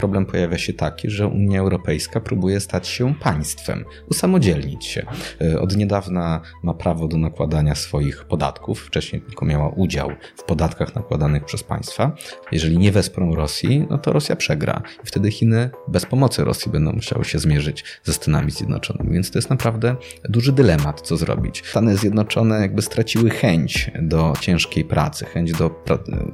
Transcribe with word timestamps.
problem 0.00 0.26
pojawia 0.26 0.58
się 0.58 0.72
taki, 0.72 1.10
że 1.10 1.26
Unia 1.26 1.60
Europejska 1.60 2.20
próbuje 2.20 2.60
stać 2.60 2.88
się 2.88 3.14
państwem, 3.14 3.84
usamodzielnić 4.10 4.84
się. 4.84 5.06
E, 5.40 5.60
od 5.60 5.76
niedawna 5.76 6.40
ma 6.62 6.74
prawo 6.74 7.08
do 7.08 7.16
nakładania 7.16 7.74
swoich 7.74 8.24
podatków, 8.24 8.80
wcześniej 8.80 9.22
tylko 9.22 9.44
miała 9.46 9.68
udział 9.68 10.10
w 10.36 10.44
podatkach 10.44 10.94
nakładanych 10.94 11.44
przez 11.44 11.62
państwa. 11.62 12.16
Jeżeli 12.52 12.78
nie 12.78 12.92
wesprą 12.92 13.34
Rosji, 13.34 13.86
no 13.90 13.98
to 13.98 14.12
Rosja 14.12 14.36
przegra. 14.36 14.82
I 15.04 15.06
wtedy 15.06 15.30
Chiny 15.30 15.70
bez 15.88 16.06
pomocy 16.06 16.44
Rosji 16.44 16.72
będą 16.72 16.92
musiały 16.92 17.24
się 17.24 17.38
zmierzyć 17.38 17.84
ze 18.04 18.12
Stanami 18.12 18.50
Zjednoczonymi. 18.50 19.14
Więc 19.14 19.30
to 19.30 19.38
jest 19.38 19.50
naprawdę 19.50 19.96
duży 20.28 20.52
dylemat, 20.52 21.00
co 21.00 21.16
zrobić. 21.16 21.62
Stany 21.66 21.96
Zjednoczone 21.96 22.60
jakby 22.60 22.82
straciły 22.82 23.30
chęć 23.30 23.90
do 24.02 24.32
ciężkiej 24.40 24.84
pracy, 24.84 25.24
chęć 25.24 25.52
do 25.52 25.84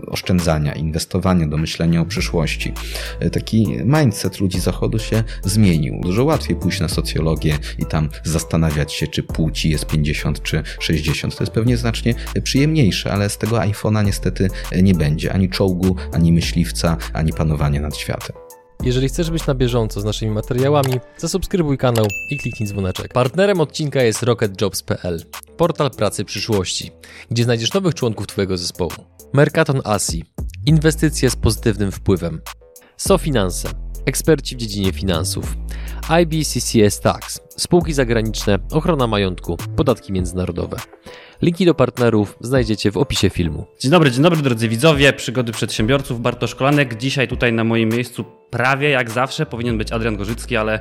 oszczędzania, 0.06 0.74
inwestowania, 0.74 1.46
do 1.46 1.56
myślenia 1.56 2.00
o 2.00 2.04
przyszłości. 2.04 2.72
E, 3.20 3.30
taki 3.64 3.84
mindset 3.84 4.40
ludzi 4.40 4.60
Zachodu 4.60 4.98
się 4.98 5.24
zmienił. 5.44 6.00
Dużo 6.00 6.24
łatwiej 6.24 6.56
pójść 6.56 6.80
na 6.80 6.88
socjologię 6.88 7.58
i 7.78 7.86
tam 7.86 8.08
zastanawiać 8.24 8.92
się, 8.92 9.06
czy 9.06 9.22
płci 9.22 9.70
jest 9.70 9.86
50 9.86 10.42
czy 10.42 10.62
60. 10.80 11.36
To 11.36 11.42
jest 11.42 11.52
pewnie 11.52 11.76
znacznie 11.76 12.14
przyjemniejsze, 12.42 13.12
ale 13.12 13.30
z 13.30 13.38
tego 13.38 13.56
iPhone'a 13.56 14.04
niestety 14.04 14.48
nie 14.82 14.94
będzie 14.94 15.32
ani 15.32 15.50
czołgu, 15.50 15.96
ani 16.12 16.32
myśliwca, 16.32 16.96
ani 17.12 17.32
panowania 17.32 17.80
nad 17.80 17.96
światem. 17.96 18.36
Jeżeli 18.82 19.08
chcesz 19.08 19.30
być 19.30 19.46
na 19.46 19.54
bieżąco 19.54 20.00
z 20.00 20.04
naszymi 20.04 20.32
materiałami, 20.32 21.00
zasubskrybuj 21.18 21.78
kanał 21.78 22.06
i 22.30 22.38
kliknij 22.38 22.68
dzwoneczek. 22.68 23.12
Partnerem 23.12 23.60
odcinka 23.60 24.02
jest 24.02 24.22
rocketjobs.pl, 24.22 25.24
portal 25.56 25.90
pracy 25.90 26.24
przyszłości, 26.24 26.90
gdzie 27.30 27.44
znajdziesz 27.44 27.72
nowych 27.72 27.94
członków 27.94 28.26
Twojego 28.26 28.58
zespołu. 28.58 28.92
Mercaton 29.32 29.80
Asi, 29.84 30.24
inwestycje 30.66 31.30
z 31.30 31.36
pozytywnym 31.36 31.92
wpływem. 31.92 32.40
SoFinanse, 32.96 33.68
eksperci 34.06 34.56
w 34.56 34.58
dziedzinie 34.58 34.92
finansów. 34.92 35.56
IBCCS 36.22 37.00
Tax, 37.00 37.40
spółki 37.56 37.92
zagraniczne, 37.92 38.58
ochrona 38.72 39.06
majątku, 39.06 39.56
podatki 39.76 40.12
międzynarodowe. 40.12 40.76
Linki 41.42 41.66
do 41.66 41.74
partnerów 41.74 42.36
znajdziecie 42.40 42.90
w 42.90 42.96
opisie 42.96 43.30
filmu. 43.30 43.66
Dzień 43.80 43.90
dobry, 43.90 44.10
dzień 44.10 44.22
dobry 44.22 44.42
drodzy 44.42 44.68
widzowie, 44.68 45.12
przygody 45.12 45.52
przedsiębiorców, 45.52 46.20
Bartosz 46.20 46.54
Kolanek. 46.54 46.96
Dzisiaj 46.96 47.28
tutaj 47.28 47.52
na 47.52 47.64
moim 47.64 47.88
miejscu 47.88 48.24
prawie 48.50 48.90
jak 48.90 49.10
zawsze 49.10 49.46
powinien 49.46 49.78
być 49.78 49.92
Adrian 49.92 50.16
Gorzycki, 50.16 50.56
ale 50.56 50.80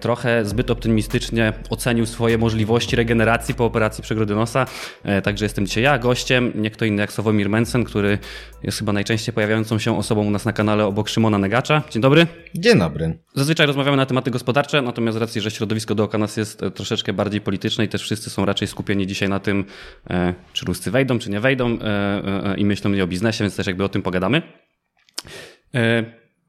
trochę 0.00 0.44
zbyt 0.44 0.70
optymistycznie 0.70 1.52
ocenił 1.70 2.06
swoje 2.06 2.38
możliwości 2.38 2.96
regeneracji 2.96 3.54
po 3.54 3.64
operacji 3.64 4.02
przegrody 4.02 4.34
nosa. 4.34 4.66
E, 5.04 5.22
także 5.22 5.44
jestem 5.44 5.66
dzisiaj 5.66 5.82
ja 5.82 5.98
gościem, 5.98 6.52
nie 6.54 6.70
kto 6.70 6.84
inny 6.84 7.00
jak 7.00 7.12
Sławomir 7.12 7.48
Mencen, 7.48 7.84
który 7.84 8.18
jest 8.62 8.78
chyba 8.78 8.92
najczęściej 8.92 9.34
pojawiającą 9.34 9.78
się 9.78 9.98
osobą 9.98 10.26
u 10.26 10.30
nas 10.30 10.44
na 10.44 10.52
kanale 10.52 10.86
obok 10.86 11.08
Szymona 11.08 11.38
Negacza. 11.38 11.82
Dzień 11.90 12.02
dobry. 12.02 12.26
Dzień 12.54 12.78
dobry. 12.78 13.18
Zazwyczaj 13.34 13.66
rozmawiamy 13.66 13.96
na 13.96 14.06
tematy 14.06 14.30
gospodarcze, 14.30 14.82
natomiast 14.82 15.18
z 15.18 15.20
racji, 15.20 15.40
że 15.40 15.50
środowisko 15.50 15.94
dookoła 15.94 16.18
nas 16.18 16.36
jest 16.36 16.62
e, 16.62 16.70
troszeczkę 16.70 17.12
bardziej 17.12 17.40
polityczne 17.40 17.84
i 17.84 17.88
też 17.88 18.02
wszyscy 18.02 18.30
są 18.30 18.44
raczej 18.44 18.68
skupieni 18.68 19.06
dzisiaj 19.06 19.28
na 19.28 19.40
tym, 19.40 19.64
czy 20.52 20.66
Ruscy 20.66 20.90
wejdą, 20.90 21.18
czy 21.18 21.30
nie 21.30 21.40
wejdą 21.40 21.78
i 22.56 22.64
myślą 22.64 22.90
nie 22.90 23.04
o 23.04 23.06
biznesie, 23.06 23.44
więc 23.44 23.56
też 23.56 23.66
jakby 23.66 23.84
o 23.84 23.88
tym 23.88 24.02
pogadamy. 24.02 24.42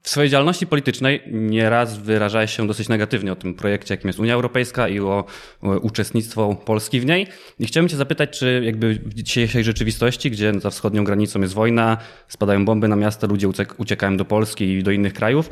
W 0.04 0.10
swojej 0.10 0.30
działalności 0.30 0.68
politycznej 0.68 1.22
nieraz 1.32 1.98
wyrażałeś 1.98 2.58
się 2.58 2.68
dosyć 2.68 2.90
negatywnie 2.90 3.32
o 3.32 3.36
tym 3.36 3.54
projekcie, 3.54 3.94
jakim 3.94 4.08
jest 4.08 4.20
Unia 4.20 4.34
Europejska 4.34 4.88
i 4.88 5.00
o, 5.00 5.26
uczestnictwo 5.62 6.56
Polski 6.56 7.00
w 7.00 7.06
niej. 7.06 7.28
I 7.60 7.66
chciałem 7.66 7.90
Cię 7.90 7.98
zapytać, 7.98 8.40
czy 8.40 8.62
jakby 8.66 8.94
w 8.94 9.14
dzisiejszej 9.14 9.64
rzeczywistości, 9.64 10.32
gdzie 10.32 10.54
za 10.60 10.70
wschodnią 10.70 11.04
granicą 11.04 11.42
jest 11.42 11.54
wojna, 11.54 11.98
spadają 12.28 12.66
bomby 12.66 12.88
na 12.88 12.96
miasta, 12.96 13.28
ludzie 13.28 13.48
uciekają 13.78 14.18
do 14.18 14.26
Polski 14.26 14.66
i 14.66 14.84
do 14.84 14.92
innych 14.92 15.14
krajów, 15.14 15.50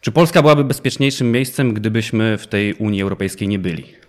czy 0.00 0.12
Polska 0.12 0.42
byłaby 0.42 0.64
bezpieczniejszym 0.64 1.32
miejscem, 1.32 1.74
gdybyśmy 1.74 2.38
w 2.38 2.46
tej 2.46 2.74
Unii 2.74 3.02
Europejskiej 3.02 3.48
nie 3.48 3.58
byli? 3.58 4.03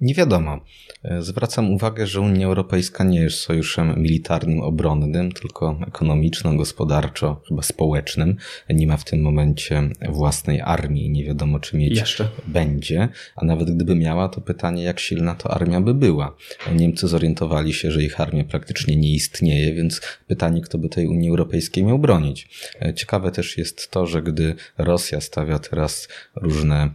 Nie 0.00 0.14
wiadomo. 0.14 0.60
E, 1.04 1.22
zwracam 1.22 1.72
uwagę, 1.72 2.06
że 2.06 2.20
Unia 2.20 2.46
Europejska 2.46 3.04
nie 3.04 3.20
jest 3.20 3.38
sojuszem 3.38 4.02
militarnym, 4.02 4.60
obronnym, 4.60 5.32
tylko 5.32 5.80
ekonomiczno, 5.86 6.54
gospodarczo, 6.54 7.42
chyba 7.48 7.62
społecznym. 7.62 8.36
Nie 8.70 8.86
ma 8.86 8.96
w 8.96 9.04
tym 9.04 9.22
momencie 9.22 9.88
własnej 10.08 10.60
armii, 10.60 11.10
nie 11.10 11.24
wiadomo 11.24 11.60
czy 11.60 11.76
mieć 11.76 11.98
Jeszcze. 11.98 12.28
będzie. 12.46 13.08
A 13.36 13.44
nawet 13.44 13.70
gdyby 13.70 13.94
miała, 13.94 14.28
to 14.28 14.40
pytanie, 14.40 14.82
jak 14.82 15.00
silna 15.00 15.34
to 15.34 15.50
armia 15.50 15.80
by 15.80 15.94
była. 15.94 16.36
Niemcy 16.74 17.08
zorientowali 17.08 17.72
się, 17.72 17.90
że 17.90 18.02
ich 18.02 18.20
armia 18.20 18.44
praktycznie 18.44 18.96
nie 18.96 19.12
istnieje, 19.12 19.74
więc 19.74 20.00
pytanie, 20.26 20.60
kto 20.60 20.78
by 20.78 20.88
tej 20.88 21.06
Unii 21.06 21.28
Europejskiej 21.28 21.84
miał 21.84 21.98
bronić. 21.98 22.48
E, 22.82 22.94
ciekawe 22.94 23.30
też 23.30 23.58
jest 23.58 23.90
to, 23.90 24.06
że 24.06 24.22
gdy 24.22 24.54
Rosja 24.78 25.20
stawia 25.20 25.58
teraz 25.58 26.08
różne 26.36 26.90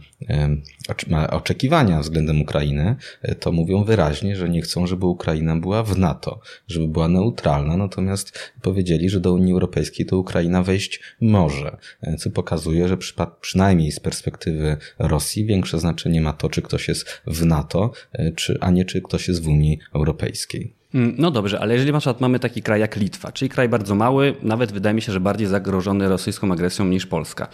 oczekiwania 1.30 2.00
względem 2.00 2.42
Ukrainy, 2.42 2.96
e, 3.22 3.34
to 3.34 3.52
mówią 3.52 3.84
wyraźnie, 3.84 4.36
że 4.36 4.48
nie 4.48 4.62
chcą, 4.62 4.86
żeby 4.86 5.06
Ukraina 5.06 5.56
była 5.56 5.82
w 5.82 5.98
NATO, 5.98 6.40
żeby 6.68 6.88
była 6.88 7.08
neutralna, 7.08 7.76
natomiast 7.76 8.52
powiedzieli, 8.62 9.10
że 9.10 9.20
do 9.20 9.32
Unii 9.32 9.52
Europejskiej 9.52 10.06
to 10.06 10.18
Ukraina 10.18 10.62
wejść 10.62 11.00
może, 11.20 11.76
e, 12.02 12.16
co 12.16 12.30
pokazuje, 12.30 12.88
że 12.88 12.96
przynajmniej 13.40 13.92
z 13.92 14.00
perspektywy 14.00 14.76
Rosji 14.98 15.44
większe 15.44 15.80
znaczenie 15.80 16.20
ma 16.20 16.32
to, 16.32 16.48
czy 16.48 16.62
ktoś 16.62 16.88
jest 16.88 17.22
w 17.26 17.44
NATO, 17.44 17.92
e, 18.12 18.32
czy, 18.32 18.58
a 18.60 18.70
nie 18.70 18.84
czy 18.84 19.02
ktoś 19.02 19.28
jest 19.28 19.42
w 19.42 19.48
Unii 19.48 19.78
Europejskiej. 19.94 20.75
Mm, 20.96 21.14
no 21.18 21.30
dobrze, 21.30 21.60
ale 21.60 21.74
jeżeli 21.74 21.92
na 21.92 21.98
przykład 21.98 22.20
mamy 22.20 22.38
taki 22.38 22.62
kraj 22.62 22.80
jak 22.80 22.96
Litwa, 22.96 23.32
czyli 23.32 23.48
kraj 23.48 23.68
bardzo 23.68 23.94
mały, 23.94 24.34
nawet 24.42 24.72
wydaje 24.72 24.94
mi 24.94 25.02
się, 25.02 25.12
że 25.12 25.20
bardziej 25.20 25.46
zagrożony 25.46 26.08
rosyjską 26.08 26.52
agresją 26.52 26.84
niż 26.84 27.06
Polska. 27.06 27.48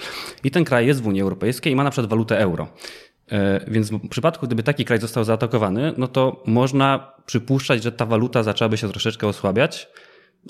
I 0.45 0.51
ten 0.51 0.65
kraj 0.65 0.87
jest 0.87 1.03
w 1.03 1.07
Unii 1.07 1.23
Europejskiej 1.23 1.73
i 1.73 1.77
ma 1.77 1.85
na 1.85 1.91
przykład 1.91 2.11
walutę 2.11 2.39
euro. 2.39 2.69
E, 3.33 3.61
więc 3.71 3.91
w 3.91 4.09
przypadku, 4.09 4.47
gdyby 4.47 4.63
taki 4.63 4.85
kraj 4.85 5.01
został 5.01 5.25
zaatakowany, 5.25 5.93
no 5.97 6.09
to 6.09 6.43
można 6.47 7.13
przypuszczać, 7.27 7.83
że 7.83 7.93
ta 7.93 8.07
waluta 8.07 8.43
zaczęłaby 8.43 8.77
się 8.77 8.89
troszeczkę 8.89 9.27
osłabiać. 9.27 9.89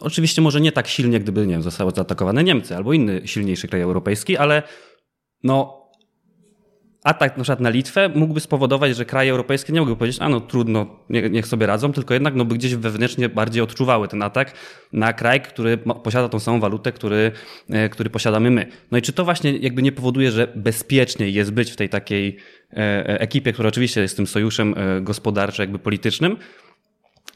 Oczywiście 0.00 0.42
może 0.42 0.60
nie 0.60 0.72
tak 0.72 0.88
silnie, 0.88 1.20
gdyby 1.20 1.46
nie 1.46 1.52
wiem, 1.52 1.62
zostały 1.62 1.92
zaatakowane 1.96 2.44
Niemcy 2.44 2.76
albo 2.76 2.92
inny 2.92 3.22
silniejszy 3.24 3.68
kraj 3.68 3.82
europejski, 3.82 4.36
ale 4.36 4.62
no 5.42 5.81
atak 7.04 7.36
na 7.36 7.42
przykład 7.42 7.60
na 7.60 7.70
Litwę 7.70 8.08
mógłby 8.14 8.40
spowodować, 8.40 8.96
że 8.96 9.04
kraje 9.04 9.30
europejskie 9.30 9.72
nie 9.72 9.80
mogły 9.80 9.96
powiedzieć, 9.96 10.20
a 10.22 10.28
no 10.28 10.40
trudno, 10.40 10.86
niech 11.08 11.46
sobie 11.46 11.66
radzą, 11.66 11.92
tylko 11.92 12.14
jednak 12.14 12.34
no, 12.34 12.44
by 12.44 12.54
gdzieś 12.54 12.74
wewnętrznie 12.74 13.28
bardziej 13.28 13.62
odczuwały 13.62 14.08
ten 14.08 14.22
atak 14.22 14.52
na 14.92 15.12
kraj, 15.12 15.40
który 15.40 15.78
posiada 15.78 16.28
tą 16.28 16.38
samą 16.38 16.60
walutę, 16.60 16.92
który, 16.92 17.32
e, 17.70 17.88
który 17.88 18.10
posiadamy 18.10 18.50
my. 18.50 18.66
No 18.90 18.98
i 18.98 19.02
czy 19.02 19.12
to 19.12 19.24
właśnie 19.24 19.56
jakby 19.56 19.82
nie 19.82 19.92
powoduje, 19.92 20.30
że 20.30 20.52
bezpieczniej 20.54 21.34
jest 21.34 21.52
być 21.52 21.70
w 21.70 21.76
tej 21.76 21.88
takiej 21.88 22.36
e, 22.72 22.76
e, 22.76 23.20
ekipie, 23.20 23.52
która 23.52 23.68
oczywiście 23.68 24.00
jest 24.00 24.16
tym 24.16 24.26
sojuszem 24.26 24.74
gospodarczym, 25.00 25.62
jakby 25.62 25.78
politycznym, 25.78 26.36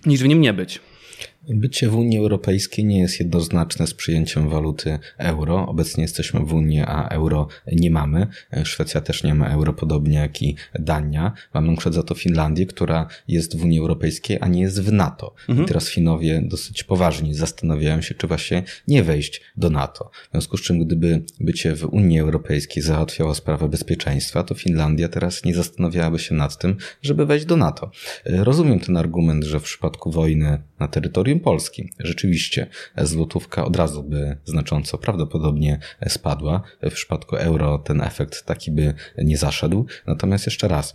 niż 0.06 0.22
w 0.22 0.28
nim 0.28 0.40
nie 0.40 0.52
być? 0.52 0.80
Bycie 1.48 1.88
w 1.88 1.96
Unii 1.96 2.18
Europejskiej 2.18 2.84
nie 2.84 3.00
jest 3.00 3.20
jednoznaczne 3.20 3.86
z 3.86 3.94
przyjęciem 3.94 4.48
waluty 4.48 4.98
euro. 5.18 5.66
Obecnie 5.68 6.02
jesteśmy 6.02 6.40
w 6.40 6.54
Unii, 6.54 6.80
a 6.80 7.08
euro 7.08 7.48
nie 7.72 7.90
mamy. 7.90 8.26
Szwecja 8.64 9.00
też 9.00 9.24
nie 9.24 9.34
ma 9.34 9.48
euro, 9.48 9.72
podobnie 9.72 10.18
jak 10.18 10.42
i 10.42 10.56
Dania. 10.74 11.32
Mamy 11.54 11.66
na 11.66 11.72
przykład 11.72 11.94
za 11.94 12.02
to 12.02 12.14
Finlandię, 12.14 12.66
która 12.66 13.06
jest 13.28 13.58
w 13.58 13.64
Unii 13.64 13.78
Europejskiej, 13.78 14.38
a 14.40 14.48
nie 14.48 14.60
jest 14.60 14.82
w 14.82 14.92
NATO. 14.92 15.34
Mhm. 15.48 15.64
I 15.64 15.68
teraz 15.68 15.88
Finowie 15.88 16.42
dosyć 16.44 16.84
poważnie 16.84 17.34
zastanawiają 17.34 18.00
się, 18.00 18.14
czy 18.14 18.26
właśnie 18.26 18.62
nie 18.88 19.02
wejść 19.02 19.40
do 19.56 19.70
NATO. 19.70 20.10
W 20.28 20.30
związku 20.30 20.56
z 20.56 20.62
czym, 20.62 20.84
gdyby 20.84 21.22
bycie 21.40 21.74
w 21.74 21.84
Unii 21.84 22.20
Europejskiej 22.20 22.82
załatwiało 22.82 23.34
sprawę 23.34 23.68
bezpieczeństwa, 23.68 24.42
to 24.42 24.54
Finlandia 24.54 25.08
teraz 25.08 25.44
nie 25.44 25.54
zastanawiałaby 25.54 26.18
się 26.18 26.34
nad 26.34 26.58
tym, 26.58 26.76
żeby 27.02 27.26
wejść 27.26 27.46
do 27.46 27.56
NATO. 27.56 27.90
Rozumiem 28.24 28.80
ten 28.80 28.96
argument, 28.96 29.44
że 29.44 29.60
w 29.60 29.62
przypadku 29.62 30.10
wojny 30.10 30.62
na 30.80 30.88
terytorium 30.88 31.35
Polski. 31.40 31.90
Rzeczywiście 31.98 32.66
złotówka 32.98 33.64
od 33.64 33.76
razu 33.76 34.02
by 34.02 34.36
znacząco 34.44 34.98
prawdopodobnie 34.98 35.78
spadła. 36.08 36.62
W 36.82 36.92
przypadku 36.92 37.36
euro 37.36 37.78
ten 37.78 38.00
efekt 38.00 38.44
taki 38.44 38.70
by 38.70 38.94
nie 39.18 39.36
zaszedł. 39.36 39.86
Natomiast 40.06 40.46
jeszcze 40.46 40.68
raz, 40.68 40.94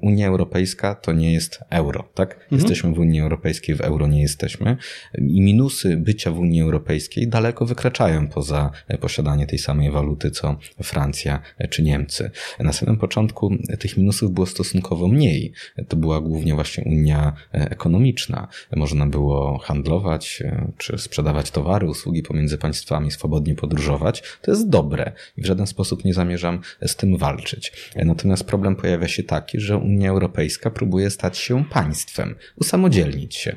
Unia 0.00 0.28
Europejska 0.28 0.94
to 0.94 1.12
nie 1.12 1.32
jest 1.32 1.60
euro, 1.70 2.08
tak? 2.14 2.34
Mhm. 2.34 2.60
Jesteśmy 2.60 2.92
w 2.92 2.98
Unii 2.98 3.20
Europejskiej, 3.20 3.74
w 3.74 3.80
euro 3.80 4.06
nie 4.06 4.22
jesteśmy. 4.22 4.76
I 5.18 5.40
minusy 5.40 5.96
bycia 5.96 6.30
w 6.30 6.38
Unii 6.38 6.62
Europejskiej 6.62 7.28
daleko 7.28 7.66
wykraczają 7.66 8.28
poza 8.28 8.70
posiadanie 9.00 9.46
tej 9.46 9.58
samej 9.58 9.90
waluty 9.90 10.30
co 10.30 10.56
Francja 10.82 11.42
czy 11.70 11.82
Niemcy. 11.82 12.30
Na 12.60 12.72
samym 12.72 12.96
początku 12.96 13.50
tych 13.78 13.96
minusów 13.96 14.32
było 14.32 14.46
stosunkowo 14.46 15.08
mniej. 15.08 15.52
To 15.88 15.96
była 15.96 16.20
głównie 16.20 16.54
właśnie 16.54 16.84
Unia 16.84 17.32
ekonomiczna. 17.52 18.48
Można 18.76 19.06
było 19.06 19.58
handlować, 19.68 20.42
czy 20.78 20.98
sprzedawać 20.98 21.50
towary, 21.50 21.86
usługi 21.86 22.22
pomiędzy 22.22 22.58
państwami, 22.58 23.10
swobodnie 23.10 23.54
podróżować, 23.54 24.22
to 24.42 24.50
jest 24.50 24.68
dobre 24.68 25.12
i 25.36 25.42
w 25.42 25.46
żaden 25.46 25.66
sposób 25.66 26.04
nie 26.04 26.14
zamierzam 26.14 26.60
z 26.86 26.96
tym 26.96 27.16
walczyć. 27.16 27.92
Natomiast 27.96 28.44
problem 28.44 28.76
pojawia 28.76 29.08
się 29.08 29.22
taki, 29.22 29.60
że 29.60 29.76
Unia 29.76 30.10
Europejska 30.10 30.70
próbuje 30.70 31.10
stać 31.10 31.38
się 31.38 31.64
państwem, 31.64 32.34
usamodzielnić 32.56 33.34
się. 33.34 33.56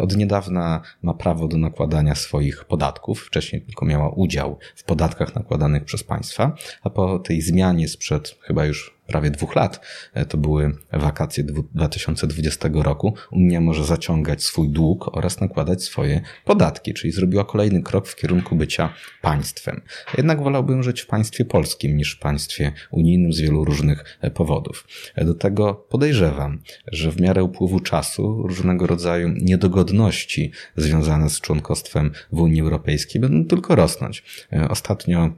Od 0.00 0.16
niedawna 0.16 0.80
ma 1.02 1.14
prawo 1.14 1.48
do 1.48 1.56
nakładania 1.56 2.14
swoich 2.14 2.64
podatków, 2.64 3.20
wcześniej 3.22 3.62
tylko 3.62 3.86
miała 3.86 4.10
udział 4.10 4.58
w 4.76 4.84
podatkach 4.84 5.34
nakładanych 5.34 5.84
przez 5.84 6.04
państwa, 6.04 6.54
a 6.82 6.90
po 6.90 7.18
tej 7.18 7.42
zmianie 7.42 7.88
sprzed 7.88 8.38
chyba 8.40 8.66
już 8.66 8.97
prawie 9.08 9.30
dwóch 9.30 9.56
lat, 9.56 9.80
e, 10.14 10.24
to 10.24 10.38
były 10.38 10.74
wakacje 10.92 11.44
2020 11.44 12.82
roku, 12.82 13.14
Unia 13.30 13.60
może 13.60 13.84
zaciągać 13.84 14.42
swój 14.42 14.68
dług 14.68 15.16
oraz 15.16 15.40
nakładać 15.40 15.82
swoje 15.84 16.20
podatki, 16.44 16.94
czyli 16.94 17.12
zrobiła 17.12 17.44
kolejny 17.44 17.82
krok 17.82 18.08
w 18.08 18.16
kierunku 18.16 18.56
bycia 18.56 18.94
państwem. 19.22 19.80
Jednak 20.16 20.42
wolałbym 20.42 20.82
żyć 20.82 21.00
w 21.00 21.06
państwie 21.06 21.44
polskim 21.44 21.96
niż 21.96 22.16
w 22.16 22.18
państwie 22.18 22.72
unijnym 22.90 23.32
z 23.32 23.40
wielu 23.40 23.64
różnych 23.64 24.18
e, 24.20 24.30
powodów. 24.30 24.86
E, 25.14 25.24
do 25.24 25.34
tego 25.34 25.74
podejrzewam, 25.74 26.62
że 26.86 27.10
w 27.10 27.20
miarę 27.20 27.44
upływu 27.44 27.80
czasu 27.80 28.42
różnego 28.46 28.86
rodzaju 28.86 29.28
niedogodności 29.28 30.52
związane 30.76 31.30
z 31.30 31.40
członkostwem 31.40 32.12
w 32.32 32.40
Unii 32.40 32.60
Europejskiej 32.60 33.20
będą 33.20 33.48
tylko 33.48 33.74
rosnąć. 33.74 34.24
Ostatnio 34.68 35.30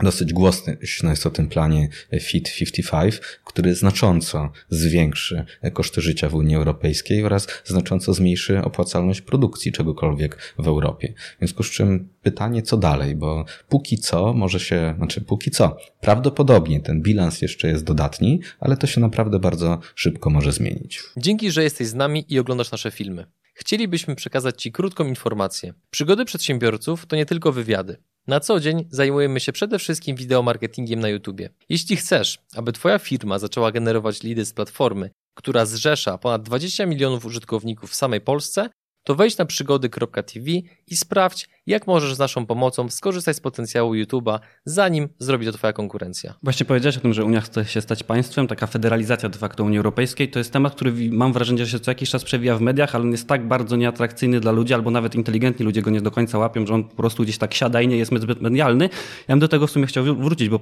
Dosyć 0.00 0.32
głośny 0.32 0.76
jest 1.02 1.26
o 1.26 1.30
tym 1.30 1.48
planie 1.48 1.88
Fit 2.20 2.54
55, 2.54 3.20
który 3.44 3.74
znacząco 3.74 4.50
zwiększy 4.70 5.44
koszty 5.72 6.00
życia 6.00 6.28
w 6.28 6.34
Unii 6.34 6.56
Europejskiej 6.56 7.24
oraz 7.24 7.46
znacząco 7.64 8.14
zmniejszy 8.14 8.62
opłacalność 8.62 9.20
produkcji 9.20 9.72
czegokolwiek 9.72 10.54
w 10.58 10.66
Europie. 10.66 11.14
W 11.34 11.38
związku 11.38 11.62
z 11.62 11.70
czym 11.70 12.08
pytanie, 12.22 12.62
co 12.62 12.76
dalej, 12.76 13.14
bo 13.14 13.44
póki 13.68 13.98
co 13.98 14.32
może 14.32 14.60
się, 14.60 14.94
znaczy 14.96 15.20
póki 15.20 15.50
co, 15.50 15.76
prawdopodobnie 16.00 16.80
ten 16.80 17.02
bilans 17.02 17.42
jeszcze 17.42 17.68
jest 17.68 17.84
dodatni, 17.84 18.40
ale 18.60 18.76
to 18.76 18.86
się 18.86 19.00
naprawdę 19.00 19.38
bardzo 19.38 19.78
szybko 19.94 20.30
może 20.30 20.52
zmienić. 20.52 21.02
Dzięki, 21.16 21.50
że 21.50 21.62
jesteś 21.62 21.86
z 21.86 21.94
nami 21.94 22.24
i 22.28 22.38
oglądasz 22.38 22.72
nasze 22.72 22.90
filmy. 22.90 23.26
Chcielibyśmy 23.54 24.16
przekazać 24.16 24.62
Ci 24.62 24.72
krótką 24.72 25.06
informację. 25.06 25.74
Przygody 25.90 26.24
przedsiębiorców 26.24 27.06
to 27.06 27.16
nie 27.16 27.26
tylko 27.26 27.52
wywiady. 27.52 27.96
Na 28.26 28.40
co 28.40 28.60
dzień 28.60 28.84
zajmujemy 28.90 29.40
się 29.40 29.52
przede 29.52 29.78
wszystkim 29.78 30.16
wideomarketingiem 30.16 31.00
na 31.00 31.08
YouTube. 31.08 31.40
Jeśli 31.68 31.96
chcesz, 31.96 32.38
aby 32.56 32.72
Twoja 32.72 32.98
firma 32.98 33.38
zaczęła 33.38 33.72
generować 33.72 34.22
lidy 34.22 34.44
z 34.44 34.52
platformy, 34.52 35.10
która 35.34 35.66
zrzesza 35.66 36.18
ponad 36.18 36.42
20 36.42 36.86
milionów 36.86 37.24
użytkowników 37.24 37.90
w 37.90 37.94
samej 37.94 38.20
Polsce, 38.20 38.68
to 39.04 39.14
wejdź 39.14 39.38
na 39.38 39.44
przygody.tv 39.44 40.50
i 40.86 40.96
sprawdź, 40.96 41.48
jak 41.66 41.86
możesz 41.86 42.14
z 42.14 42.18
naszą 42.18 42.46
pomocą 42.46 42.88
skorzystać 42.88 43.36
z 43.36 43.40
potencjału 43.40 43.94
YouTube'a, 43.94 44.38
zanim 44.64 45.08
zrobi 45.18 45.46
to 45.46 45.52
Twoja 45.52 45.72
konkurencja. 45.72 46.34
Właśnie 46.42 46.66
powiedziałeś 46.66 46.96
o 46.96 47.00
tym, 47.00 47.14
że 47.14 47.24
Unia 47.24 47.40
chce 47.40 47.64
się 47.64 47.80
stać 47.80 48.02
państwem, 48.02 48.46
taka 48.46 48.66
federalizacja 48.66 49.28
de 49.28 49.38
facto 49.38 49.64
Unii 49.64 49.78
Europejskiej. 49.78 50.30
To 50.30 50.38
jest 50.38 50.52
temat, 50.52 50.74
który 50.74 51.10
mam 51.10 51.32
wrażenie, 51.32 51.66
że 51.66 51.72
się 51.72 51.80
co 51.80 51.90
jakiś 51.90 52.10
czas 52.10 52.24
przewija 52.24 52.56
w 52.56 52.60
mediach, 52.60 52.94
ale 52.94 53.04
on 53.04 53.10
jest 53.10 53.28
tak 53.28 53.48
bardzo 53.48 53.76
nieatrakcyjny 53.76 54.40
dla 54.40 54.52
ludzi, 54.52 54.74
albo 54.74 54.90
nawet 54.90 55.14
inteligentni 55.14 55.64
ludzie 55.64 55.82
go 55.82 55.90
nie 55.90 56.00
do 56.00 56.10
końca 56.10 56.38
łapią, 56.38 56.66
że 56.66 56.74
on 56.74 56.84
po 56.84 56.96
prostu 56.96 57.22
gdzieś 57.22 57.38
tak 57.38 57.54
siada 57.54 57.82
i 57.82 57.88
nie 57.88 57.96
jest 57.96 58.12
zbyt 58.20 58.40
medialny. 58.40 58.88
Ja 59.28 59.32
bym 59.32 59.38
do 59.38 59.48
tego 59.48 59.66
w 59.66 59.70
sumie 59.70 59.86
chciał 59.86 60.04
wrócić, 60.04 60.48
bo 60.48 60.58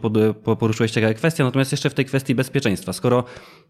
poruszyłeś 0.57 0.91
ciekawe 0.91 1.15
kwestie, 1.15 1.45
natomiast 1.45 1.73
jeszcze 1.73 1.91
w 1.91 1.95
tej 1.95 2.05
kwestii 2.05 2.35
bezpieczeństwa. 2.35 2.93
Skoro 2.93 3.25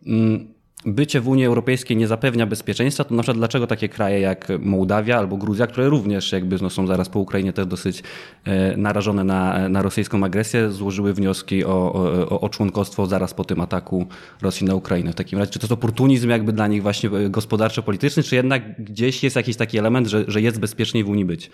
mm, 0.06 0.59
bycie 0.86 1.20
w 1.20 1.28
Unii 1.28 1.46
Europejskiej 1.46 1.96
nie 1.96 2.06
zapewnia 2.06 2.46
bezpieczeństwa, 2.46 3.04
to 3.04 3.14
na 3.14 3.22
przykład 3.22 3.38
dlaczego 3.38 3.66
takie 3.66 3.88
kraje 3.88 4.20
jak 4.20 4.48
Mołdawia 4.60 5.18
albo 5.18 5.36
Gruzja, 5.36 5.66
które 5.66 5.88
również 5.88 6.32
jakby 6.32 6.56
no, 6.62 6.70
są 6.70 6.86
zaraz 6.86 7.08
po 7.08 7.18
Ukrainie 7.18 7.52
też 7.52 7.66
dosyć 7.66 8.02
e, 8.44 8.76
narażone 8.76 9.24
na, 9.24 9.68
na 9.68 9.82
rosyjską 9.82 10.24
agresję, 10.24 10.70
złożyły 10.70 11.14
wnioski 11.14 11.64
o, 11.64 11.92
o, 11.92 12.40
o 12.40 12.48
członkostwo 12.48 13.06
zaraz 13.06 13.34
po 13.34 13.44
tym 13.44 13.60
ataku 13.60 14.06
Rosji 14.42 14.66
na 14.66 14.74
Ukrainę. 14.74 15.12
W 15.12 15.14
takim 15.14 15.38
razie, 15.38 15.52
czy 15.52 15.58
to 15.58 15.64
jest 15.64 15.72
oportunizm 15.72 16.30
jakby 16.30 16.52
dla 16.52 16.66
nich 16.66 16.82
właśnie 16.82 17.10
gospodarczo-polityczny, 17.30 18.22
czy 18.22 18.36
jednak 18.36 18.82
gdzieś 18.84 19.24
jest 19.24 19.36
jakiś 19.36 19.56
taki 19.56 19.78
element, 19.78 20.06
że, 20.06 20.24
że 20.28 20.40
jest 20.40 20.60
bezpieczniej 20.60 21.04
w 21.04 21.08
Unii 21.08 21.24
być? 21.24 21.50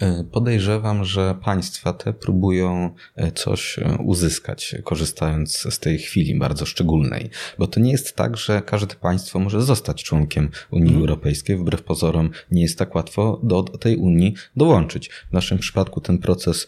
E, 0.00 0.24
podejrzewam, 0.24 1.04
że 1.04 1.34
państwa 1.44 1.92
te 1.92 2.12
próbują 2.12 2.94
e, 3.16 3.32
coś 3.32 3.78
e, 3.78 3.98
uzyskać, 4.04 4.74
korzystając 4.84 5.74
z 5.74 5.78
tej 5.78 5.98
chwili 5.98 6.38
bardzo 6.38 6.66
szczególnej. 6.66 7.30
Bo 7.58 7.66
to 7.66 7.80
nie 7.80 7.92
jest 7.92 8.16
tak, 8.16 8.36
że 8.36 8.62
każde 8.62 8.94
państwo 8.94 9.38
może 9.38 9.62
zostać 9.62 10.04
członkiem 10.04 10.50
Unii 10.70 10.88
mm. 10.88 11.00
Europejskiej. 11.00 11.56
Wbrew 11.56 11.82
pozorom 11.82 12.30
nie 12.50 12.62
jest 12.62 12.78
tak 12.78 12.94
łatwo 12.94 13.40
do 13.42 13.62
tej 13.62 13.96
Unii 13.96 14.34
dołączyć. 14.56 15.10
W 15.30 15.32
naszym 15.32 15.58
przypadku 15.58 16.00
ten 16.00 16.18
proces 16.18 16.66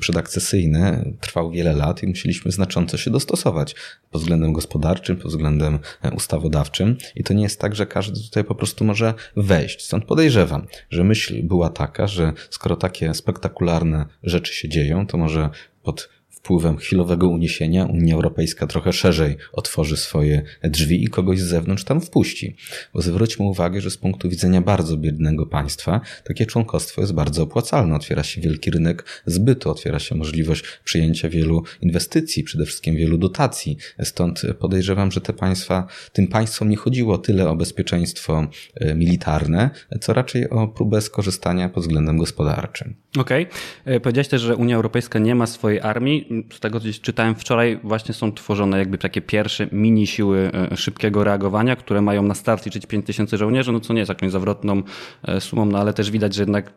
przedakcesyjny 0.00 1.12
trwał 1.20 1.50
wiele 1.50 1.72
lat 1.72 2.02
i 2.02 2.06
musieliśmy 2.06 2.52
znacząco 2.52 2.96
się 2.96 3.10
dostosować 3.10 3.74
pod 4.10 4.20
względem 4.20 4.52
gospodarczym, 4.52 5.16
pod 5.16 5.30
względem 5.30 5.78
ustawodawczym. 6.16 6.96
I 7.16 7.24
to 7.24 7.34
nie 7.34 7.42
jest 7.42 7.60
tak, 7.60 7.74
że 7.74 7.86
każdy 7.86 8.20
tutaj 8.20 8.44
po 8.44 8.54
prostu 8.54 8.84
może 8.84 9.14
wejść. 9.36 9.84
Stąd 9.84 10.04
podejrzewam, 10.04 10.66
że 10.90 11.04
myśl 11.04 11.42
była 11.42 11.70
taka, 11.70 12.06
że 12.06 12.32
skoro 12.50 12.76
takie 12.76 13.14
spektakularne 13.14 14.06
rzeczy 14.22 14.54
się 14.54 14.68
dzieją, 14.68 15.06
to 15.06 15.16
może 15.16 15.50
pod 15.82 16.08
wpływem 16.44 16.76
chwilowego 16.76 17.28
uniesienia 17.28 17.84
Unia 17.84 18.14
Europejska 18.14 18.66
trochę 18.66 18.92
szerzej 18.92 19.36
otworzy 19.52 19.96
swoje 19.96 20.42
drzwi 20.62 21.04
i 21.04 21.08
kogoś 21.08 21.40
z 21.40 21.44
zewnątrz 21.44 21.84
tam 21.84 22.00
wpuści. 22.00 22.56
Bo 22.94 23.02
zwróćmy 23.02 23.46
uwagę, 23.46 23.80
że 23.80 23.90
z 23.90 23.96
punktu 23.96 24.28
widzenia 24.28 24.60
bardzo 24.60 24.96
biednego 24.96 25.46
państwa 25.46 26.00
takie 26.24 26.46
członkostwo 26.46 27.00
jest 27.00 27.14
bardzo 27.14 27.42
opłacalne. 27.42 27.94
Otwiera 27.96 28.22
się 28.22 28.40
wielki 28.40 28.70
rynek 28.70 29.22
zbytu, 29.26 29.70
otwiera 29.70 29.98
się 29.98 30.14
możliwość 30.14 30.64
przyjęcia 30.84 31.28
wielu 31.28 31.62
inwestycji, 31.80 32.42
przede 32.42 32.64
wszystkim 32.64 32.96
wielu 32.96 33.18
dotacji. 33.18 33.76
Stąd 34.02 34.42
podejrzewam, 34.58 35.12
że 35.12 35.20
te 35.20 35.32
państwa, 35.32 35.86
tym 36.12 36.26
państwom 36.26 36.68
nie 36.68 36.76
chodziło 36.76 37.18
tyle 37.18 37.48
o 37.48 37.56
bezpieczeństwo 37.56 38.46
e, 38.74 38.94
militarne, 38.94 39.70
co 40.00 40.12
raczej 40.12 40.50
o 40.50 40.68
próbę 40.68 41.00
skorzystania 41.00 41.68
pod 41.68 41.82
względem 41.82 42.18
gospodarczym. 42.18 42.94
Okej. 43.18 43.46
Okay. 43.46 43.94
E, 43.94 44.00
powiedziałeś 44.00 44.28
też, 44.28 44.42
że 44.42 44.56
Unia 44.56 44.76
Europejska 44.76 45.18
nie 45.18 45.34
ma 45.34 45.46
swojej 45.46 45.80
armii 45.80 46.33
z 46.52 46.60
tego 46.60 46.80
co 46.80 46.86
czytałem 47.02 47.34
wczoraj, 47.34 47.80
właśnie 47.82 48.14
są 48.14 48.32
tworzone 48.32 48.78
jakby 48.78 48.98
takie 48.98 49.20
pierwsze 49.20 49.68
mini 49.72 50.06
siły 50.06 50.50
e, 50.72 50.76
szybkiego 50.76 51.24
reagowania, 51.24 51.76
które 51.76 52.02
mają 52.02 52.22
na 52.22 52.34
start 52.34 52.66
liczyć 52.66 52.86
5000 52.86 53.36
żołnierzy, 53.36 53.72
no 53.72 53.80
co 53.80 53.92
nie 53.92 53.98
jest 53.98 54.08
jakąś 54.08 54.32
zawrotną 54.32 54.82
e, 55.22 55.40
sumą, 55.40 55.64
no 55.64 55.78
ale 55.78 55.92
też 55.92 56.10
widać, 56.10 56.34
że 56.34 56.42
jednak 56.42 56.72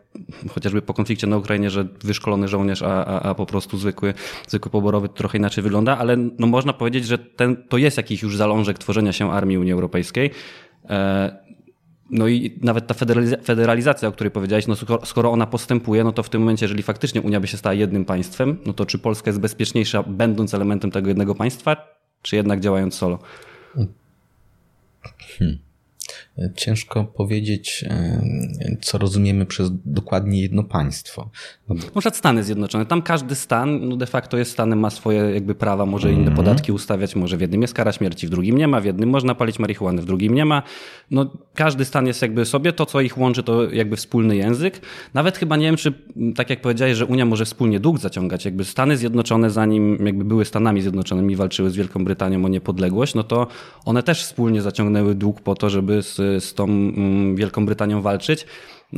chociażby 0.54 0.82
po 0.82 0.94
konflikcie 0.94 1.26
na 1.26 1.36
Ukrainie, 1.36 1.70
że 1.70 1.84
wyszkolony 2.04 2.48
żołnierz, 2.48 2.82
a, 2.82 3.04
a, 3.04 3.20
a 3.22 3.34
po 3.34 3.46
prostu 3.46 3.78
zwykły, 3.78 4.14
zwykły 4.48 4.70
poborowy 4.70 5.08
trochę 5.08 5.38
inaczej 5.38 5.64
wygląda, 5.64 5.98
ale 5.98 6.16
no 6.16 6.46
można 6.46 6.72
powiedzieć, 6.72 7.06
że 7.06 7.18
ten, 7.18 7.56
to 7.68 7.78
jest 7.78 7.96
jakiś 7.96 8.22
już 8.22 8.36
zalążek 8.36 8.78
tworzenia 8.78 9.12
się 9.12 9.32
armii 9.32 9.58
Unii 9.58 9.72
Europejskiej. 9.72 10.30
No 12.10 12.28
i 12.28 12.58
nawet 12.62 12.86
ta 12.86 12.94
federalizacja, 13.44 14.08
o 14.08 14.12
której 14.12 14.30
powiedziałeś, 14.30 14.66
no 14.66 14.74
skoro 15.04 15.32
ona 15.32 15.46
postępuje, 15.46 16.04
no 16.04 16.12
to 16.12 16.22
w 16.22 16.28
tym 16.28 16.40
momencie, 16.40 16.64
jeżeli 16.64 16.82
faktycznie 16.82 17.22
Unia 17.22 17.40
by 17.40 17.46
się 17.46 17.56
stała 17.56 17.74
jednym 17.74 18.04
państwem, 18.04 18.58
no 18.66 18.72
to 18.72 18.86
czy 18.86 18.98
Polska 18.98 19.30
jest 19.30 19.40
bezpieczniejsza 19.40 20.02
będąc 20.02 20.54
elementem 20.54 20.90
tego 20.90 21.08
jednego 21.08 21.34
państwa, 21.34 21.76
czy 22.22 22.36
jednak 22.36 22.60
działając 22.60 22.94
solo? 22.94 23.18
Hmm. 23.74 25.58
Ciężko 26.56 27.04
powiedzieć, 27.04 27.84
co 28.80 28.98
rozumiemy 28.98 29.46
przez 29.46 29.70
dokładnie 29.84 30.40
jedno 30.40 30.64
państwo. 30.64 31.30
No 31.68 31.74
bo... 31.74 32.00
Na 32.04 32.10
Stany 32.10 32.44
Zjednoczone. 32.44 32.86
Tam 32.86 33.02
każdy 33.02 33.34
stan 33.34 33.88
no 33.88 33.96
de 33.96 34.06
facto 34.06 34.38
jest 34.38 34.50
stanem, 34.50 34.78
ma 34.78 34.90
swoje 34.90 35.18
jakby 35.18 35.54
prawa, 35.54 35.86
może 35.86 36.12
inne 36.12 36.22
mm 36.22 36.34
-hmm. 36.34 36.36
podatki 36.36 36.72
ustawiać, 36.72 37.16
może 37.16 37.36
w 37.36 37.40
jednym 37.40 37.62
jest 37.62 37.74
kara 37.74 37.92
śmierci, 37.92 38.26
w 38.26 38.30
drugim 38.30 38.58
nie 38.58 38.68
ma, 38.68 38.80
w 38.80 38.84
jednym 38.84 39.08
można 39.08 39.34
palić 39.34 39.58
marihuanę, 39.58 40.02
w 40.02 40.04
drugim 40.04 40.34
nie 40.34 40.44
ma. 40.44 40.62
No, 41.10 41.30
każdy 41.54 41.84
stan 41.84 42.06
jest 42.06 42.22
jakby 42.22 42.44
sobie, 42.44 42.72
to 42.72 42.86
co 42.86 43.00
ich 43.00 43.18
łączy 43.18 43.42
to 43.42 43.70
jakby 43.70 43.96
wspólny 43.96 44.36
język. 44.36 44.80
Nawet 45.14 45.38
chyba 45.38 45.56
nie 45.56 45.66
wiem, 45.66 45.76
czy 45.76 45.92
tak 46.36 46.50
jak 46.50 46.60
powiedziałeś, 46.60 46.96
że 46.96 47.06
Unia 47.06 47.26
może 47.26 47.44
wspólnie 47.44 47.80
dług 47.80 47.98
zaciągać. 47.98 48.44
Jakby 48.44 48.64
Stany 48.64 48.96
Zjednoczone, 48.96 49.50
zanim 49.50 50.06
jakby 50.06 50.24
były 50.24 50.44
Stanami 50.44 50.82
Zjednoczonymi, 50.82 51.36
walczyły 51.36 51.70
z 51.70 51.76
Wielką 51.76 52.04
Brytanią 52.04 52.44
o 52.44 52.48
niepodległość, 52.48 53.14
no 53.14 53.24
to 53.24 53.46
one 53.84 54.02
też 54.02 54.22
wspólnie 54.22 54.62
zaciągnęły 54.62 55.14
dług 55.14 55.40
po 55.40 55.54
to, 55.54 55.70
żeby 55.70 56.02
z 56.02 56.20
z 56.40 56.54
tą 56.54 56.64
mm, 56.64 57.36
Wielką 57.36 57.66
Brytanią 57.66 58.02
walczyć. 58.02 58.46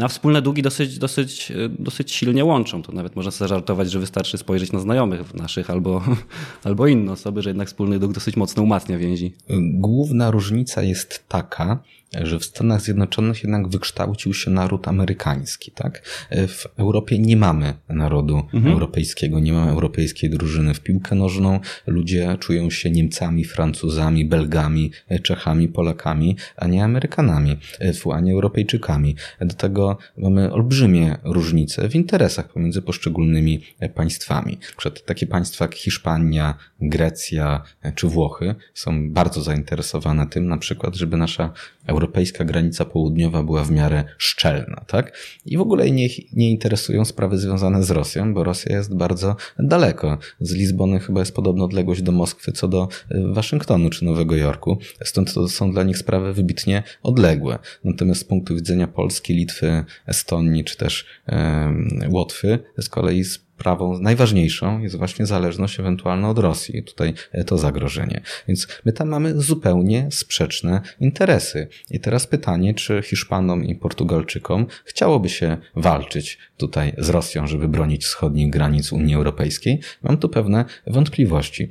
A 0.01 0.09
wspólne 0.09 0.43
długi 0.43 0.63
dosyć, 0.63 0.99
dosyć, 0.99 1.53
dosyć 1.79 2.13
silnie 2.13 2.45
łączą. 2.45 2.83
To 2.83 2.93
nawet 2.93 3.17
można 3.17 3.31
sobie 3.31 3.49
żartować, 3.49 3.91
że 3.91 3.99
wystarczy 3.99 4.39
spojrzeć 4.39 4.73
na 4.73 4.81
znajomych 4.81 5.35
naszych 5.35 5.71
albo, 5.71 6.03
albo 6.65 6.87
inne 6.87 7.13
osoby, 7.13 7.43
że 7.43 7.51
jednak 7.51 7.69
wspólny 7.69 7.99
dług 7.99 8.13
dosyć 8.13 8.37
mocno 8.37 8.63
umacnia 8.63 8.99
więzi. 8.99 9.33
Główna 9.73 10.31
różnica 10.31 10.83
jest 10.83 11.29
taka, 11.29 11.83
że 12.23 12.39
w 12.39 12.45
Stanach 12.45 12.81
Zjednoczonych 12.81 13.43
jednak 13.43 13.69
wykształcił 13.69 14.35
się 14.35 14.51
naród 14.51 14.89
amerykański, 14.89 15.71
tak? 15.71 16.03
W 16.31 16.67
Europie 16.77 17.19
nie 17.19 17.37
mamy 17.37 17.75
narodu 17.89 18.43
mhm. 18.55 18.73
europejskiego, 18.73 19.41
nie 19.41 19.53
mamy 19.53 19.71
europejskiej 19.71 20.31
drużyny 20.31 20.75
w 20.75 20.81
piłkę 20.81 21.15
nożną. 21.15 21.61
Ludzie 21.87 22.37
czują 22.41 22.71
się 22.71 22.91
Niemcami, 22.91 23.45
Francuzami, 23.45 24.25
Belgami, 24.25 24.91
Czechami, 25.23 25.69
Polakami, 25.69 26.37
a 26.57 26.67
nie 26.67 26.85
Amerykanami, 26.85 27.57
a 28.15 28.21
nie 28.21 28.33
Europejczykami. 28.33 29.17
Do 29.41 29.55
tego 29.55 29.99
mamy 30.19 30.53
olbrzymie 30.53 31.17
różnice 31.25 31.89
w 31.89 31.95
interesach 31.95 32.53
pomiędzy 32.53 32.83
poszczególnymi 32.83 33.61
państwami. 33.95 34.59
Przed 34.77 35.05
takie 35.05 35.27
państwa 35.27 35.65
jak 35.65 35.75
Hiszpania, 35.75 36.55
Grecja 36.81 37.63
czy 37.95 38.07
Włochy 38.07 38.55
są 38.75 39.13
bardzo 39.13 39.43
zainteresowane 39.43 40.27
tym 40.27 40.49
na 40.49 40.57
przykład, 40.59 40.97
żeby 40.97 41.17
nasza 41.17 41.53
europejska 42.01 42.45
granica 42.45 42.85
południowa 42.85 43.43
była 43.43 43.65
w 43.65 43.71
miarę 43.71 44.05
szczelna, 44.19 44.85
tak? 44.87 45.19
I 45.47 45.57
w 45.57 45.61
ogóle 45.61 45.91
nie, 45.91 46.09
nie 46.33 46.51
interesują 46.51 47.05
sprawy 47.05 47.39
związane 47.39 47.83
z 47.83 47.91
Rosją, 47.91 48.35
bo 48.35 48.45
Rosja 48.45 48.77
jest 48.77 48.97
bardzo 48.97 49.37
daleko. 49.59 50.19
Z 50.41 50.55
Lizbony 50.55 51.01
chyba 51.01 51.21
jest 51.21 51.35
podobna 51.35 51.65
odległość 51.65 52.03
do 52.03 52.13
Moskwy 52.13 52.53
co 52.53 52.69
do 52.69 52.89
e, 53.11 53.33
Waszyngtonu 53.33 53.91
czy 53.91 54.05
Nowego 54.05 54.37
Jorku. 54.37 54.79
Stąd 55.05 55.35
to 55.35 55.49
są 55.49 55.73
dla 55.73 55.83
nich 55.83 55.99
sprawy 55.99 56.33
wybitnie 56.33 56.83
odległe. 57.03 57.59
Natomiast 57.85 58.21
z 58.21 58.25
punktu 58.25 58.55
widzenia 58.55 58.87
Polski, 58.87 59.35
Litwy, 59.35 59.85
Estonii 60.07 60.65
czy 60.65 60.77
też 60.77 61.07
Łotwy 62.09 62.59
z 62.79 62.89
kolei 62.89 63.25
sprawą 63.61 63.99
najważniejszą 63.99 64.81
jest 64.81 64.97
właśnie 64.97 65.27
zależność 65.27 65.81
ewentualna 65.81 66.31
od 66.31 66.39
Rosji. 66.39 66.83
Tutaj 66.83 67.15
e, 67.33 67.45
to 67.45 67.59
zagrożenie. 67.59 68.21
Więc 68.49 68.69
my 68.85 68.93
tam 68.93 69.09
mamy 69.09 69.41
zupełnie 69.41 70.09
sprzeczne 70.11 70.81
interesy. 71.01 71.69
I 71.91 72.01
teraz 72.01 72.27
pytanie, 72.27 72.75
czy 72.75 73.03
Hiszpanom 73.03 73.65
i 73.65 73.75
Portugalczykom 73.75 74.67
chciałoby 74.85 75.29
się 75.29 75.57
walczyć 75.77 76.39
tutaj 76.57 76.93
z 76.99 77.09
Rosją, 77.09 77.47
żeby 77.47 77.69
bronić 77.69 78.05
wschodnich 78.05 78.51
granic 78.51 78.93
Unii 78.93 79.15
Europejskiej? 79.15 79.81
Mam 80.03 80.19
tu 80.19 80.29
pewne 80.29 80.65
wątpliwości. 80.87 81.71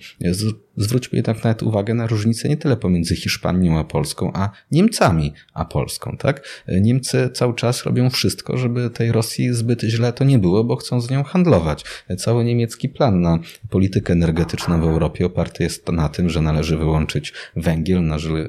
Zwróćmy 0.79 1.15
jednak 1.15 1.43
nawet 1.43 1.63
uwagę 1.63 1.93
na 1.93 2.07
różnicę 2.07 2.49
nie 2.49 2.57
tyle 2.57 2.77
pomiędzy 2.77 3.15
Hiszpanią 3.15 3.79
a 3.79 3.83
Polską, 3.83 4.31
a 4.33 4.49
Niemcami 4.71 5.33
a 5.53 5.65
Polską, 5.65 6.17
tak? 6.19 6.63
Niemcy 6.67 7.29
cały 7.33 7.53
czas 7.53 7.83
robią 7.83 8.09
wszystko, 8.09 8.57
żeby 8.57 8.89
tej 8.89 9.11
Rosji 9.11 9.53
zbyt 9.53 9.81
źle 9.81 10.13
to 10.13 10.23
nie 10.23 10.39
było, 10.39 10.63
bo 10.63 10.75
chcą 10.75 11.01
z 11.01 11.09
nią 11.09 11.23
handlować. 11.23 11.83
Cały 12.17 12.43
niemiecki 12.43 12.89
plan 12.89 13.21
na 13.21 13.39
politykę 13.69 14.13
energetyczną 14.13 14.81
w 14.81 14.83
Europie 14.83 15.25
oparty 15.25 15.63
jest 15.63 15.91
na 15.91 16.09
tym, 16.09 16.29
że 16.29 16.41
należy 16.41 16.77
wyłączyć 16.77 17.33
węgiel, 17.55 18.03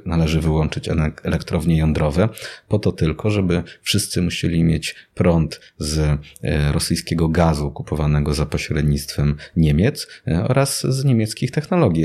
należy, 0.06 0.40
wyłączyć 0.40 0.88
elektrownie 1.22 1.78
jądrowe, 1.78 2.28
po 2.68 2.78
to 2.78 2.92
tylko, 2.92 3.30
żeby 3.30 3.62
wszyscy 3.82 4.22
musieli 4.22 4.64
mieć 4.64 4.94
prąd 5.14 5.60
z 5.78 5.98
e, 5.98 6.72
rosyjskiego 6.72 7.28
gazu 7.28 7.70
kupowanego 7.70 8.34
za 8.34 8.46
pośrednictwem 8.46 9.36
Niemiec 9.56 10.08
e, 10.28 10.44
oraz 10.44 10.80
z 10.80 11.04
niemieckich 11.04 11.50
technologii 11.50 12.04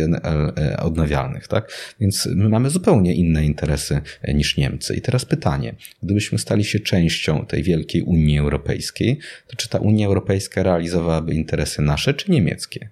odnawialnych, 0.79 1.47
tak? 1.47 1.71
Więc 1.99 2.25
my 2.25 2.49
mamy 2.49 2.69
zupełnie 2.69 3.13
inne 3.13 3.45
interesy 3.45 4.01
e, 4.21 4.33
niż 4.33 4.57
Niemcy. 4.57 4.95
I 4.95 5.01
teraz 5.01 5.25
pytanie, 5.25 5.75
gdybyśmy 6.03 6.37
stali 6.37 6.63
się 6.63 6.79
częścią 6.79 7.45
tej 7.45 7.63
wielkiej 7.63 8.01
Unii 8.01 8.39
Europejskiej, 8.39 9.19
to 9.47 9.55
czy 9.55 9.69
ta 9.69 9.77
Unia 9.77 10.07
Europejska 10.07 10.63
realizowałaby 10.63 11.33
interesy 11.33 11.81
nasze 11.81 12.13
czy 12.13 12.31
niemieckie? 12.31 12.89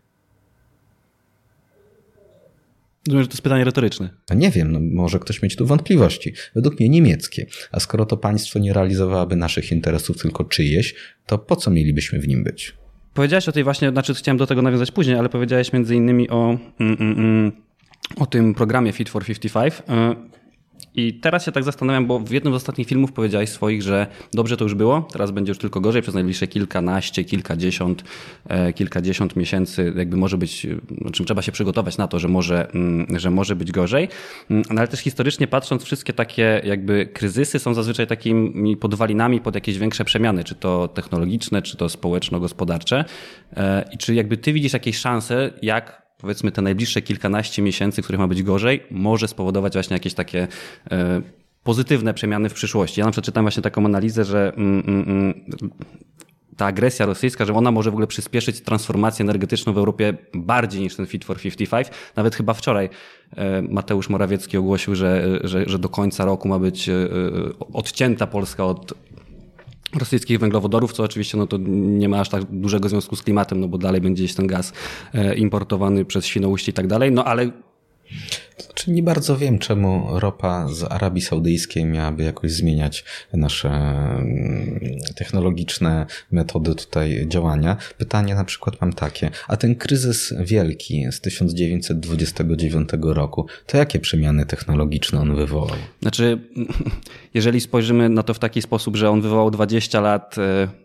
Rozumiem, 3.08 3.24
że 3.24 3.28
to 3.28 3.34
jest 3.34 3.42
pytanie 3.42 3.64
retoryczne. 3.64 4.10
No 4.30 4.36
nie 4.36 4.52
wiem, 4.52 4.72
no 4.72 4.80
może 4.80 5.20
ktoś 5.20 5.42
mieć 5.42 5.56
tu 5.56 5.66
wątpliwości. 5.66 6.34
Według 6.56 6.80
mnie 6.80 6.90
niemieckie. 6.90 7.46
A 7.72 7.80
skoro 7.80 8.06
to 8.06 8.18
państwo 8.18 8.60
nie 8.60 8.74
realizowałoby 8.74 9.36
naszych 9.36 9.72
interesów, 9.72 10.22
tylko 10.22 10.44
czyjeś, 10.44 10.96
to 11.26 11.38
po 11.38 11.56
co 11.56 11.72
mielibyśmy 11.72 12.20
w 12.20 12.28
nim 12.28 12.44
być? 12.44 12.76
Powiedziałeś 13.14 13.50
o 13.50 13.52
tej 13.52 13.64
właśnie, 13.64 13.90
znaczy 13.90 14.14
chciałem 14.14 14.38
do 14.38 14.48
tego 14.48 14.62
nawiązać 14.62 14.92
później, 14.92 15.18
ale 15.18 15.30
powiedziałeś 15.30 15.74
między 15.74 15.96
innymi 15.96 16.30
o, 16.30 16.58
mm, 16.80 16.98
mm, 17.00 17.20
mm 17.20 17.52
o 18.16 18.26
tym 18.26 18.54
programie 18.54 18.92
Fit 18.92 19.10
for 19.10 19.26
55. 19.26 19.74
I 20.96 21.14
teraz 21.14 21.46
się 21.46 21.52
tak 21.52 21.64
zastanawiam, 21.64 22.08
bo 22.08 22.20
w 22.20 22.32
jednym 22.32 22.54
z 22.54 22.56
ostatnich 22.56 22.88
filmów 22.88 23.12
powiedziałeś 23.12 23.50
swoich, 23.50 23.82
że 23.82 24.08
dobrze 24.34 24.58
to 24.58 24.66
już 24.66 24.76
było, 24.76 25.08
teraz 25.12 25.32
będzie 25.32 25.52
już 25.52 25.58
tylko 25.58 25.82
gorzej 25.82 26.02
przez 26.02 26.16
najbliższe 26.16 26.48
kilkanaście, 26.48 27.24
kilkadziesiąt, 27.24 28.04
e, 28.48 28.74
kilkadziesiąt 28.74 29.36
miesięcy, 29.36 29.94
jakby 29.96 30.18
może 30.18 30.38
być, 30.38 30.68
czym 31.14 31.26
trzeba 31.26 31.42
się 31.42 31.52
przygotować 31.52 31.98
na 31.98 32.08
to, 32.08 32.20
że 32.20 32.28
może, 32.28 32.72
mm, 32.72 33.20
że 33.20 33.30
może 33.30 33.56
być 33.56 33.72
gorzej. 33.72 34.08
Mm, 34.50 34.64
no 34.70 34.80
ale 34.80 34.88
też 34.88 35.00
historycznie 35.00 35.48
patrząc, 35.48 35.84
wszystkie 35.84 36.14
takie 36.14 36.62
jakby 36.64 37.06
kryzysy 37.14 37.60
są 37.60 37.74
zazwyczaj 37.74 38.08
takimi 38.08 38.78
podwalinami 38.78 39.42
pod 39.42 39.56
jakieś 39.56 39.78
większe 39.78 40.06
przemiany, 40.06 40.44
czy 40.44 40.56
to 40.56 40.88
technologiczne, 40.88 41.62
czy 41.62 41.78
to 41.78 41.90
społeczno-gospodarcze. 41.90 43.06
E, 43.58 43.86
I 43.92 43.98
czy 43.98 44.14
jakby 44.14 44.38
ty 44.38 44.54
widzisz 44.54 44.74
jakieś 44.74 44.98
szanse, 44.98 45.52
jak 45.62 46.03
powiedzmy 46.24 46.52
te 46.52 46.62
najbliższe 46.62 47.02
kilkanaście 47.02 47.62
miesięcy, 47.62 48.02
których 48.02 48.20
ma 48.20 48.28
być 48.28 48.44
gorzej, 48.44 48.84
może 48.92 49.28
spowodować 49.28 49.74
właśnie 49.74 49.94
jakieś 49.94 50.14
takie 50.14 50.48
e, 50.92 51.22
pozytywne 51.64 52.14
przemiany 52.14 52.50
w 52.50 52.54
przyszłości. 52.54 53.00
Ja 53.00 53.06
na 53.06 53.12
przykład 53.12 53.26
czytam 53.26 53.44
właśnie 53.44 53.64
taką 53.64 53.86
analizę, 53.86 54.26
że 54.26 54.54
mm, 54.58 54.84
mm, 54.88 55.10
mm, 55.10 55.44
ta 56.58 56.66
agresja 56.66 57.06
rosyjska, 57.06 57.46
że 57.46 57.54
ona 57.54 57.72
może 57.72 57.92
w 57.92 57.94
ogóle 57.94 58.08
przyspieszyć 58.08 58.62
transformację 58.62 59.24
energetyczną 59.24 59.74
w 59.74 59.78
Europie 59.78 60.14
bardziej 60.34 60.82
niż 60.82 60.96
ten 60.96 61.06
Fit 61.06 61.26
for 61.26 61.40
55. 61.40 61.88
Nawet 62.16 62.36
chyba 62.36 62.54
wczoraj 62.54 62.90
e, 63.36 63.62
Mateusz 63.62 64.10
Morawiecki 64.10 64.58
ogłosił, 64.58 64.96
że, 64.96 65.40
że, 65.44 65.64
że 65.70 65.80
do 65.80 65.90
końca 65.90 66.26
roku 66.26 66.48
ma 66.48 66.60
być 66.60 66.90
e, 66.90 66.94
odcięta 67.74 68.28
Polska 68.28 68.66
od 68.66 68.94
rosyjskich 70.00 70.40
węglowodorów, 70.40 70.94
co 70.94 71.04
oczywiście 71.04 71.38
no 71.38 71.48
to 71.48 71.58
nie 71.68 72.10
ma 72.10 72.20
aż 72.20 72.30
tak 72.30 72.44
dużego 72.44 72.90
związku 72.90 73.16
z 73.16 73.22
klimatem, 73.22 73.60
no 73.60 73.68
bo 73.68 73.78
dalej 73.78 74.02
będzie 74.02 74.24
gdzieś 74.24 74.36
ten 74.36 74.48
gaz 74.48 74.74
e, 75.14 75.36
importowany 75.36 76.06
przez 76.06 76.26
Świnoujście 76.26 76.72
i 76.72 76.74
tak 76.74 76.88
dalej, 76.88 77.12
no 77.12 77.26
ale 77.26 77.52
znaczy 78.74 78.92
nie 78.92 79.04
bardzo 79.04 79.38
wiem, 79.38 79.60
czemu 79.60 80.20
ropa 80.20 80.68
z 80.68 80.84
Arabii 80.84 81.22
Saudyjskiej 81.22 81.86
miałaby 81.86 82.24
jakoś 82.24 82.52
zmieniać 82.52 83.06
nasze 83.34 83.70
mm, 83.70 84.80
technologiczne 85.16 86.06
metody 86.32 86.76
tutaj 86.76 87.26
działania. 87.28 87.78
Pytanie 87.98 88.36
na 88.36 88.44
przykład 88.44 88.82
mam 88.82 88.94
takie, 88.94 89.30
a 89.48 89.58
ten 89.58 89.76
kryzys 89.76 90.34
wielki 90.40 91.06
z 91.12 91.22
1929 91.22 92.90
roku, 93.02 93.48
to 93.68 93.78
jakie 93.78 94.00
przemiany 94.00 94.46
technologiczne 94.46 95.20
on 95.20 95.36
wywołał? 95.36 95.78
Znaczy, 96.02 96.40
jeżeli 97.34 97.62
spojrzymy 97.62 98.10
na 98.10 98.24
to 98.24 98.34
w 98.34 98.40
taki 98.40 98.62
sposób, 98.62 98.96
że 98.96 99.10
on 99.10 99.22
wywołał 99.22 99.52
20 99.52 100.02
lat 100.02 100.38
e, 100.38 100.83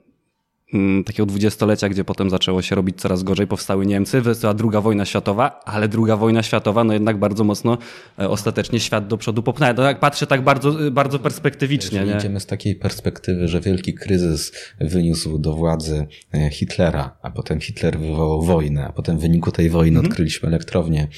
takiego 1.06 1.26
dwudziestolecia, 1.26 1.88
gdzie 1.88 2.04
potem 2.04 2.30
zaczęło 2.30 2.62
się 2.62 2.74
robić 2.74 3.00
coraz 3.00 3.22
gorzej, 3.22 3.46
powstały 3.46 3.86
Niemcy, 3.86 4.20
wystała 4.20 4.54
druga 4.54 4.80
wojna 4.80 5.04
światowa, 5.04 5.60
ale 5.64 5.88
druga 5.88 6.16
wojna 6.16 6.42
światowa, 6.42 6.84
no 6.84 6.92
jednak 6.92 7.18
bardzo 7.18 7.44
mocno 7.44 7.78
e, 8.18 8.28
ostatecznie 8.28 8.80
świat 8.80 9.06
do 9.06 9.18
przodu 9.18 9.42
popchnęła. 9.42 9.72
No 9.72 9.82
jak 9.82 10.00
patrzę 10.00 10.26
tak 10.26 10.44
bardzo, 10.44 10.86
e, 10.86 10.90
bardzo 10.90 11.18
perspektywicznie. 11.18 11.98
Jeżeli 11.98 12.12
nie? 12.12 12.18
idziemy 12.18 12.40
z 12.40 12.46
takiej 12.46 12.74
perspektywy, 12.74 13.48
że 13.48 13.60
wielki 13.60 13.94
kryzys 13.94 14.52
wyniósł 14.80 15.38
do 15.38 15.52
władzy 15.52 16.06
e, 16.34 16.50
Hitlera, 16.50 17.16
a 17.22 17.30
potem 17.30 17.60
Hitler 17.60 17.98
wywołał 17.98 18.42
wojnę, 18.42 18.86
a 18.86 18.92
potem 18.92 19.18
w 19.18 19.20
wyniku 19.20 19.52
tej 19.52 19.70
wojny 19.70 19.96
mhm. 19.96 20.06
odkryliśmy 20.06 20.48
elektrownię, 20.48 21.08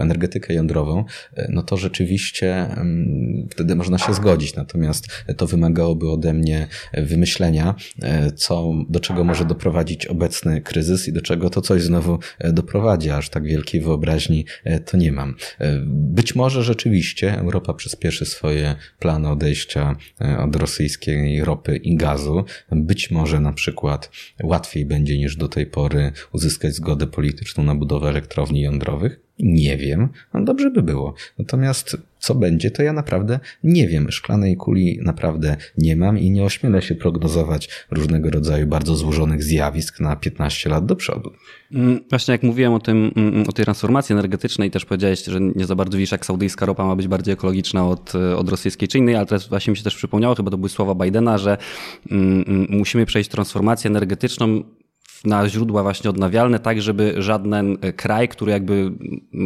energetykę 0.00 0.54
jądrową, 0.54 1.04
no 1.48 1.62
to 1.62 1.76
rzeczywiście 1.76 2.56
mm, 2.56 3.48
wtedy 3.50 3.76
można 3.76 3.98
się 3.98 4.14
zgodzić. 4.14 4.56
Natomiast 4.56 5.08
to 5.36 5.46
wymagałoby 5.46 6.10
ode 6.10 6.32
mnie 6.32 6.68
wymyślenia, 6.92 7.74
co 8.36 8.77
do 8.88 9.00
czego 9.00 9.24
może 9.24 9.44
doprowadzić 9.44 10.06
obecny 10.06 10.60
kryzys 10.60 11.08
i 11.08 11.12
do 11.12 11.22
czego 11.22 11.50
to 11.50 11.60
coś 11.60 11.82
znowu 11.82 12.18
e, 12.38 12.52
doprowadzi. 12.52 13.10
Aż 13.10 13.28
tak 13.28 13.44
wielkiej 13.44 13.80
wyobraźni 13.80 14.44
e, 14.64 14.80
to 14.80 14.96
nie 14.96 15.12
mam. 15.12 15.34
E, 15.58 15.80
być 15.86 16.34
może 16.34 16.62
rzeczywiście 16.62 17.38
Europa 17.38 17.74
przyspieszy 17.74 18.26
swoje 18.26 18.74
plany 18.98 19.28
odejścia 19.28 19.96
od 20.38 20.56
rosyjskiej 20.56 21.44
ropy 21.44 21.76
i 21.76 21.96
gazu. 21.96 22.44
Być 22.72 23.10
może 23.10 23.40
na 23.40 23.52
przykład 23.52 24.10
łatwiej 24.42 24.86
będzie 24.86 25.18
niż 25.18 25.36
do 25.36 25.48
tej 25.48 25.66
pory 25.66 26.12
uzyskać 26.32 26.74
zgodę 26.74 27.06
polityczną 27.06 27.64
na 27.64 27.74
budowę 27.74 28.08
elektrowni 28.08 28.60
jądrowych. 28.60 29.27
Nie 29.40 29.76
wiem, 29.76 30.08
no 30.34 30.44
dobrze 30.44 30.70
by 30.70 30.82
było. 30.82 31.14
Natomiast 31.38 31.96
co 32.18 32.34
będzie, 32.34 32.70
to 32.70 32.82
ja 32.82 32.92
naprawdę 32.92 33.40
nie 33.64 33.88
wiem. 33.88 34.10
Szklanej 34.10 34.56
kuli 34.56 34.98
naprawdę 35.02 35.56
nie 35.78 35.96
mam 35.96 36.18
i 36.18 36.30
nie 36.30 36.44
ośmielę 36.44 36.82
się 36.82 36.94
prognozować 36.94 37.68
różnego 37.90 38.30
rodzaju 38.30 38.66
bardzo 38.66 38.94
złożonych 38.94 39.42
zjawisk 39.42 40.00
na 40.00 40.16
15 40.16 40.70
lat 40.70 40.86
do 40.86 40.96
przodu. 40.96 41.32
Mm, 41.72 42.00
właśnie 42.10 42.32
jak 42.32 42.42
mówiłem 42.42 42.72
o 42.72 42.80
tym, 42.80 43.12
mm, 43.16 43.48
o 43.48 43.52
tej 43.52 43.64
transformacji 43.64 44.12
energetycznej, 44.12 44.70
też 44.70 44.84
powiedziałeś, 44.84 45.24
że 45.24 45.40
nie 45.40 45.66
za 45.66 45.74
bardzo 45.74 45.98
widzisz, 45.98 46.12
jak 46.12 46.26
saudyjska 46.26 46.66
ropa 46.66 46.84
ma 46.84 46.96
być 46.96 47.08
bardziej 47.08 47.34
ekologiczna 47.34 47.88
od, 47.88 48.12
od 48.14 48.48
rosyjskiej 48.48 48.88
czy 48.88 48.98
innej, 48.98 49.16
ale 49.16 49.26
teraz 49.26 49.48
właśnie 49.48 49.70
mi 49.70 49.76
się 49.76 49.84
też 49.84 49.96
przypomniało, 49.96 50.34
chyba 50.34 50.50
to 50.50 50.58
były 50.58 50.68
słowa 50.68 51.04
Bidena, 51.04 51.38
że 51.38 51.56
mm, 52.10 52.66
musimy 52.70 53.06
przejść 53.06 53.30
transformację 53.30 53.90
energetyczną 53.90 54.62
na 55.24 55.48
źródła 55.48 55.82
właśnie 55.82 56.10
odnawialne, 56.10 56.58
tak 56.58 56.82
żeby 56.82 57.14
żaden 57.16 57.78
kraj, 57.96 58.28
który 58.28 58.52
jakby 58.52 58.92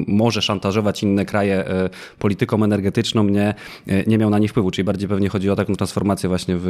może 0.06 0.42
szantażować 0.42 1.02
inne 1.02 1.24
kraje 1.24 1.64
polityką 2.18 2.64
energetyczną, 2.64 3.24
nie, 3.24 3.54
nie 4.06 4.18
miał 4.18 4.30
na 4.30 4.38
nich 4.38 4.50
wpływu. 4.50 4.70
Czyli 4.70 4.84
bardziej 4.84 5.08
pewnie 5.08 5.28
chodzi 5.28 5.50
o 5.50 5.56
taką 5.56 5.74
transformację 5.74 6.28
właśnie 6.28 6.56
w, 6.58 6.66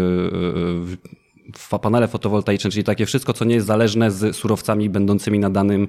w 1.56 1.78
panele 1.78 2.08
fotowoltaiczne, 2.08 2.70
czyli 2.70 2.84
takie 2.84 3.06
wszystko, 3.06 3.32
co 3.32 3.44
nie 3.44 3.54
jest 3.54 3.66
zależne 3.66 4.10
z 4.10 4.36
surowcami 4.36 4.90
będącymi 4.90 5.38
na 5.38 5.50
danym, 5.50 5.88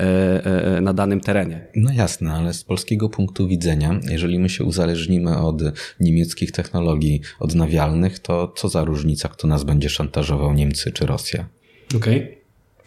e, 0.00 0.76
e, 0.76 0.80
na 0.80 0.92
danym 0.94 1.20
terenie. 1.20 1.66
No 1.76 1.92
jasne, 1.92 2.32
ale 2.32 2.54
z 2.54 2.64
polskiego 2.64 3.08
punktu 3.08 3.48
widzenia, 3.48 4.00
jeżeli 4.10 4.38
my 4.38 4.48
się 4.48 4.64
uzależnimy 4.64 5.38
od 5.38 5.62
niemieckich 6.00 6.52
technologii 6.52 7.20
odnawialnych, 7.38 8.18
to 8.18 8.52
co 8.56 8.68
za 8.68 8.84
różnica, 8.84 9.28
kto 9.28 9.48
nas 9.48 9.64
będzie 9.64 9.88
szantażował, 9.88 10.54
Niemcy 10.54 10.92
czy 10.92 11.06
Rosja? 11.06 11.48
Okej. 11.96 12.16
Okay. 12.16 12.39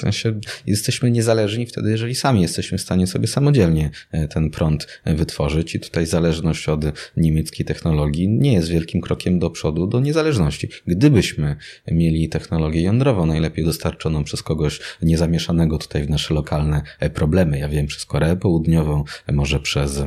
Sensie 0.03 0.39
jesteśmy 0.67 1.12
niezależni 1.12 1.65
wtedy, 1.65 1.91
jeżeli 1.91 2.15
sami 2.15 2.41
jesteśmy 2.41 2.77
w 2.77 2.81
stanie 2.81 3.07
sobie 3.07 3.27
samodzielnie 3.27 3.89
e, 4.12 4.27
ten 4.27 4.50
prąd 4.50 4.88
e, 5.05 5.15
wytworzyć 5.15 5.75
i 5.75 5.79
tutaj 5.79 6.05
zależność 6.05 6.69
od 6.69 6.86
niemieckiej 7.17 7.65
technologii 7.65 8.29
nie 8.29 8.53
jest 8.53 8.69
wielkim 8.69 9.01
krokiem 9.01 9.39
do 9.39 9.50
przodu 9.50 9.88
do 9.88 10.00
niezależności. 10.00 10.69
Gdybyśmy 10.88 11.55
mieli 11.91 12.29
technologię 12.29 12.81
jądrową, 12.81 13.25
najlepiej 13.25 13.65
dostarczoną 13.65 14.24
przez 14.24 14.43
kogoś 14.43 14.79
niezamieszanego 15.01 15.77
tutaj 15.77 16.03
w 16.03 16.10
nasze 16.10 16.33
lokalne 16.33 16.81
e, 17.00 17.10
problemy, 17.10 17.60
ja 17.60 17.69
wiem, 17.69 17.88
przez 17.88 18.05
Koreę 18.05 18.36
Południową, 18.36 19.03
może 19.31 19.60
przez, 19.60 20.01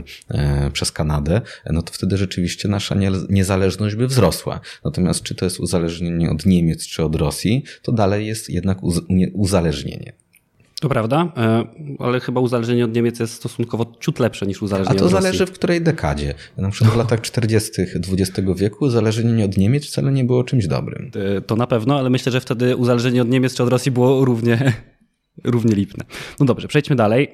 przez 0.72 0.92
Kanadę, 0.92 1.40
no 1.70 1.82
to 1.82 1.92
wtedy 1.92 2.16
rzeczywiście 2.16 2.68
nasza 2.68 2.96
niezależność 3.28 3.94
by 3.94 4.06
wzrosła. 4.06 4.60
Natomiast 4.84 5.22
czy 5.22 5.34
to 5.34 5.44
jest 5.44 5.60
uzależnienie 5.60 6.30
od 6.30 6.46
Niemiec 6.46 6.86
czy 6.86 7.04
od 7.04 7.14
Rosji, 7.14 7.64
to 7.82 7.92
dalej 7.92 8.26
jest 8.26 8.50
jednak 8.50 8.78
uzależnienie 9.32 9.85
uzależnienie. 9.86 10.12
To 10.80 10.88
prawda, 10.88 11.32
e, 11.36 11.64
ale 11.98 12.20
chyba 12.20 12.40
uzależnienie 12.40 12.84
od 12.84 12.94
Niemiec 12.94 13.20
jest 13.20 13.34
stosunkowo 13.34 13.92
ciut 14.00 14.18
lepsze 14.18 14.46
niż 14.46 14.62
uzależnienie 14.62 14.98
od 14.98 15.02
Rosji. 15.02 15.16
A 15.16 15.20
to 15.20 15.22
zależy 15.22 15.46
w 15.46 15.52
której 15.52 15.82
dekadzie. 15.82 16.34
Na 16.56 16.70
przykład 16.70 16.94
w 16.94 16.96
latach 16.96 17.20
40. 17.20 17.82
XX 17.82 18.48
wieku 18.56 18.84
uzależnienie 18.84 19.44
od 19.44 19.56
Niemiec 19.56 19.86
wcale 19.86 20.12
nie 20.12 20.24
było 20.24 20.44
czymś 20.44 20.66
dobrym. 20.66 21.10
E, 21.36 21.40
to 21.40 21.56
na 21.56 21.66
pewno, 21.66 21.98
ale 21.98 22.10
myślę, 22.10 22.32
że 22.32 22.40
wtedy 22.40 22.76
uzależnienie 22.76 23.22
od 23.22 23.28
Niemiec 23.28 23.54
czy 23.54 23.62
od 23.62 23.68
Rosji 23.68 23.92
było 23.92 24.24
równie, 24.24 24.72
równie 25.44 25.74
lipne. 25.74 26.04
No 26.40 26.46
dobrze, 26.46 26.68
przejdźmy 26.68 26.96
dalej. 26.96 27.28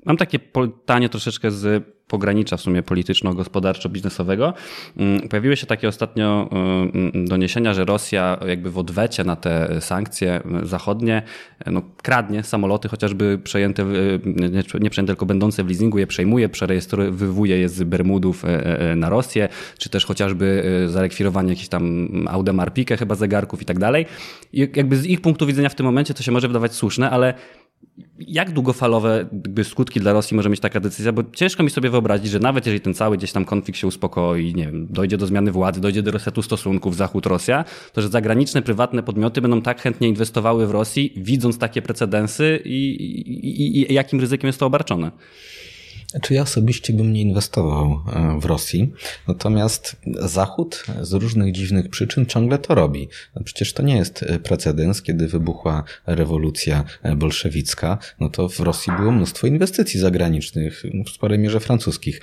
Mm, 0.00 0.06
mam 0.06 0.16
takie 0.16 0.38
pytanie 0.38 1.08
troszeczkę 1.08 1.50
z 1.50 1.84
pogranicza 2.10 2.56
w 2.56 2.60
sumie 2.60 2.82
polityczno-gospodarczo-biznesowego. 2.82 4.52
Mm, 4.96 5.28
pojawiły 5.28 5.56
się 5.56 5.66
takie 5.66 5.88
ostatnio 5.88 6.48
mm, 6.52 7.24
doniesienia, 7.24 7.74
że 7.74 7.84
Rosja 7.84 8.38
jakby 8.46 8.70
w 8.70 8.78
odwecie 8.78 9.24
na 9.24 9.36
te 9.36 9.80
sankcje 9.80 10.40
zachodnie 10.62 11.22
no, 11.66 11.82
kradnie 12.02 12.42
samoloty, 12.42 12.88
chociażby 12.88 13.38
przejęte, 13.44 13.84
nie 14.80 14.90
przejęte, 14.90 15.12
tylko 15.12 15.26
będące 15.26 15.64
w 15.64 15.68
leasingu, 15.68 15.98
je 15.98 16.06
przejmuje, 16.06 16.48
przerejestrowuje 16.48 17.58
je 17.58 17.68
z 17.68 17.82
Bermudów 17.82 18.44
e, 18.44 18.48
e, 18.90 18.96
na 18.96 19.08
Rosję, 19.08 19.48
czy 19.78 19.88
też 19.88 20.04
chociażby 20.04 20.62
e, 20.84 20.88
zarekwirowanie 20.88 21.48
jakichś 21.48 21.68
tam 21.68 22.08
Audemars 22.30 22.72
Piguet 22.74 22.98
chyba 22.98 23.14
zegarków 23.14 23.62
i 23.62 23.64
tak 23.64 23.78
dalej. 23.78 24.06
Jakby 24.52 24.96
z 24.96 25.06
ich 25.06 25.20
punktu 25.20 25.46
widzenia 25.46 25.68
w 25.68 25.74
tym 25.74 25.86
momencie 25.86 26.14
to 26.14 26.22
się 26.22 26.32
może 26.32 26.48
wydawać 26.48 26.72
słuszne, 26.74 27.10
ale 27.10 27.34
jak 28.18 28.52
długofalowe 28.52 29.28
skutki 29.64 30.00
dla 30.00 30.12
Rosji 30.12 30.36
może 30.36 30.48
mieć 30.48 30.60
taka 30.60 30.80
decyzja? 30.80 31.12
Bo 31.12 31.22
ciężko 31.32 31.62
mi 31.62 31.70
sobie 31.70 31.90
wyobrazić, 31.90 32.30
że 32.30 32.38
nawet 32.38 32.66
jeżeli 32.66 32.80
ten 32.80 32.94
cały 32.94 33.16
gdzieś 33.16 33.32
tam 33.32 33.44
konflikt 33.44 33.78
się 33.80 33.86
uspokoi, 33.86 34.54
nie 34.54 34.66
wiem, 34.66 34.86
dojdzie 34.90 35.16
do 35.16 35.26
zmiany 35.26 35.52
władzy, 35.52 35.80
dojdzie 35.80 36.02
do 36.02 36.10
resetu 36.10 36.42
stosunków 36.42 36.96
Zachód-Rosja, 36.96 37.64
to 37.92 38.02
że 38.02 38.08
zagraniczne, 38.08 38.62
prywatne 38.62 39.02
podmioty 39.02 39.40
będą 39.40 39.62
tak 39.62 39.80
chętnie 39.80 40.08
inwestowały 40.08 40.66
w 40.66 40.70
Rosji, 40.70 41.12
widząc 41.16 41.58
takie 41.58 41.82
precedensy 41.82 42.62
i, 42.64 42.90
i, 42.90 43.90
i 43.90 43.94
jakim 43.94 44.20
ryzykiem 44.20 44.46
jest 44.46 44.60
to 44.60 44.66
obarczone. 44.66 45.10
Czy 46.22 46.34
ja 46.34 46.42
osobiście 46.42 46.92
bym 46.92 47.12
nie 47.12 47.20
inwestował 47.20 48.02
e, 48.12 48.40
w 48.40 48.44
Rosji, 48.44 48.92
natomiast 49.28 49.96
Zachód 50.06 50.84
z 51.00 51.12
różnych 51.12 51.52
dziwnych 51.52 51.88
przyczyn 51.88 52.26
ciągle 52.26 52.58
to 52.58 52.74
robi. 52.74 53.08
No 53.36 53.42
przecież 53.44 53.72
to 53.72 53.82
nie 53.82 53.96
jest 53.96 54.22
e, 54.22 54.38
precedens, 54.38 55.02
kiedy 55.02 55.28
wybuchła 55.28 55.84
rewolucja 56.06 56.84
e, 57.02 57.16
bolszewicka, 57.16 57.98
no 58.20 58.28
to 58.28 58.48
w 58.48 58.60
Rosji 58.60 58.92
było 58.98 59.12
mnóstwo 59.12 59.46
inwestycji 59.46 60.00
zagranicznych, 60.00 60.82
w 61.06 61.10
sporej 61.10 61.38
mierze 61.38 61.60
francuskich. 61.60 62.20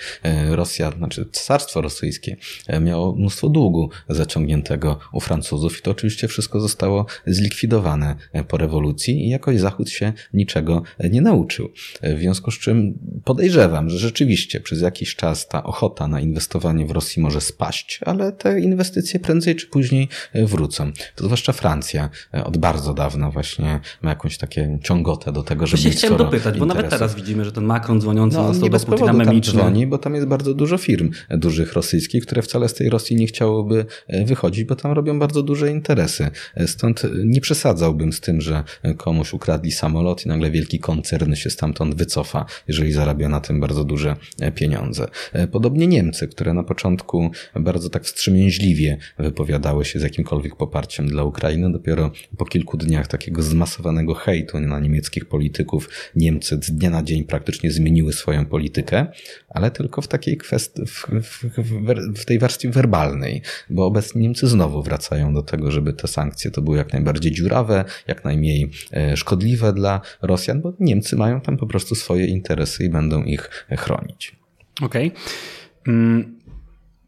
Rosja, 0.50 0.92
znaczy 0.92 1.26
Cesarstwo 1.32 1.82
Rosyjskie 1.82 2.38
miało 2.82 3.16
mnóstwo 3.16 3.50
długu 3.50 3.90
zaciągniętego 4.10 5.00
u 5.14 5.20
Francuzów 5.20 5.80
i 5.80 5.82
to 5.82 5.92
oczywiście 5.92 6.28
wszystko 6.28 6.60
zostało 6.60 7.06
zlikwidowane 7.28 8.16
po 8.48 8.58
rewolucji 8.58 9.26
i 9.26 9.30
jakoś 9.30 9.60
Zachód 9.60 9.90
się 9.90 10.14
niczego 10.34 10.84
nie 11.12 11.22
nauczył. 11.22 11.70
W 12.04 12.20
związku 12.20 12.52
z 12.52 12.60
czym 12.60 13.00
podejrzewam, 13.24 13.77
że 13.86 13.98
rzeczywiście 13.98 14.60
przez 14.60 14.82
jakiś 14.82 15.16
czas 15.16 15.48
ta 15.48 15.64
ochota 15.64 16.08
na 16.08 16.22
inwestowanie 16.22 16.86
w 16.86 16.92
Rosji 16.92 17.22
może 17.22 17.42
spaść, 17.42 18.00
ale 18.06 18.32
te 18.32 18.60
inwestycje 18.60 19.20
prędzej 19.20 19.56
czy 19.56 19.68
później 19.68 20.10
e, 20.34 20.46
wrócą. 20.46 20.92
To 21.16 21.26
zwłaszcza 21.26 21.54
Francja 21.54 22.10
e, 22.34 22.44
od 22.44 22.58
bardzo 22.58 22.94
dawna 22.94 23.32
właśnie 23.32 23.80
ma 24.02 24.10
jakąś 24.10 24.38
takie 24.38 24.80
ciągotę 24.84 25.32
do 25.32 25.44
tego, 25.44 25.68
żeby 25.68 25.82
Właśnie 25.82 25.98
chciałem 25.98 26.18
dopytać, 26.18 26.60
bo 26.60 26.66
nawet 26.66 26.90
teraz 26.90 27.16
widzimy, 27.16 27.46
że 27.46 27.52
ten 27.52 27.64
Macron 27.64 28.02
dzwoniący 28.02 28.38
no, 28.38 28.54
nie 28.54 28.70
bez 28.70 28.86
Putina 28.86 29.14
memiczny. 29.14 29.54
dzwoni, 29.54 29.88
bo 29.88 29.98
tam 29.98 30.16
jest 30.16 30.28
bardzo 30.28 30.54
dużo 30.54 30.78
firm 30.78 31.12
dużych 31.30 31.74
rosyjskich, 31.74 32.26
które 32.26 32.42
wcale 32.42 32.70
z 32.70 32.74
tej 32.74 32.90
Rosji 32.90 33.16
nie 33.16 33.28
chciałoby 33.28 33.86
e, 34.08 34.26
wychodzić, 34.26 34.64
bo 34.64 34.76
tam 34.76 34.92
robią 34.92 35.20
bardzo 35.20 35.44
duże 35.44 35.72
interesy. 35.72 36.30
Stąd 36.66 37.02
nie 37.26 37.42
przesadzałbym 37.42 38.14
z 38.14 38.20
tym, 38.20 38.42
że 38.42 38.64
komuś 38.98 39.34
ukradli 39.34 39.72
samolot 39.72 40.26
i 40.26 40.30
nagle 40.30 40.52
wielki 40.52 40.80
koncern 40.80 41.36
się 41.36 41.50
stamtąd 41.50 41.96
wycofa, 41.96 42.46
jeżeli 42.68 42.92
zarabia 42.92 43.30
na 43.30 43.40
tym 43.40 43.60
bardzo 43.60 43.67
duże 43.76 44.16
e, 44.40 44.52
pieniądze. 44.52 45.08
E, 45.34 45.48
podobnie 45.48 45.88
Niemcy, 45.88 46.28
które 46.28 46.54
na 46.54 46.64
początku 46.64 47.32
bardzo 47.56 47.90
tak 47.90 48.04
wstrzemięźliwie 48.04 48.98
wypowiadały 49.20 49.86
się 49.86 50.00
z 50.00 50.04
jakimkolwiek 50.04 50.56
poparciem 50.56 51.08
dla 51.08 51.24
Ukrainy, 51.24 51.72
dopiero 51.72 52.12
po 52.38 52.46
kilku 52.46 52.78
dniach 52.78 53.08
takiego 53.08 53.42
zmasowanego 53.42 54.14
hejtu 54.14 54.60
na 54.60 54.80
niemieckich 54.80 55.26
polityków 55.26 55.90
Niemcy 56.16 56.60
z 56.62 56.72
dnia 56.72 56.90
na 56.90 57.04
dzień 57.04 57.24
praktycznie 57.24 57.72
zmieniły 57.72 58.14
swoją 58.14 58.46
politykę, 58.46 59.08
ale 59.50 59.72
tylko 59.72 60.02
w 60.02 60.08
takiej 60.08 60.38
kwestii, 60.38 60.86
w, 60.86 61.08
w, 61.22 61.44
w, 61.58 62.20
w 62.22 62.26
tej 62.26 62.40
warstwie 62.40 62.70
werbalnej, 62.70 63.42
bo 63.70 63.86
obecnie 63.86 64.22
Niemcy 64.22 64.48
znowu 64.48 64.84
wracają 64.84 65.34
do 65.34 65.42
tego, 65.42 65.72
żeby 65.72 65.94
te 65.94 66.08
sankcje 66.08 66.52
to 66.52 66.62
były 66.62 66.78
jak 66.78 66.94
najbardziej 66.94 67.32
dziurawe, 67.32 67.86
jak 68.08 68.26
najmniej 68.26 68.72
e, 68.94 69.18
szkodliwe 69.18 69.74
dla 69.74 70.02
Rosjan, 70.22 70.62
bo 70.62 70.74
Niemcy 70.80 71.16
mają 71.16 71.42
tam 71.42 71.58
po 71.58 71.68
prostu 71.68 71.96
swoje 71.96 72.26
interesy 72.26 72.84
i 72.84 72.90
będą 72.90 73.24
ich 73.24 73.57
chronić. 73.78 74.36
Okej. 74.82 75.08
Okay. 75.08 75.94
Mm, 75.94 76.38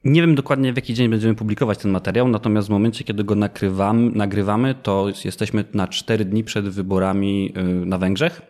nie 0.04 0.22
wiem 0.22 0.36
dokładnie 0.36 0.74
w 0.74 0.76
jaki 0.76 0.94
dzień 0.94 1.10
będziemy 1.10 1.36
publikować 1.36 1.78
ten 1.78 1.92
materiał, 1.92 2.28
natomiast 2.28 2.68
w 2.68 2.72
momencie, 2.72 3.04
kiedy 3.04 3.24
go 3.24 3.36
nagrywamy, 3.36 4.12
nagrywamy 4.12 4.76
to 4.76 5.08
jesteśmy 5.26 5.66
na 5.74 5.88
cztery 5.88 6.26
dni 6.26 6.44
przed 6.44 6.70
wyborami 6.70 7.54
y, 7.58 7.86
na 7.86 7.98
Węgrzech. 7.98 8.42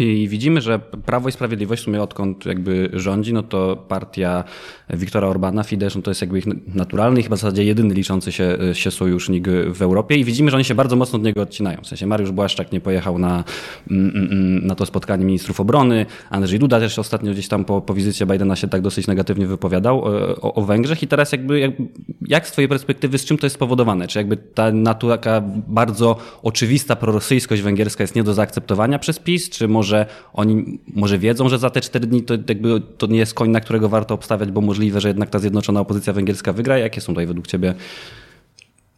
I 0.00 0.28
widzimy, 0.28 0.60
że 0.60 0.78
Prawo 0.78 1.28
i 1.28 1.32
Sprawiedliwość 1.32 1.82
w 1.82 1.84
sumie 1.84 2.02
odkąd 2.02 2.46
jakby 2.46 2.90
rządzi, 2.92 3.32
no 3.32 3.42
to 3.42 3.76
partia 3.88 4.44
Wiktora 4.90 5.28
Orbana, 5.28 5.62
Fidesz, 5.62 5.96
no 5.96 6.02
to 6.02 6.10
jest 6.10 6.20
jakby 6.20 6.38
ich 6.38 6.46
naturalny 6.74 7.20
i 7.20 7.22
chyba 7.22 7.36
w 7.36 7.40
zasadzie 7.40 7.64
jedyny 7.64 7.94
liczący 7.94 8.32
się, 8.32 8.58
się 8.72 8.90
sojusznik 8.90 9.48
w 9.48 9.82
Europie 9.82 10.16
i 10.16 10.24
widzimy, 10.24 10.50
że 10.50 10.56
oni 10.56 10.64
się 10.64 10.74
bardzo 10.74 10.96
mocno 10.96 11.16
od 11.16 11.22
niego 11.22 11.42
odcinają. 11.42 11.80
W 11.82 11.86
sensie 11.86 12.06
Mariusz 12.06 12.32
Błaszczak 12.32 12.72
nie 12.72 12.80
pojechał 12.80 13.18
na, 13.18 13.44
mm, 13.90 14.16
mm, 14.16 14.32
mm, 14.32 14.66
na 14.66 14.74
to 14.74 14.86
spotkanie 14.86 15.24
ministrów 15.24 15.60
obrony, 15.60 16.06
Andrzej 16.30 16.58
Duda 16.58 16.80
też 16.80 16.98
ostatnio 16.98 17.32
gdzieś 17.32 17.48
tam 17.48 17.64
po, 17.64 17.80
po 17.80 17.94
wizycie 17.94 18.26
Bidena 18.26 18.56
się 18.56 18.68
tak 18.68 18.80
dosyć 18.80 19.06
negatywnie 19.06 19.46
wypowiadał 19.46 19.98
e, 19.98 20.36
o, 20.36 20.54
o 20.54 20.62
Węgrzech 20.62 21.02
i 21.02 21.06
teraz 21.06 21.32
jakby, 21.32 21.58
jakby 21.58 21.86
jak 22.26 22.48
z 22.48 22.52
twojej 22.52 22.68
perspektywy, 22.68 23.18
z 23.18 23.24
czym 23.24 23.38
to 23.38 23.46
jest 23.46 23.54
spowodowane? 23.54 24.08
Czy 24.08 24.18
jakby 24.18 24.36
ta 24.36 24.72
natura 24.72 25.18
taka 25.18 25.42
bardzo 25.68 26.16
oczywista 26.42 26.96
prorosyjskość 26.96 27.62
węgierska 27.62 28.04
jest 28.04 28.14
nie 28.14 28.24
do 28.24 28.34
zaakceptowania 28.34 28.98
przez 28.98 29.18
PiS, 29.18 29.50
czy 29.50 29.68
może 29.68 29.87
oni 30.32 30.78
może 30.94 31.18
wiedzą, 31.18 31.48
że 31.48 31.58
za 31.58 31.70
te 31.70 31.80
cztery 31.80 32.06
dni 32.06 32.22
to 32.22 32.34
jakby 32.48 32.80
to 32.98 33.06
nie 33.06 33.18
jest 33.18 33.34
koń, 33.34 33.50
na 33.50 33.60
którego 33.60 33.88
warto 33.88 34.14
obstawiać, 34.14 34.50
bo 34.50 34.60
możliwe, 34.60 35.00
że 35.00 35.08
jednak 35.08 35.30
ta 35.30 35.38
zjednoczona 35.38 35.80
opozycja 35.80 36.12
węgierska 36.12 36.52
wygra. 36.52 36.78
Jakie 36.78 37.00
są 37.00 37.12
tutaj 37.12 37.26
według 37.26 37.46
ciebie? 37.46 37.74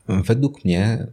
Według 0.09 0.65
mnie 0.65 1.07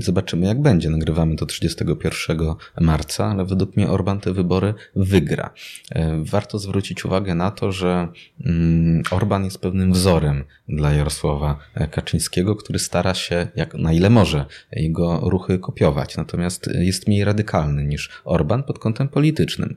Zobaczymy, 0.00 0.46
jak 0.46 0.62
będzie. 0.62 0.90
Nagrywamy 0.90 1.36
to 1.36 1.46
31 1.46 2.38
marca, 2.80 3.26
ale 3.26 3.44
według 3.44 3.76
mnie 3.76 3.88
Orban 3.88 4.20
te 4.20 4.32
wybory 4.32 4.74
wygra. 4.96 5.50
E, 5.90 6.24
warto 6.24 6.58
zwrócić 6.58 7.04
uwagę 7.04 7.34
na 7.34 7.50
to, 7.50 7.72
że 7.72 8.08
mm, 8.44 9.02
Orban 9.10 9.44
jest 9.44 9.58
pewnym 9.58 9.92
wzorem 9.92 10.44
dla 10.68 10.92
Jarosława 10.92 11.58
Kaczyńskiego, 11.90 12.56
który 12.56 12.78
stara 12.78 13.14
się, 13.14 13.48
jak 13.56 13.74
na 13.74 13.92
ile 13.92 14.10
może, 14.10 14.46
jego 14.72 15.20
ruchy 15.20 15.58
kopiować. 15.58 16.16
Natomiast 16.16 16.70
jest 16.74 17.08
mniej 17.08 17.24
radykalny 17.24 17.84
niż 17.84 18.10
Orban 18.24 18.62
pod 18.62 18.78
kątem 18.78 19.08
politycznym 19.08 19.76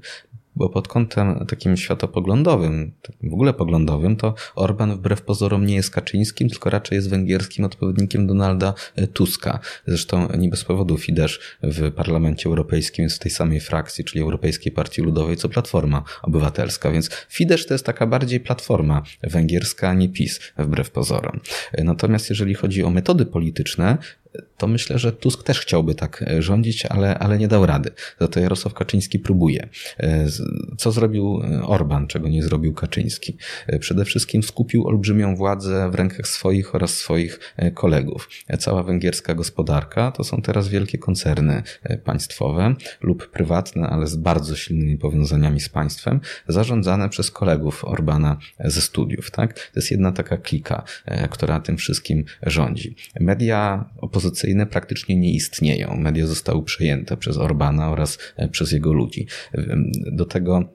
bo 0.55 0.69
pod 0.69 0.87
kątem 0.87 1.45
takim 1.45 1.77
światopoglądowym, 1.77 2.91
takim 3.01 3.29
w 3.29 3.33
ogóle 3.33 3.53
poglądowym, 3.53 4.15
to 4.15 4.33
Orban 4.55 4.95
wbrew 4.95 5.21
pozorom 5.21 5.65
nie 5.65 5.75
jest 5.75 5.89
Kaczyńskim, 5.89 6.49
tylko 6.49 6.69
raczej 6.69 6.95
jest 6.95 7.09
węgierskim 7.09 7.65
odpowiednikiem 7.65 8.27
Donalda 8.27 8.73
Tuska. 9.13 9.59
Zresztą 9.87 10.27
nie 10.37 10.49
bez 10.49 10.63
powodu 10.63 10.97
Fidesz 10.97 11.39
w 11.63 11.91
Parlamencie 11.91 12.49
Europejskim 12.49 13.03
jest 13.03 13.15
w 13.15 13.19
tej 13.19 13.31
samej 13.31 13.59
frakcji, 13.59 14.03
czyli 14.03 14.21
Europejskiej 14.21 14.71
Partii 14.71 15.01
Ludowej, 15.01 15.37
co 15.37 15.49
Platforma 15.49 16.03
Obywatelska, 16.23 16.91
więc 16.91 17.09
Fidesz 17.29 17.65
to 17.65 17.73
jest 17.73 17.85
taka 17.85 18.07
bardziej 18.07 18.39
platforma 18.39 19.03
węgierska, 19.23 19.89
a 19.89 19.93
nie 19.93 20.09
PiS, 20.09 20.39
wbrew 20.57 20.91
pozorom. 20.91 21.39
Natomiast 21.83 22.29
jeżeli 22.29 22.53
chodzi 22.53 22.83
o 22.83 22.89
metody 22.89 23.25
polityczne, 23.25 23.97
to 24.57 24.67
myślę, 24.67 24.99
że 24.99 25.11
Tusk 25.11 25.43
też 25.43 25.59
chciałby 25.59 25.95
tak 25.95 26.23
e, 26.27 26.41
rządzić, 26.41 26.85
ale, 26.85 27.19
ale 27.19 27.37
nie 27.37 27.47
dał 27.47 27.65
rady. 27.65 27.91
Za 28.19 28.27
to 28.27 28.39
Jarosław 28.39 28.73
Kaczyński 28.73 29.19
próbuje. 29.19 29.69
E, 29.99 30.27
co 30.77 30.91
zrobił 30.91 31.41
e, 31.43 31.63
Orban, 31.63 32.07
czego 32.07 32.27
nie 32.29 32.43
zrobił 32.43 32.73
Kaczyński? 32.73 33.37
Przede 33.79 34.05
wszystkim 34.05 34.43
skupił 34.43 34.87
olbrzymią 34.87 35.35
władzę 35.35 35.91
w 35.91 35.95
rękach 35.95 36.27
swoich 36.27 36.75
oraz 36.75 36.97
swoich 36.97 37.39
kolegów. 37.73 38.29
Cała 38.59 38.83
węgierska 38.83 39.35
gospodarka 39.35 40.11
to 40.11 40.23
są 40.23 40.41
teraz 40.41 40.67
wielkie 40.67 40.97
koncerny 40.97 41.63
państwowe 42.03 42.75
lub 43.01 43.29
prywatne, 43.29 43.87
ale 43.87 44.07
z 44.07 44.15
bardzo 44.15 44.55
silnymi 44.55 44.97
powiązaniami 44.97 45.59
z 45.59 45.69
państwem, 45.69 46.19
zarządzane 46.47 47.09
przez 47.09 47.31
kolegów 47.31 47.85
Orbana 47.85 48.37
ze 48.59 48.81
studiów. 48.81 49.31
Tak? 49.31 49.53
To 49.53 49.71
jest 49.75 49.91
jedna 49.91 50.11
taka 50.11 50.37
klika, 50.37 50.83
która 51.29 51.59
tym 51.59 51.77
wszystkim 51.77 52.25
rządzi. 52.43 52.95
Media 53.19 53.89
opozycyjne 53.97 54.24
opozycyjne 54.25 54.65
praktycznie 54.65 55.15
nie 55.15 55.33
istnieją. 55.33 55.95
Media 55.97 56.27
zostały 56.27 56.63
przejęte 56.63 57.17
przez 57.17 57.37
Orbana 57.37 57.91
oraz 57.91 58.17
e, 58.37 58.47
przez 58.47 58.71
jego 58.71 58.93
ludzi. 58.93 59.27
Do 60.11 60.25
tego 60.25 60.69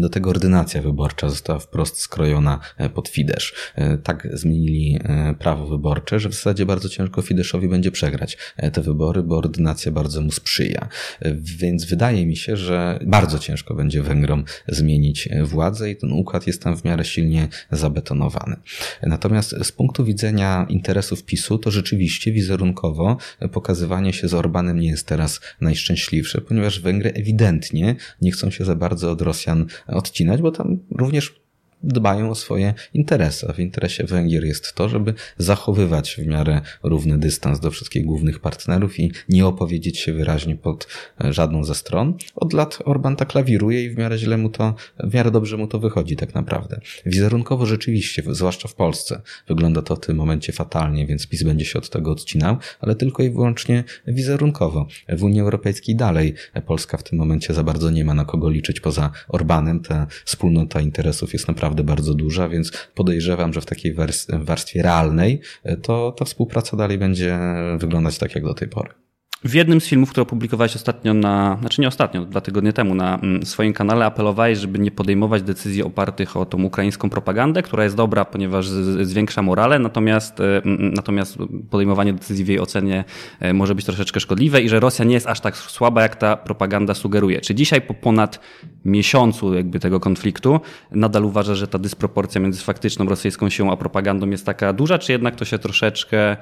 do 0.00 0.08
tego 0.08 0.30
ordynacja 0.30 0.82
wyborcza 0.82 1.28
została 1.28 1.58
wprost 1.58 1.98
skrojona 1.98 2.60
e, 2.76 2.88
pod 2.88 3.08
Fidesz. 3.08 3.54
E, 3.74 3.98
tak 3.98 4.28
zmienili 4.32 4.98
e, 5.04 5.34
prawo 5.38 5.66
wyborcze, 5.66 6.20
że 6.20 6.28
w 6.28 6.34
zasadzie 6.34 6.66
bardzo 6.66 6.88
ciężko 6.88 7.22
Fideszowi 7.22 7.68
będzie 7.68 7.90
przegrać 7.90 8.38
te 8.72 8.82
wybory, 8.82 9.22
bo 9.22 9.38
ordynacja 9.38 9.92
bardzo 9.92 10.20
mu 10.20 10.32
sprzyja. 10.32 10.88
Więc 11.34 11.84
wydaje 11.84 12.26
mi 12.26 12.36
się, 12.36 12.56
że 12.56 12.98
bardzo 13.06 13.38
ciężko 13.38 13.74
będzie 13.74 14.02
Węgrom 14.02 14.44
zmienić 14.68 15.28
władzę 15.42 15.90
i 15.90 15.96
ten 15.96 16.12
układ 16.12 16.46
jest 16.46 16.62
tam 16.62 16.76
w 16.76 16.84
miarę 16.84 17.04
silnie 17.04 17.48
zabetonowany. 17.70 18.56
Natomiast 19.02 19.54
z 19.62 19.72
punktu 19.72 20.04
widzenia 20.04 20.66
interesów 20.68 21.24
PiSu, 21.24 21.58
to 21.58 21.70
rzeczywiście 21.70 22.32
wizerunkowo 22.32 23.16
pokazywanie 23.52 24.12
się 24.12 24.28
z 24.28 24.34
Orbanem 24.34 24.80
nie 24.80 24.88
jest 24.88 25.06
teraz 25.06 25.40
najszczęśliwsze, 25.60 26.40
ponieważ 26.40 26.80
Węgry 26.80 27.12
ewidentnie 27.12 27.96
nie 28.20 28.32
chcą 28.32 28.50
się 28.50 28.64
za 28.64 28.74
bardzo 28.74 29.10
od 29.10 29.22
Rosjan 29.22 29.61
odcinać, 29.86 30.42
bo 30.42 30.50
tam 30.50 30.78
również 30.90 31.41
dbają 31.82 32.30
o 32.30 32.34
swoje 32.34 32.74
interesy. 32.94 33.46
A 33.50 33.52
w 33.52 33.58
interesie 33.58 34.04
Węgier 34.04 34.44
jest 34.44 34.74
to, 34.74 34.88
żeby 34.88 35.14
zachowywać 35.38 36.14
w 36.14 36.26
miarę 36.26 36.60
równy 36.82 37.18
dystans 37.18 37.60
do 37.60 37.70
wszystkich 37.70 38.04
głównych 38.04 38.40
partnerów 38.40 39.00
i 39.00 39.12
nie 39.28 39.46
opowiedzieć 39.46 39.98
się 39.98 40.12
wyraźnie 40.12 40.56
pod 40.56 40.86
żadną 41.20 41.64
ze 41.64 41.74
stron. 41.74 42.14
Od 42.34 42.52
lat 42.52 42.78
Orban 42.84 43.16
tak 43.16 43.34
lawiruje 43.34 43.84
i 43.84 43.90
w 43.90 43.98
miarę 43.98 44.18
źle 44.18 44.36
mu 44.38 44.48
to, 44.48 44.74
w 45.04 45.14
miarę 45.14 45.30
dobrze 45.30 45.56
mu 45.56 45.66
to 45.66 45.78
wychodzi 45.78 46.16
tak 46.16 46.34
naprawdę. 46.34 46.80
Wizerunkowo 47.06 47.66
rzeczywiście, 47.66 48.22
zwłaszcza 48.30 48.68
w 48.68 48.74
Polsce, 48.74 49.22
wygląda 49.48 49.82
to 49.82 49.96
w 49.96 50.00
tym 50.00 50.16
momencie 50.16 50.52
fatalnie, 50.52 51.06
więc 51.06 51.26
PiS 51.26 51.42
będzie 51.42 51.64
się 51.64 51.78
od 51.78 51.90
tego 51.90 52.10
odcinał, 52.10 52.56
ale 52.80 52.94
tylko 52.94 53.22
i 53.22 53.30
wyłącznie 53.30 53.84
wizerunkowo. 54.06 54.86
W 55.08 55.22
Unii 55.22 55.40
Europejskiej 55.40 55.96
dalej 55.96 56.34
Polska 56.66 56.96
w 56.96 57.02
tym 57.02 57.18
momencie 57.18 57.54
za 57.54 57.64
bardzo 57.64 57.90
nie 57.90 58.04
ma 58.04 58.14
na 58.14 58.24
kogo 58.24 58.50
liczyć 58.50 58.80
poza 58.80 59.10
Orbanem. 59.28 59.80
Ta 59.80 60.06
wspólnota 60.24 60.80
interesów 60.80 61.32
jest 61.32 61.48
naprawdę 61.48 61.71
naprawdę 61.72 61.84
bardzo 61.84 62.14
duża, 62.14 62.48
więc 62.48 62.72
podejrzewam, 62.94 63.52
że 63.52 63.60
w 63.60 63.66
takiej 63.66 63.94
warstwie 64.28 64.82
realnej 64.82 65.40
e, 65.64 65.76
to 65.76 66.12
ta 66.12 66.24
współpraca 66.24 66.76
dalej 66.76 66.98
będzie 66.98 67.38
wyglądać 67.78 68.18
tak 68.18 68.34
jak 68.34 68.44
do 68.44 68.54
tej 68.54 68.68
pory. 68.68 69.01
W 69.44 69.54
jednym 69.54 69.80
z 69.80 69.86
filmów, 69.86 70.10
które 70.10 70.22
opublikowałeś 70.22 70.76
ostatnio 70.76 71.14
na, 71.14 71.56
znaczy 71.60 71.80
nie 71.80 71.88
ostatnio, 71.88 72.24
dwa 72.24 72.40
tygodnie 72.40 72.72
temu 72.72 72.94
na 72.94 73.18
mm, 73.18 73.46
swoim 73.46 73.72
kanale 73.72 74.06
apelowałeś, 74.06 74.58
żeby 74.58 74.78
nie 74.78 74.90
podejmować 74.90 75.42
decyzji 75.42 75.82
opartych 75.82 76.36
o 76.36 76.46
tą 76.46 76.62
ukraińską 76.62 77.10
propagandę, 77.10 77.62
która 77.62 77.84
jest 77.84 77.96
dobra, 77.96 78.24
ponieważ 78.24 78.68
zwiększa 79.02 79.42
morale, 79.42 79.78
natomiast, 79.78 80.40
e, 80.40 80.62
natomiast 80.64 81.38
podejmowanie 81.70 82.12
decyzji 82.12 82.44
w 82.44 82.48
jej 82.48 82.60
ocenie 82.60 83.04
e, 83.40 83.52
może 83.52 83.74
być 83.74 83.84
troszeczkę 83.84 84.20
szkodliwe 84.20 84.62
i 84.62 84.68
że 84.68 84.80
Rosja 84.80 85.04
nie 85.04 85.14
jest 85.14 85.26
aż 85.26 85.40
tak 85.40 85.56
słaba, 85.56 86.02
jak 86.02 86.16
ta 86.16 86.36
propaganda 86.36 86.94
sugeruje. 86.94 87.40
Czy 87.40 87.54
dzisiaj 87.54 87.80
po 87.80 87.94
ponad 87.94 88.40
miesiącu 88.84 89.54
jakby 89.54 89.80
tego 89.80 90.00
konfliktu 90.00 90.60
nadal 90.90 91.24
uważa, 91.24 91.54
że 91.54 91.68
ta 91.68 91.78
dysproporcja 91.78 92.40
między 92.40 92.62
faktyczną 92.62 93.04
rosyjską 93.04 93.50
siłą 93.50 93.72
a 93.72 93.76
propagandą 93.76 94.30
jest 94.30 94.46
taka 94.46 94.72
duża, 94.72 94.98
czy 94.98 95.12
jednak 95.12 95.36
to 95.36 95.44
się 95.44 95.58
troszeczkę, 95.58 96.36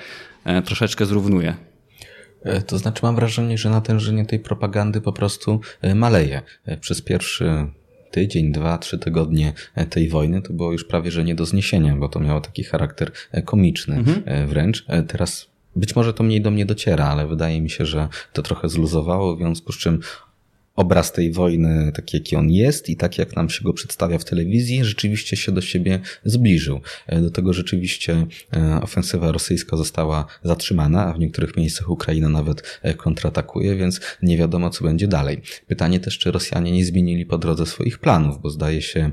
e, 0.45 0.63
troszeczkę 0.63 1.07
zrównuje? 1.07 1.69
E, 2.42 2.62
to 2.62 2.79
znaczy 2.79 3.00
mam 3.03 3.16
wrażenie, 3.16 3.59
że 3.59 3.70
natężenie 3.70 4.26
tej 4.26 4.38
propagandy 4.38 5.00
po 5.00 5.12
prostu 5.12 5.61
e, 5.83 5.94
maleje. 5.94 6.42
E, 6.66 6.76
przez 6.76 7.03
pierwszy 7.03 7.66
tydzień, 8.11 8.53
dwa, 8.53 8.79
trzy 8.79 8.98
tygodnie 8.98 9.53
tej 9.90 10.09
wojny 10.09 10.42
to 10.42 10.53
było 10.53 10.72
już 10.72 10.85
prawie, 10.85 11.11
że 11.11 11.24
nie 11.24 11.35
do 11.35 11.46
zniesienia, 11.46 11.96
bo 11.96 12.09
to 12.09 12.20
miało 12.20 12.40
taki 12.40 12.64
charakter 12.64 13.12
komiczny 13.44 13.96
mhm. 13.96 14.48
wręcz. 14.48 14.87
Teraz 15.09 15.46
być 15.76 15.96
może 15.96 16.14
to 16.14 16.22
mniej 16.22 16.40
do 16.40 16.50
mnie 16.50 16.66
dociera, 16.66 17.07
ale 17.07 17.26
wydaje 17.26 17.61
mi 17.61 17.70
się, 17.70 17.87
że 17.87 18.09
to 18.33 18.42
trochę 18.42 18.68
zluzowało, 18.68 19.37
w 19.37 19.38
związku 19.38 19.72
z 19.72 19.79
czym 19.79 20.00
obraz 20.81 21.12
tej 21.12 21.33
wojny, 21.33 21.93
taki 21.95 22.16
jaki 22.16 22.37
on 22.37 22.51
jest 22.51 22.88
i 22.88 22.97
tak 22.97 23.19
jak 23.19 23.37
nam 23.37 23.51
się 23.51 23.64
go 23.64 23.73
przedstawia 23.73 24.19
w 24.19 24.25
telewizji, 24.25 24.85
rzeczywiście 24.85 25.37
się 25.37 25.53
do 25.53 25.61
siebie 25.61 26.01
zbliżył. 26.25 26.81
E, 27.07 27.21
do 27.21 27.31
tego 27.31 27.53
rzeczywiście 27.53 28.27
e, 28.57 28.81
ofensywa 28.83 29.33
rosyjska 29.33 29.77
została 29.77 30.27
zatrzymana, 30.43 31.07
a 31.07 31.12
w 31.12 31.19
niektórych 31.19 31.57
miejscach 31.57 31.90
Ukraina 31.90 32.29
nawet 32.29 32.79
e, 32.83 32.95
kontratakuje, 32.95 33.77
więc 33.77 34.01
nie 34.23 34.38
wiadomo, 34.38 34.71
co 34.71 34.85
będzie 34.85 35.09
dalej. 35.09 35.40
Pytanie 35.66 36.01
też, 36.01 36.19
czy 36.19 36.31
Rosjanie 36.31 36.73
nie 36.73 36.85
zmienili 36.85 37.27
po 37.27 37.38
drodze 37.38 37.66
swoich 37.66 37.99
planów, 37.99 38.43
bo 38.43 38.51
zdaje 38.51 38.83
się 38.83 39.11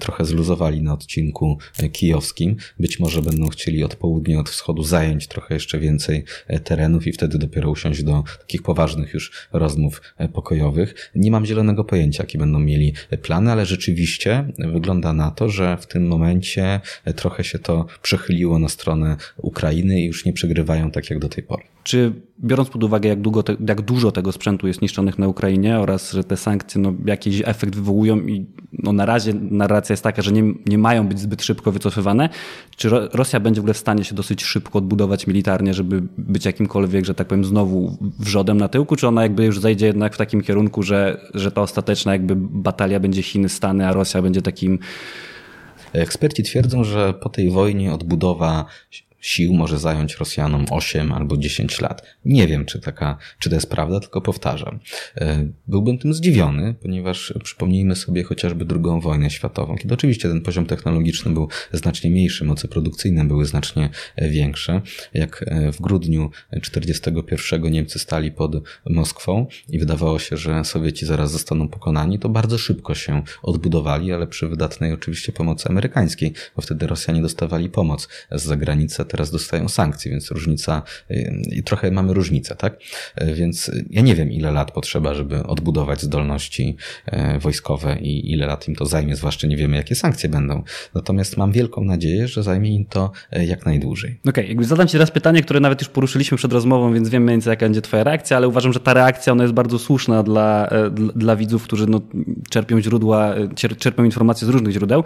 trochę 0.00 0.24
zluzowali 0.24 0.82
na 0.82 0.92
odcinku 0.92 1.58
kijowskim. 1.92 2.56
Być 2.78 3.00
może 3.00 3.22
będą 3.22 3.48
chcieli 3.48 3.84
od 3.84 3.94
południa, 3.96 4.40
od 4.40 4.50
wschodu 4.50 4.82
zająć 4.82 5.26
trochę 5.26 5.54
jeszcze 5.54 5.78
więcej 5.78 6.24
terenów 6.64 7.06
i 7.06 7.12
wtedy 7.12 7.38
dopiero 7.38 7.70
usiąść 7.70 8.02
do 8.02 8.24
takich 8.38 8.62
poważnych 8.62 9.14
już 9.14 9.32
rozmów 9.52 10.02
pokojowych. 10.32 11.07
Nie 11.14 11.30
mam 11.30 11.46
zielonego 11.46 11.84
pojęcia, 11.84 12.22
jakie 12.22 12.38
będą 12.38 12.58
mieli 12.58 12.92
plany, 13.22 13.52
ale 13.52 13.66
rzeczywiście 13.66 14.44
wygląda 14.58 15.12
na 15.12 15.30
to, 15.30 15.48
że 15.48 15.76
w 15.76 15.86
tym 15.86 16.06
momencie 16.06 16.80
trochę 17.16 17.44
się 17.44 17.58
to 17.58 17.86
przechyliło 18.02 18.58
na 18.58 18.68
stronę 18.68 19.16
Ukrainy 19.36 20.00
i 20.00 20.04
już 20.04 20.24
nie 20.24 20.32
przegrywają 20.32 20.90
tak 20.90 21.10
jak 21.10 21.18
do 21.18 21.28
tej 21.28 21.44
pory. 21.44 21.62
Czy 21.88 22.12
biorąc 22.44 22.68
pod 22.68 22.84
uwagę, 22.84 23.08
jak, 23.08 23.20
długo 23.20 23.42
te, 23.42 23.56
jak 23.68 23.80
dużo 23.80 24.12
tego 24.12 24.32
sprzętu 24.32 24.66
jest 24.66 24.82
niszczonych 24.82 25.18
na 25.18 25.28
Ukrainie 25.28 25.78
oraz 25.78 26.12
że 26.12 26.24
te 26.24 26.36
sankcje 26.36 26.80
no, 26.80 26.92
jakiś 27.06 27.42
efekt 27.44 27.74
wywołują 27.74 28.16
i 28.16 28.46
no, 28.72 28.92
na 28.92 29.06
razie 29.06 29.34
narracja 29.34 29.92
jest 29.92 30.02
taka, 30.02 30.22
że 30.22 30.32
nie, 30.32 30.42
nie 30.66 30.78
mają 30.78 31.08
być 31.08 31.20
zbyt 31.20 31.42
szybko 31.42 31.72
wycofywane, 31.72 32.28
czy 32.76 32.88
Rosja 33.12 33.40
będzie 33.40 33.60
w 33.60 33.64
ogóle 33.64 33.74
w 33.74 33.78
stanie 33.78 34.04
się 34.04 34.14
dosyć 34.14 34.44
szybko 34.44 34.78
odbudować 34.78 35.26
militarnie, 35.26 35.74
żeby 35.74 36.02
być 36.18 36.44
jakimkolwiek, 36.44 37.04
że 37.04 37.14
tak 37.14 37.26
powiem, 37.26 37.44
znowu 37.44 37.96
wrzodem 38.18 38.56
na 38.56 38.68
tyłku, 38.68 38.96
czy 38.96 39.08
ona 39.08 39.22
jakby 39.22 39.44
już 39.44 39.60
zajdzie 39.60 39.86
jednak 39.86 40.14
w 40.14 40.18
takim 40.18 40.40
kierunku, 40.40 40.82
że, 40.82 41.20
że 41.34 41.52
ta 41.52 41.60
ostateczna 41.60 42.12
jakby 42.12 42.36
batalia 42.36 43.00
będzie 43.00 43.22
Chiny, 43.22 43.48
Stany, 43.48 43.86
a 43.86 43.92
Rosja 43.92 44.22
będzie 44.22 44.42
takim 44.42 44.78
Eksperci 45.92 46.42
twierdzą, 46.42 46.84
że 46.84 47.14
po 47.14 47.28
tej 47.28 47.50
wojnie 47.50 47.94
odbudowa 47.94 48.64
sił 49.20 49.54
może 49.54 49.78
zająć 49.78 50.16
Rosjanom 50.16 50.64
8 50.70 51.12
albo 51.12 51.36
10 51.36 51.80
lat. 51.80 52.02
Nie 52.24 52.46
wiem, 52.46 52.64
czy, 52.64 52.80
taka, 52.80 53.18
czy 53.38 53.48
to 53.48 53.54
jest 53.54 53.70
prawda, 53.70 54.00
tylko 54.00 54.20
powtarzam. 54.20 54.78
E, 55.16 55.48
byłbym 55.66 55.98
tym 55.98 56.14
zdziwiony, 56.14 56.74
ponieważ 56.82 57.34
przypomnijmy 57.44 57.96
sobie 57.96 58.22
chociażby 58.22 58.66
II 58.70 59.00
wojnę 59.00 59.30
światową, 59.30 59.76
kiedy 59.76 59.94
oczywiście 59.94 60.28
ten 60.28 60.40
poziom 60.40 60.66
technologiczny 60.66 61.32
był 61.32 61.48
znacznie 61.72 62.10
mniejszy, 62.10 62.44
moce 62.44 62.68
produkcyjne 62.68 63.24
były 63.24 63.44
znacznie 63.44 63.90
e, 64.16 64.30
większe. 64.30 64.80
Jak 65.14 65.44
e, 65.46 65.72
w 65.72 65.80
grudniu 65.80 66.30
1941 66.50 67.72
Niemcy 67.72 67.98
stali 67.98 68.32
pod 68.32 68.52
Moskwą 68.86 69.46
i 69.68 69.78
wydawało 69.78 70.18
się, 70.18 70.36
że 70.36 70.64
Sowieci 70.64 71.06
zaraz 71.06 71.32
zostaną 71.32 71.68
pokonani, 71.68 72.18
to 72.18 72.28
bardzo 72.28 72.58
szybko 72.58 72.94
się 72.94 73.22
odbudowali, 73.42 74.12
ale 74.12 74.26
przy 74.26 74.48
wydatnej 74.48 74.92
oczywiście 74.92 75.32
pomocy 75.32 75.68
amerykańskiej, 75.68 76.32
bo 76.56 76.62
wtedy 76.62 76.86
Rosjanie 76.86 77.22
dostawali 77.22 77.70
pomoc 77.70 78.08
z 78.32 78.42
zagranicy, 78.42 79.02
teraz 79.08 79.30
dostają 79.30 79.68
sankcje, 79.68 80.10
więc 80.10 80.30
różnica, 80.30 80.82
i 81.52 81.62
trochę 81.62 81.90
mamy 81.90 82.14
różnicę, 82.14 82.56
tak? 82.56 82.78
Więc 83.34 83.70
ja 83.90 84.02
nie 84.02 84.14
wiem, 84.14 84.32
ile 84.32 84.52
lat 84.52 84.70
potrzeba, 84.70 85.14
żeby 85.14 85.42
odbudować 85.42 86.02
zdolności 86.02 86.76
wojskowe 87.40 87.98
i 88.00 88.32
ile 88.32 88.46
lat 88.46 88.68
im 88.68 88.76
to 88.76 88.86
zajmie, 88.86 89.16
zwłaszcza 89.16 89.46
nie 89.46 89.56
wiemy, 89.56 89.76
jakie 89.76 89.94
sankcje 89.94 90.28
będą. 90.28 90.62
Natomiast 90.94 91.36
mam 91.36 91.52
wielką 91.52 91.84
nadzieję, 91.84 92.28
że 92.28 92.42
zajmie 92.42 92.74
im 92.74 92.84
to 92.84 93.10
jak 93.32 93.66
najdłużej. 93.66 94.20
Okej, 94.28 94.52
okay, 94.52 94.64
zadam 94.64 94.86
Ci 94.86 94.92
teraz 94.92 95.10
pytanie, 95.10 95.42
które 95.42 95.60
nawet 95.60 95.80
już 95.80 95.88
poruszyliśmy 95.88 96.38
przed 96.38 96.52
rozmową, 96.52 96.94
więc 96.94 97.08
wiem 97.08 97.22
mniej 97.22 97.34
więcej, 97.34 97.50
jaka 97.50 97.66
będzie 97.66 97.82
Twoja 97.82 98.04
reakcja, 98.04 98.36
ale 98.36 98.48
uważam, 98.48 98.72
że 98.72 98.80
ta 98.80 98.94
reakcja 98.94 99.32
ona 99.32 99.44
jest 99.44 99.54
bardzo 99.54 99.78
słuszna 99.78 100.22
dla, 100.22 100.68
dla, 100.90 101.12
dla 101.12 101.36
widzów, 101.36 101.62
którzy 101.62 101.86
no, 101.86 102.00
czerpią 102.50 102.80
źródła, 102.80 103.34
czerpią 103.78 104.04
informacje 104.04 104.46
z 104.46 104.50
różnych 104.50 104.72
źródeł. 104.72 105.04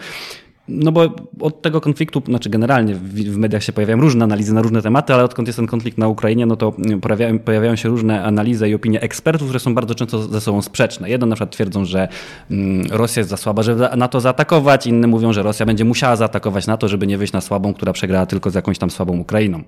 No 0.72 0.92
bo 0.92 1.08
od 1.40 1.62
tego 1.62 1.80
konfliktu, 1.80 2.22
znaczy 2.26 2.50
generalnie 2.50 2.94
w, 2.94 3.37
mediach 3.37 3.62
się 3.62 3.72
pojawiają 3.72 4.00
różne 4.00 4.24
analizy 4.24 4.54
na 4.54 4.62
różne 4.62 4.82
tematy, 4.82 5.14
ale 5.14 5.24
odkąd 5.24 5.48
jest 5.48 5.56
ten 5.56 5.66
konflikt 5.66 5.98
na 5.98 6.08
Ukrainie, 6.08 6.46
no 6.46 6.56
to 6.56 6.72
pojawiają, 7.00 7.38
pojawiają 7.38 7.76
się 7.76 7.88
różne 7.88 8.24
analizy 8.24 8.68
i 8.68 8.74
opinie 8.74 9.00
ekspertów, 9.00 9.48
które 9.48 9.61
są 9.61 9.74
bardzo 9.74 9.94
często 9.94 10.22
ze 10.22 10.40
sobą 10.40 10.62
sprzeczne. 10.62 11.11
Jeden 11.11 11.28
na 11.28 11.35
przykład 11.35 11.50
twierdzą, 11.50 11.85
że 11.85 12.08
mm, 12.50 12.87
Rosja 12.90 13.20
jest 13.20 13.30
za 13.30 13.37
słaba, 13.37 13.62
żeby 13.62 13.88
na 13.96 14.08
to 14.08 14.20
zaatakować, 14.20 14.87
inny 14.87 15.06
mówią, 15.06 15.32
że 15.32 15.42
Rosja 15.42 15.66
będzie 15.66 15.85
musiała 15.85 16.16
zaatakować 16.16 16.66
na 16.66 16.76
to, 16.76 16.88
żeby 16.88 17.06
nie 17.06 17.18
wyjść 17.18 17.32
na 17.32 17.40
słabą, 17.40 17.74
która 17.74 17.92
przegrała 17.92 18.26
tylko 18.26 18.50
z 18.50 18.54
jakąś 18.54 18.78
tam 18.78 18.90
słabą 18.90 19.18
Ukrainą. 19.18 19.62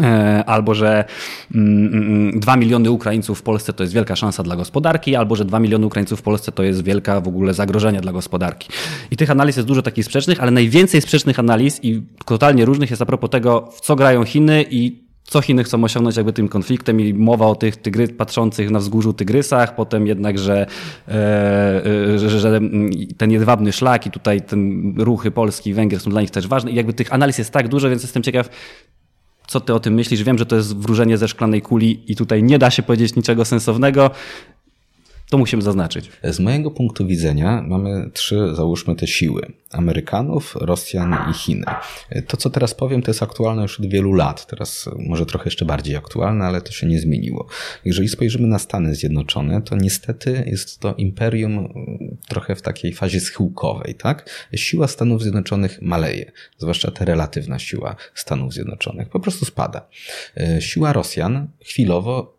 E, 0.00 0.44
albo 0.46 0.74
że 0.74 1.04
2 1.50 1.60
mm, 1.60 1.94
mm, 1.94 2.40
mm, 2.48 2.60
miliony 2.60 2.90
Ukraińców 2.90 3.38
w 3.38 3.42
Polsce 3.42 3.72
to 3.72 3.82
jest 3.82 3.94
wielka 3.94 4.16
szansa 4.16 4.42
dla 4.42 4.56
gospodarki, 4.56 5.16
albo 5.16 5.36
że 5.36 5.44
2 5.44 5.60
miliony 5.60 5.86
Ukraińców 5.86 6.18
w 6.18 6.22
Polsce 6.22 6.52
to 6.52 6.62
jest 6.62 6.84
wielka 6.84 7.20
w 7.20 7.28
ogóle 7.28 7.54
zagrożenie 7.54 8.00
dla 8.00 8.12
gospodarki. 8.12 8.68
I 9.10 9.16
tych 9.16 9.30
analiz 9.30 9.56
jest 9.56 9.68
dużo 9.68 9.82
takich 9.82 10.04
sprzecznych, 10.04 10.42
ale 10.42 10.50
najwięcej 10.50 11.00
sprzecznych 11.00 11.38
analiz 11.38 11.80
i 11.82 12.02
totalnie 12.24 12.64
różnych 12.64 12.90
jest 12.90 13.02
a 13.02 13.06
propos 13.06 13.30
tego, 13.30 13.68
w 13.72 13.80
co 13.80 13.96
grają 13.96 14.24
Chiny 14.24 14.64
i 14.70 15.08
co 15.24 15.40
Chiny 15.40 15.64
chcą 15.64 15.84
osiągnąć 15.84 16.16
jakby 16.16 16.32
tym 16.32 16.48
konfliktem 16.48 17.00
i 17.00 17.14
mowa 17.14 17.46
o 17.46 17.54
tych 17.54 17.76
tygry, 17.76 18.08
patrzących 18.08 18.70
na 18.70 18.78
wzgórzu 18.78 19.12
tygrysach, 19.12 19.74
potem 19.74 20.06
jednak, 20.06 20.38
że, 20.38 20.66
e, 21.08 21.12
e, 22.14 22.18
że, 22.18 22.40
że, 22.40 22.60
ten 23.16 23.30
jedwabny 23.30 23.72
szlak 23.72 24.06
i 24.06 24.10
tutaj 24.10 24.42
ten 24.42 24.94
ruchy 24.96 25.30
Polski 25.30 25.70
i 25.70 25.74
Węgier 25.74 26.00
są 26.00 26.10
dla 26.10 26.20
nich 26.20 26.30
też 26.30 26.46
ważne 26.46 26.70
i 26.70 26.74
jakby 26.74 26.92
tych 26.92 27.12
analiz 27.12 27.38
jest 27.38 27.50
tak 27.50 27.68
dużo, 27.68 27.90
więc 27.90 28.02
jestem 28.02 28.22
ciekaw, 28.22 28.48
co 29.48 29.60
ty 29.60 29.74
o 29.74 29.80
tym 29.80 29.94
myślisz? 29.94 30.22
Wiem, 30.22 30.38
że 30.38 30.46
to 30.46 30.56
jest 30.56 30.76
wróżenie 30.76 31.18
ze 31.18 31.28
szklanej 31.28 31.62
kuli 31.62 32.12
i 32.12 32.16
tutaj 32.16 32.42
nie 32.42 32.58
da 32.58 32.70
się 32.70 32.82
powiedzieć 32.82 33.16
niczego 33.16 33.44
sensownego. 33.44 34.10
To 35.30 35.38
musimy 35.38 35.62
zaznaczyć. 35.62 36.10
Z 36.22 36.40
mojego 36.40 36.70
punktu 36.70 37.06
widzenia 37.06 37.62
mamy 37.62 38.10
trzy, 38.12 38.54
załóżmy, 38.54 38.96
te 38.96 39.06
siły. 39.06 39.52
Amerykanów, 39.70 40.56
Rosjan 40.60 41.16
i 41.30 41.34
Chiny. 41.34 41.64
To, 42.26 42.36
co 42.36 42.50
teraz 42.50 42.74
powiem, 42.74 43.02
to 43.02 43.10
jest 43.10 43.22
aktualne 43.22 43.62
już 43.62 43.80
od 43.80 43.86
wielu 43.86 44.12
lat. 44.12 44.46
Teraz 44.46 44.88
może 44.98 45.26
trochę 45.26 45.44
jeszcze 45.44 45.64
bardziej 45.64 45.96
aktualne, 45.96 46.44
ale 46.44 46.60
to 46.60 46.72
się 46.72 46.86
nie 46.86 47.00
zmieniło. 47.00 47.46
Jeżeli 47.84 48.08
spojrzymy 48.08 48.48
na 48.48 48.58
Stany 48.58 48.94
Zjednoczone, 48.94 49.62
to 49.62 49.76
niestety 49.76 50.44
jest 50.46 50.80
to 50.80 50.94
imperium 50.94 51.68
trochę 52.28 52.54
w 52.54 52.62
takiej 52.62 52.92
fazie 52.92 53.20
schyłkowej, 53.20 53.94
tak? 53.94 54.48
Siła 54.54 54.88
Stanów 54.88 55.22
Zjednoczonych 55.22 55.82
maleje, 55.82 56.32
zwłaszcza 56.58 56.90
ta 56.90 57.04
relatywna 57.04 57.58
siła 57.58 57.96
Stanów 58.14 58.52
Zjednoczonych. 58.52 59.08
Po 59.08 59.20
prostu 59.20 59.44
spada. 59.44 59.88
Siła 60.60 60.92
Rosjan 60.92 61.48
chwilowo 61.64 62.37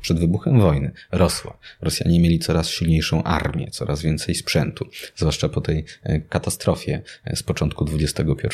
przed 0.00 0.18
wybuchem 0.18 0.60
wojny 0.60 0.92
rosła. 1.12 1.58
Rosjanie 1.80 2.20
mieli 2.20 2.38
coraz 2.38 2.68
silniejszą 2.68 3.22
armię, 3.22 3.70
coraz 3.70 4.02
więcej 4.02 4.34
sprzętu, 4.34 4.88
zwłaszcza 5.16 5.48
po 5.48 5.60
tej 5.60 5.84
e, 6.02 6.20
katastrofie 6.20 7.02
e, 7.24 7.36
z 7.36 7.42
początku 7.42 7.86
XXI 7.92 8.50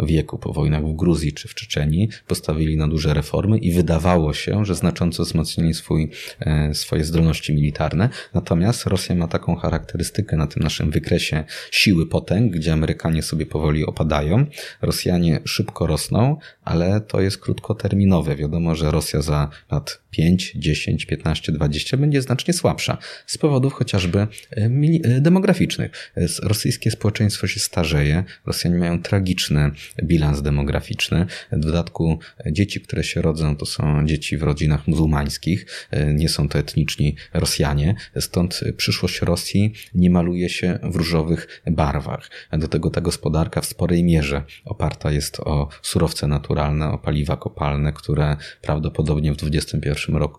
wieku, 0.00 0.38
po 0.38 0.52
wojnach 0.52 0.84
w 0.84 0.96
Gruzji 0.96 1.32
czy 1.32 1.48
w 1.48 1.54
Czeczenii, 1.54 2.08
postawili 2.26 2.76
na 2.76 2.88
duże 2.88 3.14
reformy 3.14 3.58
i 3.58 3.72
wydawało 3.72 4.34
się, 4.34 4.64
że 4.64 4.74
znacząco 4.74 5.22
wzmocnili 5.22 5.74
swój, 5.74 6.10
e, 6.40 6.74
swoje 6.74 7.04
zdolności 7.04 7.54
militarne. 7.54 8.08
Natomiast 8.34 8.86
Rosja 8.86 9.14
ma 9.14 9.28
taką 9.28 9.56
charakterystykę 9.56 10.36
na 10.36 10.46
tym 10.46 10.62
naszym 10.62 10.90
wykresie 10.90 11.44
siły 11.70 12.06
potęg, 12.06 12.52
gdzie 12.52 12.72
Amerykanie 12.72 13.22
sobie 13.22 13.46
powoli 13.46 13.86
opadają. 13.86 14.46
Rosjanie 14.82 15.40
szybko 15.44 15.86
rosną, 15.86 16.38
ale 16.66 17.00
to 17.00 17.20
jest 17.20 17.38
krótkoterminowe. 17.38 18.36
Wiadomo, 18.36 18.74
że 18.74 18.90
Rosja 18.90 19.22
za 19.22 19.48
lat 19.70 20.00
5, 20.10 20.52
10, 20.56 21.06
15, 21.06 21.52
20 21.52 21.96
będzie 21.96 22.22
znacznie 22.22 22.54
słabsza 22.54 22.98
z 23.26 23.38
powodów 23.38 23.72
chociażby 23.72 24.18
e, 24.18 24.26
e, 24.56 25.20
demograficznych. 25.20 26.12
Rosyjskie 26.42 26.90
społeczeństwo 26.90 27.46
się 27.46 27.60
starzeje, 27.60 28.24
Rosjanie 28.46 28.78
mają 28.78 29.02
tragiczny 29.02 29.70
bilans 30.02 30.42
demograficzny. 30.42 31.26
W 31.52 31.60
dodatku 31.60 32.18
dzieci, 32.46 32.80
które 32.80 33.04
się 33.04 33.22
rodzą, 33.22 33.56
to 33.56 33.66
są 33.66 34.06
dzieci 34.06 34.36
w 34.36 34.42
rodzinach 34.42 34.88
muzułmańskich, 34.88 35.66
e, 35.90 36.14
nie 36.14 36.28
są 36.28 36.48
to 36.48 36.58
etniczni 36.58 37.16
Rosjanie, 37.34 37.94
stąd 38.20 38.60
przyszłość 38.76 39.20
Rosji 39.20 39.72
nie 39.94 40.10
maluje 40.10 40.48
się 40.48 40.78
w 40.82 40.96
różowych 40.96 41.62
barwach. 41.66 42.30
Do 42.52 42.68
tego 42.68 42.90
ta 42.90 43.00
gospodarka 43.00 43.60
w 43.60 43.66
sporej 43.66 44.04
mierze 44.04 44.42
oparta 44.64 45.12
jest 45.12 45.40
o 45.40 45.68
surowce 45.82 46.26
naturalne, 46.26 46.55
o 46.92 46.98
paliwa 46.98 47.36
kopalne, 47.36 47.92
które 47.92 48.36
prawdopodobnie 48.62 49.32
w 49.32 49.36
XXI 49.42 49.90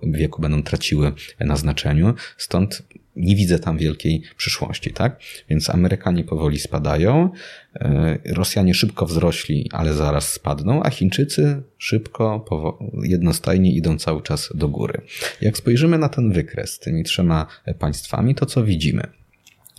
wieku 0.04 0.42
będą 0.42 0.64
traciły 0.64 1.12
na 1.40 1.56
znaczeniu, 1.56 2.14
stąd 2.38 2.84
nie 3.18 3.36
widzę 3.36 3.60
tam 3.60 3.78
wielkiej 3.78 4.22
przyszłości, 4.38 4.94
tak? 4.94 5.20
Więc 5.50 5.70
Amerykanie 5.70 6.24
powoli 6.24 6.60
spadają, 6.60 7.30
e, 7.76 8.18
Rosjanie 8.26 8.74
szybko 8.74 9.06
wzrośli, 9.06 9.70
ale 9.72 9.94
zaraz 9.94 10.34
spadną, 10.34 10.84
a 10.84 10.90
Chińczycy 10.90 11.62
szybko, 11.78 12.46
jednostajnie 13.04 13.72
idą 13.72 13.98
cały 13.98 14.22
czas 14.22 14.50
do 14.56 14.68
góry. 14.68 15.02
Jak 15.42 15.58
spojrzymy 15.58 15.98
na 15.98 16.10
ten 16.10 16.32
wykres 16.32 16.72
z 16.72 16.80
tymi 16.80 17.04
trzema 17.04 17.46
państwami, 17.80 18.36
to 18.36 18.46
co 18.46 18.64
widzimy? 18.64 19.08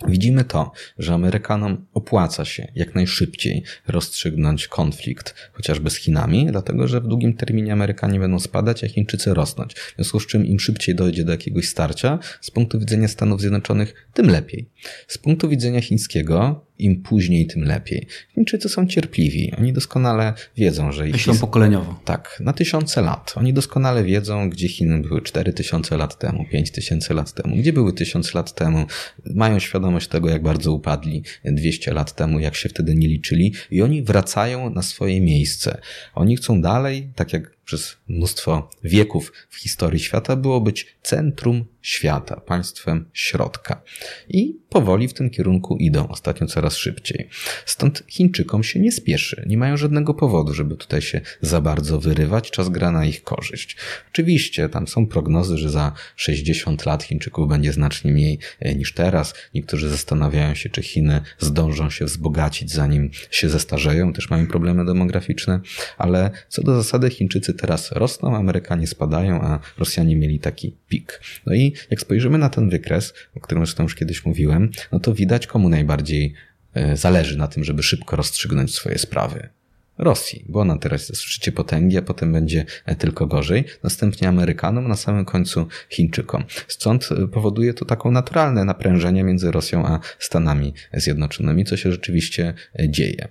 Widzimy 0.07 0.43
to, 0.43 0.71
że 0.97 1.13
Amerykanom 1.13 1.85
opłaca 1.93 2.45
się 2.45 2.71
jak 2.75 2.95
najszybciej 2.95 3.63
rozstrzygnąć 3.87 4.67
konflikt, 4.67 5.35
chociażby 5.53 5.89
z 5.89 5.95
Chinami, 5.95 6.47
dlatego 6.51 6.87
że 6.87 7.01
w 7.01 7.07
długim 7.07 7.33
terminie 7.33 7.73
Amerykanie 7.73 8.19
będą 8.19 8.39
spadać, 8.39 8.83
a 8.83 8.87
Chińczycy 8.87 9.33
rosnąć. 9.33 9.73
W 9.73 9.95
związku 9.95 10.19
z 10.19 10.27
czym 10.27 10.45
im 10.45 10.59
szybciej 10.59 10.95
dojdzie 10.95 11.25
do 11.25 11.31
jakiegoś 11.31 11.67
starcia, 11.67 12.19
z 12.41 12.51
punktu 12.51 12.79
widzenia 12.79 13.07
Stanów 13.07 13.41
Zjednoczonych, 13.41 14.07
tym 14.13 14.29
lepiej. 14.29 14.69
Z 15.07 15.17
punktu 15.17 15.49
widzenia 15.49 15.81
chińskiego, 15.81 16.65
im 16.79 17.01
później, 17.01 17.47
tym 17.47 17.63
lepiej. 17.63 18.07
Chińczycy 18.35 18.69
są 18.69 18.87
cierpliwi. 18.87 19.53
Oni 19.57 19.73
doskonale 19.73 20.33
wiedzą, 20.57 20.91
że... 20.91 21.05
Myślą 21.05 21.33
ich... 21.33 21.39
pokoleniowo. 21.39 21.99
Tak, 22.05 22.37
na 22.39 22.53
tysiące 22.53 23.01
lat. 23.01 23.33
Oni 23.37 23.53
doskonale 23.53 24.03
wiedzą, 24.03 24.49
gdzie 24.49 24.67
Chiny 24.67 25.01
były 25.01 25.21
4000 25.21 25.97
lat 25.97 26.19
temu, 26.19 26.45
5000 26.51 27.13
lat 27.13 27.33
temu, 27.33 27.55
gdzie 27.55 27.73
były 27.73 27.93
1000 27.93 28.33
lat 28.33 28.55
temu. 28.55 28.85
Mają 29.25 29.59
świadomość 29.59 30.07
tego, 30.07 30.29
jak 30.29 30.43
bardzo 30.43 30.73
upadli 30.73 31.23
200 31.45 31.93
lat 31.93 32.15
temu, 32.15 32.39
jak 32.39 32.55
się 32.55 32.69
wtedy 32.69 32.95
nie 32.95 33.07
liczyli 33.07 33.53
i 33.71 33.81
oni 33.81 34.03
wracają 34.03 34.69
na 34.69 34.81
swoje 34.81 35.21
miejsce. 35.21 35.81
Oni 36.15 36.35
chcą 36.35 36.61
dalej, 36.61 37.09
tak 37.15 37.33
jak 37.33 37.58
przez 37.69 37.97
mnóstwo 38.07 38.69
wieków 38.83 39.33
w 39.49 39.55
historii 39.55 39.99
świata 39.99 40.35
było 40.35 40.61
być 40.61 40.87
centrum 41.01 41.65
świata, 41.81 42.41
państwem 42.41 43.05
środka. 43.13 43.81
I 44.29 44.59
powoli 44.69 45.07
w 45.07 45.13
tym 45.13 45.29
kierunku 45.29 45.77
idą, 45.77 46.07
ostatnio 46.07 46.47
coraz 46.47 46.75
szybciej. 46.75 47.29
Stąd 47.65 48.03
Chińczykom 48.07 48.63
się 48.63 48.79
nie 48.79 48.91
spieszy, 48.91 49.43
nie 49.47 49.57
mają 49.57 49.77
żadnego 49.77 50.13
powodu, 50.13 50.53
żeby 50.53 50.75
tutaj 50.75 51.01
się 51.01 51.21
za 51.41 51.61
bardzo 51.61 51.99
wyrywać, 51.99 52.51
czas 52.51 52.69
gra 52.69 52.91
na 52.91 53.05
ich 53.05 53.23
korzyść. 53.23 53.77
Oczywiście 54.11 54.69
tam 54.69 54.87
są 54.87 55.07
prognozy, 55.07 55.57
że 55.57 55.69
za 55.69 55.93
60 56.15 56.85
lat 56.85 57.03
Chińczyków 57.03 57.49
będzie 57.49 57.73
znacznie 57.73 58.11
mniej 58.11 58.39
e, 58.59 58.75
niż 58.75 58.93
teraz. 58.93 59.33
Niektórzy 59.53 59.89
zastanawiają 59.89 60.55
się, 60.55 60.69
czy 60.69 60.83
Chiny 60.83 61.21
zdążą 61.39 61.89
się 61.89 62.05
wzbogacić, 62.05 62.71
zanim 62.71 63.09
się 63.31 63.49
zestarzeją, 63.49 64.13
też 64.13 64.29
mają 64.29 64.47
problemy 64.47 64.85
demograficzne, 64.85 65.59
ale 65.97 66.31
co 66.49 66.63
do 66.63 66.75
zasady 66.75 67.09
Chińczycy 67.09 67.53
teraz 67.61 67.91
rosną, 67.91 68.35
Amerykanie 68.35 68.87
spadają, 68.87 69.41
a 69.41 69.59
Rosjanie 69.77 70.15
mieli 70.15 70.39
taki 70.39 70.75
pik. 70.87 71.21
No 71.45 71.53
i 71.53 71.73
jak 71.89 72.01
spojrzymy 72.01 72.37
na 72.37 72.49
ten 72.49 72.69
wykres, 72.69 73.13
o 73.35 73.39
którym 73.39 73.65
zresztą 73.65 73.83
już 73.83 73.95
kiedyś 73.95 74.25
mówiłem, 74.25 74.71
no 74.91 74.99
to 74.99 75.13
widać 75.13 75.47
komu 75.47 75.69
najbardziej 75.69 76.33
e, 76.73 76.97
zależy 76.97 77.37
na 77.37 77.47
tym, 77.47 77.63
żeby 77.63 77.83
szybko 77.83 78.15
rozstrzygnąć 78.15 78.75
swoje 78.75 78.97
sprawy. 78.97 79.49
Rosji, 79.99 80.45
bo 80.49 80.59
ona 80.59 80.77
teraz 80.77 81.09
jest 81.09 81.21
szczycie 81.21 81.51
potęgi, 81.51 81.97
a 81.97 82.01
potem 82.01 82.33
będzie 82.33 82.65
e, 82.85 82.95
tylko 82.95 83.27
gorzej. 83.27 83.63
Następnie 83.83 84.27
Amerykanom, 84.27 84.87
na 84.87 84.95
samym 84.95 85.25
końcu 85.25 85.67
Chińczykom. 85.89 86.43
Stąd 86.67 87.09
e, 87.11 87.27
powoduje 87.27 87.73
to 87.73 87.85
taką 87.85 88.11
naturalne 88.11 88.65
naprężenie 88.65 89.23
między 89.23 89.51
Rosją 89.51 89.85
a 89.85 89.99
Stanami 90.19 90.73
Zjednoczonymi, 90.93 91.65
co 91.65 91.77
się 91.77 91.91
rzeczywiście 91.91 92.53
e, 92.79 92.89
dzieje. 92.89 93.27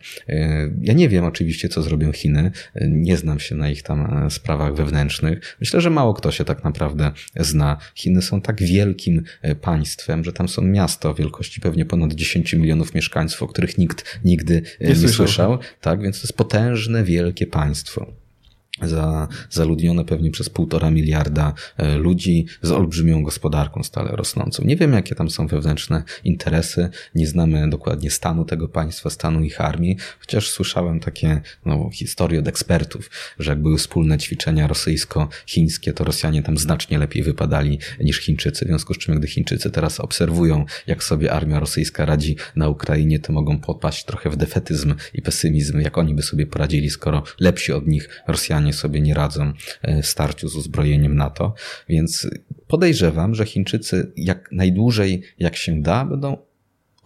Ja 0.81 0.94
nie 0.94 1.09
wiem 1.09 1.24
oczywiście, 1.24 1.68
co 1.68 1.83
zrobią 1.83 2.12
Chiny. 2.12 2.50
Nie 2.81 3.16
znam 3.16 3.40
się 3.40 3.54
na 3.54 3.70
ich 3.70 3.83
tam 3.83 4.31
sprawach 4.31 4.74
wewnętrznych. 4.74 5.57
Myślę, 5.61 5.81
że 5.81 5.90
mało 5.90 6.14
kto 6.14 6.31
się 6.31 6.44
tak 6.44 6.64
naprawdę 6.64 7.12
zna. 7.37 7.76
Chiny 7.94 8.22
są 8.22 8.40
tak 8.40 8.62
wielkim 8.62 9.22
państwem, 9.61 10.24
że 10.24 10.33
tam 10.33 10.48
są 10.48 10.62
miasta 10.62 11.09
o 11.09 11.14
wielkości 11.14 11.61
pewnie 11.61 11.85
ponad 11.85 12.12
10 12.12 12.52
milionów 12.52 12.94
mieszkańców, 12.94 13.42
o 13.42 13.46
których 13.46 13.78
nikt 13.78 14.18
nigdy 14.24 14.62
nie, 14.81 14.88
nie 14.88 15.09
słyszał. 15.09 15.59
Tak, 15.81 16.02
więc 16.02 16.16
to 16.16 16.22
jest 16.22 16.37
potężne 16.37 16.58
potężne, 16.59 17.05
wielkie 17.05 17.47
państwo 17.47 18.07
za, 18.83 19.29
zaludnione 19.51 20.05
pewnie 20.05 20.31
przez 20.31 20.51
półtora 20.51 20.91
miliarda 20.91 21.53
e, 21.77 21.97
ludzi 21.97 22.47
z 22.62 22.71
olbrzymią 22.71 23.23
gospodarką 23.23 23.83
stale 23.83 24.11
rosnącą. 24.11 24.64
Nie 24.64 24.77
wiem, 24.77 24.93
jakie 24.93 25.14
tam 25.14 25.31
są 25.31 25.47
wewnętrzne 25.47 26.03
interesy, 26.25 26.88
nie 27.14 27.27
znamy 27.27 27.71
dokładnie 27.71 28.11
stanu 28.11 28.45
tego 28.45 28.69
państwa, 28.69 29.11
stanu 29.11 29.43
ich 29.43 29.61
armii, 29.61 29.97
chociaż 30.21 30.51
słyszałem 30.51 31.01
takie 31.01 31.41
no, 31.67 31.91
historie 31.93 32.41
od 32.41 32.49
ekspertów, 32.49 33.11
że 33.38 33.51
jak 33.51 33.62
były 33.62 33.79
wspólne 33.79 34.19
ćwiczenia 34.19 34.67
rosyjsko-chińskie, 34.67 35.93
to 35.93 36.05
Rosjanie 36.05 36.43
tam 36.43 36.59
znacznie 36.59 36.99
lepiej 36.99 37.23
wypadali 37.23 37.79
niż 38.01 38.21
Chińczycy, 38.21 38.64
w 38.64 38.69
związku 38.69 38.95
z 38.95 38.99
czym, 38.99 39.19
gdy 39.19 39.27
Chińczycy 39.27 39.71
teraz 39.71 40.01
obserwują, 40.01 40.64
jak 40.87 41.05
sobie 41.05 41.33
armia 41.33 41.61
rosyjska 41.61 42.05
radzi 42.05 42.37
na 42.57 42.69
Ukrainie, 42.69 43.19
to 43.19 43.33
mogą 43.33 43.59
popaść 43.59 44.05
trochę 44.05 44.31
w 44.31 44.37
defetyzm 44.37 44.95
i 45.14 45.23
pesymizm, 45.23 45.81
jak 45.81 45.99
oni 45.99 46.14
by 46.14 46.23
sobie 46.23 46.47
poradzili, 46.47 46.91
skoro 46.91 47.23
lepsi 47.41 47.73
od 47.73 47.87
nich 47.87 48.23
Rosjanie 48.27 48.67
sobie 48.72 49.00
nie 49.00 49.14
radzą 49.14 49.52
e, 49.83 50.02
w 50.02 50.07
starciu 50.07 50.48
z 50.48 50.57
uzbrojeniem 50.57 51.16
NATO, 51.16 51.54
więc 51.88 52.28
podejrzewam, 52.66 53.35
że 53.35 53.46
Chińczycy 53.46 54.12
jak 54.16 54.52
najdłużej 54.52 55.22
jak 55.38 55.57
się 55.57 55.83
da 55.83 56.04
będą 56.04 56.48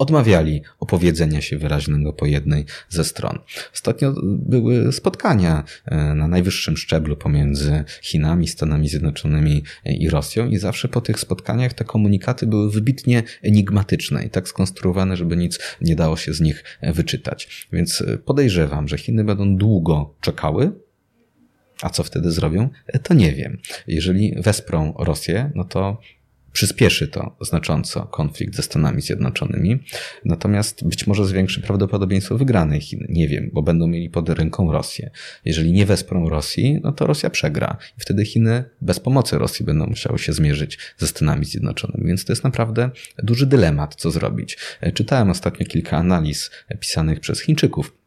odmawiali 0.02 0.62
opowiedzenia 0.80 1.40
się 1.40 1.58
wyraźnego 1.58 2.12
po 2.12 2.26
jednej 2.26 2.64
ze 2.88 3.04
stron. 3.04 3.38
Ostatnio 3.74 4.14
były 4.22 4.92
spotkania 4.92 5.64
e, 5.84 6.14
na 6.14 6.28
najwyższym 6.28 6.76
szczeblu 6.76 7.16
pomiędzy 7.16 7.84
Chinami, 8.02 8.48
Stanami 8.48 8.88
Zjednoczonymi 8.88 9.62
i 9.84 10.10
Rosją 10.10 10.48
i 10.48 10.58
zawsze 10.58 10.88
po 10.88 11.00
tych 11.00 11.20
spotkaniach 11.20 11.72
te 11.72 11.84
komunikaty 11.84 12.46
były 12.46 12.70
wybitnie 12.70 13.22
enigmatyczne 13.42 14.24
i 14.24 14.30
tak 14.30 14.48
skonstruowane, 14.48 15.16
żeby 15.16 15.36
nic 15.36 15.58
nie 15.80 15.96
dało 15.96 16.16
się 16.16 16.34
z 16.34 16.40
nich 16.40 16.64
wyczytać. 16.82 17.68
Więc 17.72 18.02
podejrzewam, 18.24 18.88
że 18.88 18.98
Chiny 18.98 19.24
będą 19.24 19.56
długo 19.56 20.14
czekały 20.20 20.72
a 21.82 21.90
co 21.90 22.02
wtedy 22.02 22.30
zrobią? 22.30 22.68
E, 22.86 22.98
to 22.98 23.14
nie 23.14 23.32
wiem. 23.32 23.58
Jeżeli 23.86 24.34
wesprą 24.42 24.94
Rosję, 24.98 25.50
no 25.54 25.64
to 25.64 26.00
przyspieszy 26.52 27.08
to 27.08 27.36
znacząco 27.40 28.06
konflikt 28.06 28.54
ze 28.54 28.62
Stanami 28.62 29.02
Zjednoczonymi, 29.02 29.78
natomiast 30.24 30.88
być 30.88 31.06
może 31.06 31.26
zwiększy 31.26 31.60
prawdopodobieństwo 31.60 32.38
wygranej 32.38 32.80
Chin. 32.80 33.06
Nie 33.08 33.28
wiem, 33.28 33.50
bo 33.52 33.62
będą 33.62 33.86
mieli 33.86 34.10
pod 34.10 34.28
ręką 34.28 34.72
Rosję. 34.72 35.10
Jeżeli 35.44 35.72
nie 35.72 35.86
wesprą 35.86 36.28
Rosji, 36.28 36.80
no 36.82 36.92
to 36.92 37.06
Rosja 37.06 37.30
przegra. 37.30 37.76
I 37.98 38.00
wtedy 38.00 38.24
Chiny 38.24 38.64
bez 38.80 39.00
pomocy 39.00 39.38
Rosji 39.38 39.64
będą 39.64 39.86
musiały 39.86 40.18
się 40.18 40.32
zmierzyć 40.32 40.78
ze 40.98 41.06
Stanami 41.06 41.44
Zjednoczonymi. 41.44 42.06
Więc 42.06 42.24
to 42.24 42.32
jest 42.32 42.44
naprawdę 42.44 42.90
duży 43.18 43.46
dylemat, 43.46 43.94
co 43.94 44.10
zrobić. 44.10 44.58
E, 44.80 44.92
czytałem 44.92 45.30
ostatnio 45.30 45.66
kilka 45.66 45.96
analiz 45.96 46.50
pisanych 46.80 47.20
przez 47.20 47.40
Chińczyków 47.40 48.01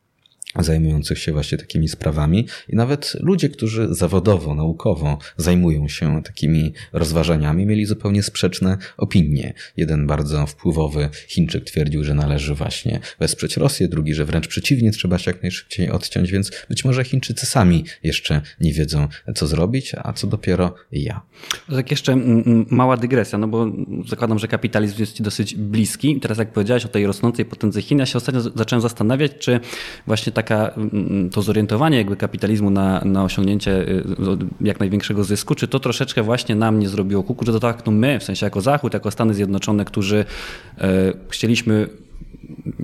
zajmujących 0.64 1.20
się 1.20 1.32
właśnie 1.32 1.58
takimi 1.58 1.88
sprawami 1.88 2.48
i 2.70 2.76
nawet 2.76 3.18
ludzie, 3.20 3.50
którzy 3.50 3.88
zawodowo, 3.96 4.56
naukowo 4.56 5.18
zajmują 5.38 5.88
się 5.88 6.24
takimi 6.24 6.74
rozważaniami, 6.94 7.66
mieli 7.66 7.86
zupełnie 7.86 8.24
sprzeczne 8.24 8.78
opinie. 8.98 9.54
Jeden 9.78 10.08
bardzo 10.08 10.46
wpływowy 10.46 11.10
Chińczyk 11.28 11.64
twierdził, 11.64 12.04
że 12.04 12.14
należy 12.14 12.56
właśnie 12.56 13.00
wesprzeć 13.20 13.58
Rosję, 13.58 13.88
drugi, 13.88 14.14
że 14.14 14.26
wręcz 14.26 14.48
przeciwnie, 14.48 14.92
trzeba 14.92 15.18
się 15.18 15.32
jak 15.32 15.42
najszybciej 15.42 15.90
odciąć, 15.92 16.32
więc 16.32 16.52
być 16.70 16.86
może 16.86 17.04
Chińczycy 17.04 17.46
sami 17.46 17.86
jeszcze 18.04 18.42
nie 18.62 18.74
wiedzą, 18.74 19.08
co 19.36 19.48
zrobić, 19.48 19.96
a 20.04 20.14
co 20.14 20.28
dopiero 20.28 20.76
ja. 20.92 21.22
Tak 21.70 21.92
jeszcze 21.92 22.18
mała 22.70 22.98
dygresja, 22.98 23.38
no 23.38 23.48
bo 23.48 23.72
zakładam, 24.08 24.40
że 24.40 24.48
kapitalizm 24.48 25.00
jest 25.00 25.14
ci 25.14 25.24
dosyć 25.24 25.56
bliski. 25.56 26.20
Teraz 26.20 26.38
jak 26.38 26.54
powiedziałeś 26.54 26.86
o 26.86 26.88
tej 26.88 27.06
rosnącej 27.06 27.46
potędze 27.46 27.82
Chin, 27.82 28.00
ja 28.00 28.06
się 28.06 28.18
ostatnio 28.18 28.42
zacząłem 28.42 28.82
zastanawiać, 28.82 29.32
czy 29.40 29.60
właśnie 30.08 30.32
tak 30.32 30.45
taka, 30.46 30.72
mm, 30.78 31.30
to 31.30 31.42
zorientowanie 31.42 31.98
jakby 31.98 32.16
kapitalizmu 32.16 32.70
na, 32.70 33.02
na 33.06 33.24
osiągnięcie 33.24 33.72
y, 33.72 34.04
jak 34.62 34.80
największego 34.80 35.24
zysku, 35.24 35.56
czy 35.56 35.68
to 35.68 35.80
troszeczkę 35.80 36.24
właśnie 36.24 36.56
nam 36.56 36.80
nie 36.80 36.90
zrobiło 36.90 37.24
kuku, 37.24 37.46
że 37.46 37.52
to 37.52 37.60
tak, 37.60 37.86
no 37.86 37.92
my, 37.92 38.20
w 38.20 38.24
sensie 38.24 38.46
jako 38.46 38.62
Zachód, 38.62 38.94
jako 38.94 39.12
Stany 39.12 39.34
Zjednoczone, 39.34 39.86
którzy 39.86 40.26
e, 40.78 41.14
chcieliśmy 41.30 41.90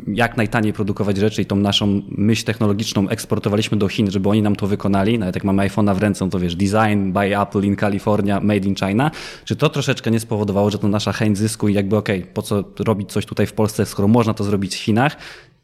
jak 0.07 0.37
najtaniej 0.37 0.73
produkować 0.73 1.17
rzeczy 1.17 1.41
i 1.41 1.45
tą 1.45 1.55
naszą 1.55 2.01
myśl 2.09 2.45
technologiczną 2.45 3.09
eksportowaliśmy 3.09 3.77
do 3.77 3.87
Chin, 3.87 4.11
żeby 4.11 4.29
oni 4.29 4.41
nam 4.41 4.55
to 4.55 4.67
wykonali. 4.67 5.19
Nawet 5.19 5.35
jak 5.35 5.43
mamy 5.43 5.63
iPhone'a 5.67 5.95
w 5.95 5.97
ręce, 5.97 6.29
to 6.29 6.39
wiesz, 6.39 6.55
design 6.55 7.11
by 7.11 7.39
Apple 7.39 7.63
in 7.63 7.75
California, 7.75 8.39
made 8.39 8.67
in 8.67 8.75
China. 8.75 9.11
Czy 9.45 9.55
to 9.55 9.69
troszeczkę 9.69 10.11
nie 10.11 10.19
spowodowało, 10.19 10.69
że 10.69 10.79
to 10.79 10.87
nasza 10.87 11.11
chęć 11.11 11.37
zysku 11.37 11.67
i 11.67 11.73
jakby 11.73 11.97
okej, 11.97 12.19
okay, 12.19 12.33
po 12.33 12.41
co 12.41 12.63
robić 12.79 13.11
coś 13.11 13.25
tutaj 13.25 13.47
w 13.47 13.53
Polsce, 13.53 13.85
skoro 13.85 14.07
można 14.07 14.33
to 14.33 14.43
zrobić 14.43 14.75
w 14.75 14.79
Chinach, 14.79 15.17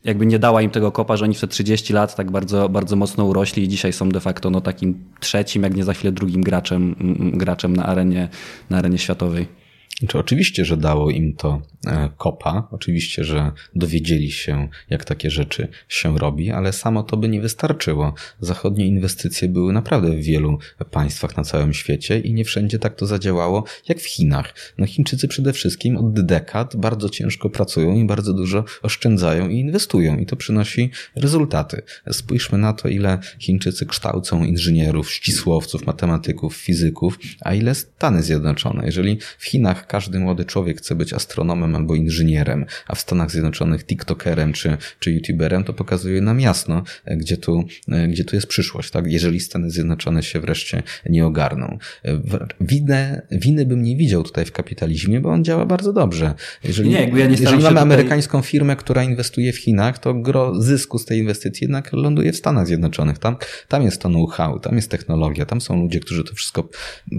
jakby 0.08 0.26
nie 0.26 0.40
dała 0.40 0.62
im 0.62 0.70
tego 0.70 0.92
kopa, 0.92 1.18
że 1.18 1.26
oni 1.26 1.34
przez 1.34 1.50
30 1.50 1.94
lat 1.94 2.16
tak 2.16 2.32
bardzo, 2.32 2.70
bardzo 2.70 2.96
mocno 2.96 3.26
urośli 3.26 3.64
i 3.64 3.68
dzisiaj 3.68 3.94
są 3.94 4.10
de 4.10 4.20
facto 4.20 4.50
no, 4.50 4.62
takim 4.62 5.04
trzecim, 5.20 5.64
jak 5.64 5.76
nie 5.76 5.84
za 5.84 5.94
chwilę 5.94 6.12
drugim 6.12 6.42
graczem, 6.42 6.96
graczem 7.34 7.76
na 7.76 7.86
arenie, 7.86 8.30
na 8.70 8.78
arenie 8.78 8.98
światowej. 8.98 9.67
Czy 10.08 10.20
oczywiście, 10.20 10.66
że 10.66 10.78
dało 10.78 11.10
im 11.10 11.36
to 11.36 11.62
e, 11.88 12.10
kopa, 12.18 12.68
oczywiście, 12.72 13.24
że 13.24 13.52
dowiedzieli 13.76 14.32
się, 14.32 14.68
jak 14.90 15.06
takie 15.06 15.32
rzeczy 15.32 15.68
się 15.90 16.18
robi, 16.18 16.52
ale 16.52 16.74
samo 16.74 17.04
to 17.04 17.18
by 17.18 17.30
nie 17.30 17.42
wystarczyło. 17.42 18.14
Zachodnie 18.40 18.88
inwestycje 18.88 19.50
były 19.50 19.74
naprawdę 19.74 20.12
w 20.12 20.22
wielu 20.22 20.60
państwach 20.92 21.38
na 21.38 21.44
całym 21.44 21.74
świecie 21.74 22.20
i 22.20 22.34
nie 22.34 22.46
wszędzie 22.46 22.80
tak 22.80 22.96
to 22.96 23.06
zadziałało, 23.06 23.64
jak 23.90 24.00
w 24.00 24.06
Chinach. 24.06 24.54
No 24.78 24.86
Chińczycy 24.86 25.28
przede 25.28 25.54
wszystkim 25.54 25.98
od 25.98 26.26
dekad 26.26 26.76
bardzo 26.76 27.10
ciężko 27.10 27.50
pracują 27.50 27.96
i 27.96 28.06
bardzo 28.06 28.34
dużo 28.34 28.64
oszczędzają 28.82 29.50
i 29.50 29.60
inwestują 29.60 30.18
i 30.18 30.26
to 30.26 30.36
przynosi 30.36 30.92
rezultaty. 31.16 31.82
Spójrzmy 32.12 32.58
na 32.58 32.74
to, 32.74 32.90
ile 32.90 33.20
Chińczycy 33.40 33.86
kształcą 33.86 34.44
inżynierów, 34.44 35.12
ścisłowców, 35.12 35.86
matematyków, 35.86 36.56
fizyków, 36.56 37.20
a 37.42 37.54
ile 37.54 37.76
Stany 37.76 38.24
Zjednoczone. 38.24 38.86
Jeżeli 38.86 39.18
w 39.38 39.46
Chinach 39.46 39.87
każdy 39.88 40.20
młody 40.20 40.46
człowiek 40.46 40.78
chce 40.78 40.96
być 40.96 41.14
astronomem 41.14 41.76
albo 41.76 41.96
inżynierem, 41.96 42.66
a 42.88 42.96
w 42.96 43.00
Stanach 43.00 43.32
Zjednoczonych 43.32 43.86
TikTokerem 43.86 44.54
czy, 44.54 44.78
czy 45.00 45.12
YouTuberem, 45.12 45.64
to 45.64 45.74
pokazuje 45.74 46.22
nam 46.22 46.40
jasno, 46.40 46.84
e, 47.06 47.18
gdzie 47.18 47.38
tu, 47.38 47.64
e, 47.92 48.08
gdzie 48.08 48.26
tu 48.26 48.36
jest 48.36 48.48
przyszłość, 48.48 48.92
tak? 48.92 49.12
Jeżeli 49.12 49.40
Stany 49.40 49.72
Zjednoczone 49.72 50.24
się 50.24 50.40
wreszcie 50.40 50.84
nie 51.10 51.26
ogarną. 51.26 51.78
E, 52.06 52.22
winę, 52.62 53.22
winy 53.32 53.66
bym 53.66 53.84
nie 53.84 53.96
widział 53.96 54.24
tutaj 54.24 54.46
w 54.46 54.52
kapitalizmie, 54.52 55.20
bo 55.20 55.30
on 55.30 55.44
działa 55.44 55.66
bardzo 55.66 55.94
dobrze. 55.94 56.34
Jeżeli, 56.64 56.90
nie, 56.90 57.10
ja 57.16 57.26
jeżeli 57.30 57.52
mamy 57.52 57.62
tutaj... 57.62 57.78
amerykańską 57.78 58.42
firmę, 58.42 58.76
która 58.76 59.04
inwestuje 59.04 59.54
w 59.54 59.58
Chinach, 59.58 60.00
to 60.00 60.14
gro 60.14 60.62
zysku 60.62 61.00
z 61.00 61.06
tej 61.06 61.20
inwestycji 61.20 61.66
jednak 61.66 61.94
ląduje 61.94 62.34
w 62.34 62.36
Stanach 62.36 62.68
Zjednoczonych. 62.68 63.20
Tam, 63.20 63.36
tam 63.68 63.84
jest 63.84 64.02
to 64.02 64.10
know-how, 64.10 64.60
tam 64.60 64.76
jest 64.76 64.92
technologia, 64.92 65.46
tam 65.46 65.62
są 65.62 65.82
ludzie, 65.82 66.00
którzy 66.00 66.24
to 66.24 66.36
wszystko 66.36 66.70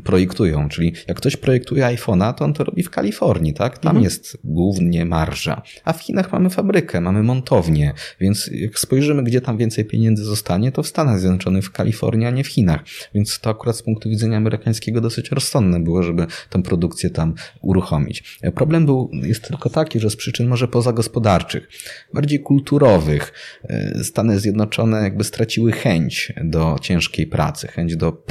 projektują. 0.04 0.68
Czyli 0.68 0.92
jak 1.08 1.16
ktoś 1.16 1.36
projektuje 1.36 1.84
iPhone'a, 1.84 2.34
to 2.34 2.44
on 2.44 2.54
to 2.58 2.64
robi 2.64 2.82
w 2.82 2.90
Kalifornii, 2.90 3.54
tak? 3.54 3.78
Tam 3.78 3.90
mhm. 3.90 4.04
jest 4.04 4.38
głównie 4.44 5.04
marża. 5.04 5.62
A 5.84 5.92
w 5.92 6.02
Chinach 6.02 6.32
mamy 6.32 6.50
fabrykę, 6.50 7.00
mamy 7.00 7.22
montownię, 7.22 7.92
więc 8.20 8.50
jak 8.52 8.78
spojrzymy, 8.78 9.22
gdzie 9.22 9.40
tam 9.40 9.56
więcej 9.56 9.84
pieniędzy 9.84 10.24
zostanie, 10.24 10.72
to 10.72 10.82
w 10.82 10.86
Stanach 10.86 11.20
Zjednoczonych, 11.20 11.64
w 11.64 11.70
Kalifornii, 11.70 12.26
a 12.26 12.30
nie 12.30 12.44
w 12.44 12.48
Chinach. 12.48 12.84
Więc 13.14 13.40
to 13.40 13.50
akurat 13.50 13.76
z 13.76 13.82
punktu 13.82 14.08
widzenia 14.08 14.36
amerykańskiego 14.36 15.00
dosyć 15.00 15.30
rozsądne 15.30 15.80
było, 15.80 16.02
żeby 16.02 16.26
tę 16.50 16.62
produkcję 16.62 17.10
tam 17.10 17.34
uruchomić. 17.60 18.38
Problem 18.54 18.86
był, 18.86 19.10
jest 19.12 19.48
tylko 19.48 19.70
taki, 19.70 20.00
że 20.00 20.10
z 20.10 20.16
przyczyn 20.16 20.48
może 20.48 20.68
pozagospodarczych, 20.68 21.68
bardziej 22.14 22.40
kulturowych, 22.40 23.32
e, 23.64 24.04
Stany 24.04 24.40
Zjednoczone 24.40 25.02
jakby 25.02 25.24
straciły 25.24 25.72
chęć 25.72 26.32
do 26.44 26.76
ciężkiej 26.80 27.26
pracy, 27.26 27.68
chęć 27.68 27.96
do 27.96 28.24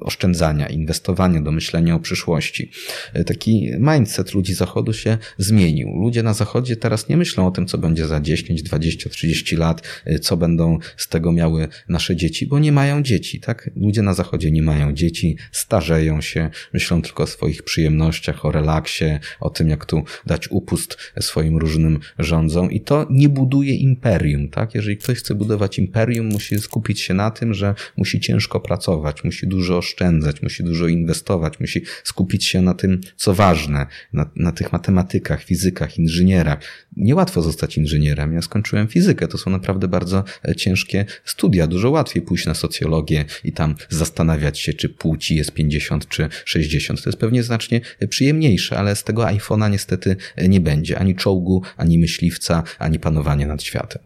oszczędzania, 0.00 0.66
inwestowania, 0.66 1.40
do 1.40 1.52
myślenia 1.52 1.94
o 1.94 2.00
przyszłości. 2.00 2.70
E, 3.14 3.24
taki 3.24 3.65
mindset 3.78 4.34
ludzi 4.34 4.54
Zachodu 4.54 4.92
się 4.92 5.18
zmienił. 5.38 5.88
Ludzie 5.88 6.22
na 6.22 6.34
Zachodzie 6.34 6.76
teraz 6.76 7.08
nie 7.08 7.16
myślą 7.16 7.46
o 7.46 7.50
tym, 7.50 7.66
co 7.66 7.78
będzie 7.78 8.06
za 8.06 8.20
10, 8.20 8.62
20, 8.62 9.10
30 9.10 9.56
lat, 9.56 9.82
y, 10.06 10.18
co 10.18 10.36
będą 10.36 10.78
z 10.96 11.08
tego 11.08 11.32
miały 11.32 11.68
nasze 11.88 12.16
dzieci, 12.16 12.46
bo 12.46 12.58
nie 12.58 12.72
mają 12.72 13.02
dzieci, 13.02 13.40
tak? 13.40 13.70
Ludzie 13.76 14.02
na 14.02 14.14
Zachodzie 14.14 14.50
nie 14.50 14.62
mają 14.62 14.92
dzieci, 14.92 15.36
starzeją 15.52 16.20
się, 16.20 16.50
myślą 16.72 17.02
tylko 17.02 17.22
o 17.22 17.26
swoich 17.26 17.62
przyjemnościach, 17.62 18.44
o 18.44 18.52
relaksie, 18.52 19.04
o 19.40 19.50
tym, 19.50 19.68
jak 19.68 19.84
tu 19.84 20.04
dać 20.26 20.48
upust 20.50 20.96
swoim 21.20 21.56
różnym 21.56 22.00
rządzom 22.18 22.70
i 22.70 22.80
to 22.80 23.06
nie 23.10 23.28
buduje 23.28 23.74
imperium, 23.74 24.48
tak? 24.48 24.74
Jeżeli 24.74 24.96
ktoś 24.96 25.18
chce 25.18 25.34
budować 25.34 25.78
imperium, 25.78 26.26
musi 26.26 26.58
skupić 26.58 27.00
się 27.00 27.14
na 27.14 27.30
tym, 27.30 27.54
że 27.54 27.74
musi 27.96 28.20
ciężko 28.20 28.60
pracować, 28.60 29.24
musi 29.24 29.46
dużo 29.46 29.78
oszczędzać, 29.78 30.42
musi 30.42 30.64
dużo 30.64 30.88
inwestować, 30.88 31.60
musi 31.60 31.82
skupić 32.04 32.44
się 32.44 32.62
na 32.62 32.74
tym, 32.74 33.00
co 33.16 33.34
ważne, 33.34 33.55
ważne 33.56 33.86
na, 34.12 34.30
na 34.36 34.52
tych 34.52 34.72
matematykach, 34.72 35.42
fizykach, 35.42 35.98
inżynierach. 35.98 36.58
Niełatwo 36.96 37.42
zostać 37.42 37.76
inżynierem. 37.76 38.32
Ja 38.32 38.42
skończyłem 38.42 38.88
fizykę. 38.88 39.28
To 39.28 39.38
są 39.38 39.50
naprawdę 39.50 39.88
bardzo 39.88 40.24
e, 40.48 40.54
ciężkie 40.54 41.04
studia. 41.24 41.66
Dużo 41.66 41.90
łatwiej 41.90 42.22
pójść 42.22 42.46
na 42.46 42.54
socjologię 42.54 43.24
i 43.44 43.52
tam 43.52 43.74
zastanawiać 43.88 44.58
się, 44.58 44.72
czy 44.72 44.88
płci 44.88 45.36
jest 45.36 45.52
50 45.52 46.08
czy 46.08 46.28
60. 46.44 47.02
To 47.02 47.10
jest 47.10 47.18
pewnie 47.18 47.42
znacznie 47.42 47.80
przyjemniejsze, 48.08 48.78
ale 48.78 48.96
z 48.96 49.04
tego 49.04 49.22
iPhone'a 49.22 49.70
niestety 49.70 50.16
e, 50.36 50.48
nie 50.48 50.60
będzie. 50.60 50.98
Ani 50.98 51.14
czołgu, 51.14 51.62
ani 51.76 51.98
myśliwca, 51.98 52.62
ani 52.78 52.98
panowania 52.98 53.46
nad 53.46 53.62
światem. 53.62 54.05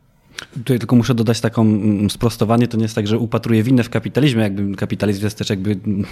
Tutaj 0.53 0.79
tylko 0.79 0.97
muszę 0.97 1.15
dodać 1.15 1.41
taką 1.41 1.63
mm, 1.63 2.11
sprostowanie. 2.11 2.69
To 2.69 2.77
nie 2.77 2.83
jest 2.83 2.95
tak, 2.95 3.07
że 3.07 3.19
upatruję 3.19 3.63
winę 3.63 3.85
w 3.85 3.91
kapitalizmie. 3.91 4.43
Jakby 4.43 4.77
kapitalizm 4.77 5.25
jest 5.25 5.39
też 5.39 5.51
jakby 5.51 5.71
mm, 5.71 6.05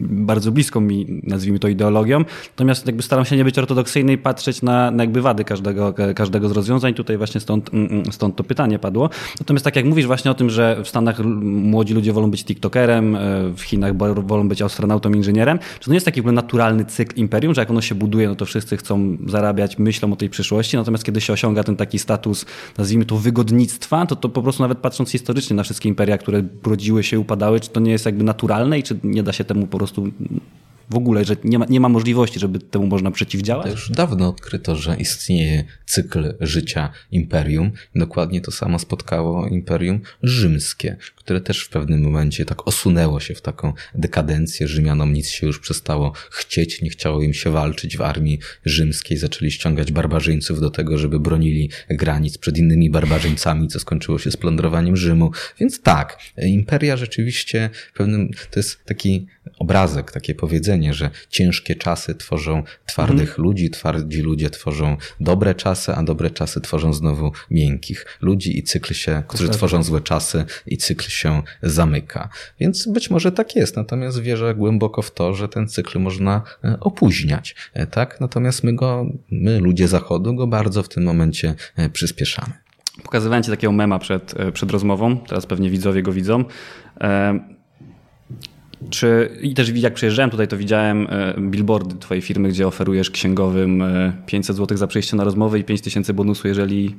bardzo 0.00 0.52
blisko 0.52 0.80
mi, 0.80 1.20
nazwijmy 1.22 1.58
to 1.58 1.68
ideologią. 1.68 2.24
Natomiast 2.50 2.86
jakby 2.86 3.02
staram 3.02 3.24
się 3.24 3.36
nie 3.36 3.44
być 3.44 3.58
ortodoksyjny 3.58 4.12
i 4.12 4.18
patrzeć 4.18 4.62
na, 4.62 4.90
na 4.90 5.02
jakby 5.02 5.22
wady 5.22 5.44
każdego, 5.44 5.94
każdego 6.14 6.48
z 6.48 6.52
rozwiązań. 6.52 6.94
Tutaj 6.94 7.16
właśnie 7.16 7.40
stąd, 7.40 7.74
mm, 7.74 8.12
stąd 8.12 8.36
to 8.36 8.44
pytanie 8.44 8.78
padło. 8.78 9.10
Natomiast 9.40 9.64
tak 9.64 9.76
jak 9.76 9.84
mówisz 9.84 10.06
właśnie 10.06 10.30
o 10.30 10.34
tym, 10.34 10.50
że 10.50 10.80
w 10.84 10.88
Stanach 10.88 11.18
młodzi 11.44 11.94
ludzie 11.94 12.12
wolą 12.12 12.30
być 12.30 12.44
TikTokerem, 12.44 13.16
e, 13.16 13.20
w 13.56 13.62
Chinach 13.62 13.96
wolą 14.26 14.48
być 14.48 14.62
astronautą, 14.62 15.12
inżynierem, 15.12 15.58
czy 15.80 15.84
to 15.84 15.90
nie 15.90 15.96
jest 15.96 16.06
taki 16.06 16.22
naturalny 16.22 16.84
cykl 16.84 17.16
imperium, 17.16 17.54
że 17.54 17.60
jak 17.60 17.70
ono 17.70 17.80
się 17.80 17.94
buduje, 17.94 18.28
no 18.28 18.34
to 18.34 18.44
wszyscy 18.44 18.76
chcą 18.76 19.16
zarabiać, 19.26 19.78
myślą 19.78 20.12
o 20.12 20.16
tej 20.16 20.30
przyszłości, 20.30 20.76
natomiast 20.76 21.04
kiedy 21.04 21.20
się 21.20 21.32
osiąga 21.32 21.64
ten 21.64 21.76
taki 21.76 21.98
status, 21.98 22.46
nazwijmy 22.78 23.04
to 23.04 23.16
wygodnictwa, 23.74 24.06
to 24.06 24.16
to 24.16 24.28
po 24.28 24.42
prostu 24.42 24.62
nawet 24.62 24.78
patrząc 24.78 25.10
historycznie 25.10 25.56
na 25.56 25.62
wszystkie 25.62 25.88
imperia, 25.88 26.18
które 26.18 26.42
brodziły 26.42 27.02
się, 27.02 27.20
upadały, 27.20 27.60
czy 27.60 27.70
to 27.70 27.80
nie 27.80 27.92
jest 27.92 28.06
jakby 28.06 28.24
naturalne 28.24 28.78
i 28.78 28.82
czy 28.82 28.98
nie 29.02 29.22
da 29.22 29.32
się 29.32 29.44
temu 29.44 29.66
po 29.66 29.78
prostu 29.78 30.12
w 30.90 30.96
ogóle, 30.96 31.24
że 31.24 31.36
nie 31.44 31.58
ma, 31.58 31.66
nie 31.68 31.80
ma 31.80 31.88
możliwości, 31.88 32.40
żeby 32.40 32.58
temu 32.58 32.86
można 32.86 33.10
przeciwdziałać? 33.10 33.66
To 33.66 33.72
już 33.72 33.90
dawno 33.90 34.28
odkryto, 34.28 34.76
że 34.76 34.96
istnieje 34.96 35.64
cykl 35.86 36.34
życia 36.40 36.90
imperium. 37.10 37.70
Dokładnie 37.94 38.40
to 38.40 38.50
samo 38.50 38.78
spotkało 38.78 39.48
imperium 39.48 40.00
rzymskie, 40.22 40.96
które 41.24 41.40
też 41.40 41.64
w 41.64 41.68
pewnym 41.68 42.02
momencie 42.02 42.44
tak 42.44 42.68
osunęło 42.68 43.20
się 43.20 43.34
w 43.34 43.40
taką 43.40 43.72
dekadencję. 43.94 44.68
Rzymianom 44.68 45.12
nic 45.12 45.28
się 45.28 45.46
już 45.46 45.58
przestało 45.58 46.12
chcieć, 46.30 46.82
nie 46.82 46.90
chciało 46.90 47.22
im 47.22 47.34
się 47.34 47.50
walczyć 47.50 47.96
w 47.96 48.02
armii 48.02 48.38
rzymskiej. 48.64 49.18
Zaczęli 49.18 49.50
ściągać 49.50 49.92
barbarzyńców 49.92 50.60
do 50.60 50.70
tego, 50.70 50.98
żeby 50.98 51.20
bronili 51.20 51.70
granic 51.88 52.38
przed 52.38 52.58
innymi 52.58 52.90
barbarzyńcami, 52.90 53.68
co 53.68 53.80
skończyło 53.80 54.18
się 54.18 54.30
splądrowaniem 54.30 54.96
Rzymu. 54.96 55.30
Więc 55.60 55.80
tak, 55.80 56.18
imperia 56.36 56.96
rzeczywiście 56.96 57.70
pewnym, 57.94 58.30
to 58.50 58.60
jest 58.60 58.84
taki 58.84 59.26
obrazek, 59.58 60.12
takie 60.12 60.34
powiedzenie, 60.34 60.94
że 60.94 61.10
ciężkie 61.30 61.74
czasy 61.74 62.14
tworzą 62.14 62.62
twardych 62.86 63.28
mhm. 63.28 63.44
ludzi, 63.44 63.70
twardzi 63.70 64.20
ludzie 64.20 64.50
tworzą 64.50 64.96
dobre 65.20 65.54
czasy, 65.54 65.92
a 65.92 66.02
dobre 66.02 66.30
czasy 66.30 66.60
tworzą 66.60 66.92
znowu 66.92 67.32
miękkich 67.50 68.06
ludzi 68.20 68.58
i 68.58 68.62
cykl 68.62 68.94
się, 68.94 69.22
którzy 69.28 69.48
tworzą 69.48 69.82
złe 69.82 70.00
czasy 70.00 70.44
i 70.66 70.76
cykl 70.76 71.10
się 71.14 71.42
zamyka. 71.62 72.28
Więc 72.60 72.88
być 72.88 73.10
może 73.10 73.32
tak 73.32 73.56
jest, 73.56 73.76
natomiast 73.76 74.20
wierzę 74.20 74.54
głęboko 74.54 75.02
w 75.02 75.10
to, 75.10 75.34
że 75.34 75.48
ten 75.48 75.68
cykl 75.68 75.98
można 75.98 76.42
e, 76.64 76.76
opóźniać, 76.80 77.56
e, 77.74 77.86
tak? 77.86 78.20
Natomiast 78.20 78.64
my 78.64 78.72
go, 78.72 79.06
my 79.30 79.58
ludzie 79.58 79.88
Zachodu 79.88 80.34
go 80.34 80.46
bardzo 80.46 80.82
w 80.82 80.88
tym 80.88 81.04
momencie 81.04 81.54
e, 81.76 81.90
przyspieszamy. 81.90 82.52
Pokazywałem 83.02 83.42
Ci 83.42 83.50
takiego 83.50 83.72
mema 83.72 83.98
przed, 83.98 84.34
przed 84.52 84.70
rozmową, 84.70 85.16
teraz 85.16 85.46
pewnie 85.46 85.70
widzowie 85.70 86.02
go 86.02 86.12
widzą. 86.12 86.44
Czy, 88.90 89.38
I 89.42 89.54
też 89.54 89.68
jak 89.68 89.94
przyjeżdżałem 89.94 90.30
tutaj, 90.30 90.48
to 90.48 90.56
widziałem 90.56 91.06
billboardy 91.38 91.94
twojej 91.94 92.22
firmy, 92.22 92.48
gdzie 92.48 92.66
oferujesz 92.66 93.10
księgowym 93.10 93.84
500 94.26 94.54
e, 94.54 94.56
zł 94.56 94.76
za 94.76 94.86
przyjście 94.86 95.16
na 95.16 95.24
rozmowę 95.24 95.58
i 95.58 95.64
5000 95.64 96.14
bonusu, 96.14 96.48
jeżeli 96.48 96.96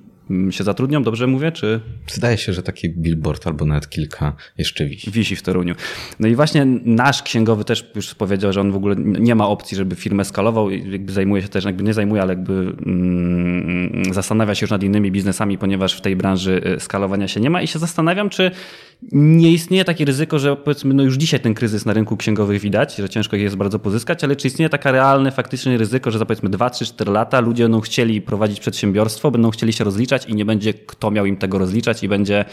się 0.49 0.63
zatrudnią, 0.63 1.03
dobrze 1.03 1.27
mówię? 1.27 1.51
Czy... 1.51 1.79
Zdaje 2.07 2.37
się, 2.37 2.53
że 2.53 2.63
taki 2.63 2.89
billboard 2.89 3.47
albo 3.47 3.65
nawet 3.65 3.89
kilka 3.89 4.35
jeszcze 4.57 4.85
wisi. 4.85 5.11
Wisi 5.11 5.35
w 5.35 5.41
Toruniu. 5.41 5.75
No 6.19 6.27
i 6.27 6.35
właśnie 6.35 6.65
nasz 6.85 7.23
księgowy 7.23 7.63
też 7.63 7.91
już 7.95 8.15
powiedział, 8.15 8.53
że 8.53 8.61
on 8.61 8.71
w 8.71 8.75
ogóle 8.75 8.95
nie 8.97 9.35
ma 9.35 9.47
opcji, 9.47 9.77
żeby 9.77 9.95
firmę 9.95 10.25
skalował 10.25 10.69
i 10.69 10.91
jakby 10.91 11.13
zajmuje 11.13 11.41
się 11.41 11.47
też, 11.47 11.65
jakby 11.65 11.83
nie 11.83 11.93
zajmuje, 11.93 12.21
ale 12.21 12.33
jakby 12.33 12.53
mm, 12.85 14.13
zastanawia 14.13 14.55
się 14.55 14.63
już 14.63 14.71
nad 14.71 14.83
innymi 14.83 15.11
biznesami, 15.11 15.57
ponieważ 15.57 15.93
w 15.93 16.01
tej 16.01 16.15
branży 16.15 16.61
e, 16.65 16.79
skalowania 16.79 17.27
się 17.27 17.39
nie 17.39 17.49
ma 17.49 17.61
i 17.61 17.67
się 17.67 17.79
zastanawiam, 17.79 18.29
czy 18.29 18.51
nie 19.11 19.51
istnieje 19.51 19.85
takie 19.85 20.05
ryzyko, 20.05 20.39
że 20.39 20.55
powiedzmy, 20.55 20.93
no 20.93 21.03
już 21.03 21.15
dzisiaj 21.15 21.39
ten 21.39 21.53
kryzys 21.53 21.85
na 21.85 21.93
rynku 21.93 22.17
księgowych 22.17 22.61
widać, 22.61 22.95
że 22.95 23.09
ciężko 23.09 23.35
jest 23.35 23.55
bardzo 23.55 23.79
pozyskać, 23.79 24.23
ale 24.23 24.35
czy 24.35 24.47
istnieje 24.47 24.69
takie 24.69 24.91
realne, 24.91 25.31
faktyczne 25.31 25.77
ryzyko, 25.77 26.11
że 26.11 26.19
za 26.19 26.25
powiedzmy 26.25 26.49
2, 26.49 26.69
3, 26.69 26.85
4 26.85 27.11
lata 27.11 27.39
ludzie 27.39 27.63
będą 27.63 27.81
chcieli 27.81 28.21
prowadzić 28.21 28.59
przedsiębiorstwo, 28.59 29.31
będą 29.31 29.51
chcieli 29.51 29.73
się 29.73 29.83
rozliczać 29.83 30.25
i 30.25 30.35
nie 30.35 30.45
będzie 30.45 30.73
kto 30.73 31.11
miał 31.11 31.25
im 31.25 31.37
tego 31.37 31.57
rozliczać 31.57 32.03
i 32.03 32.07
będzie 32.07 32.45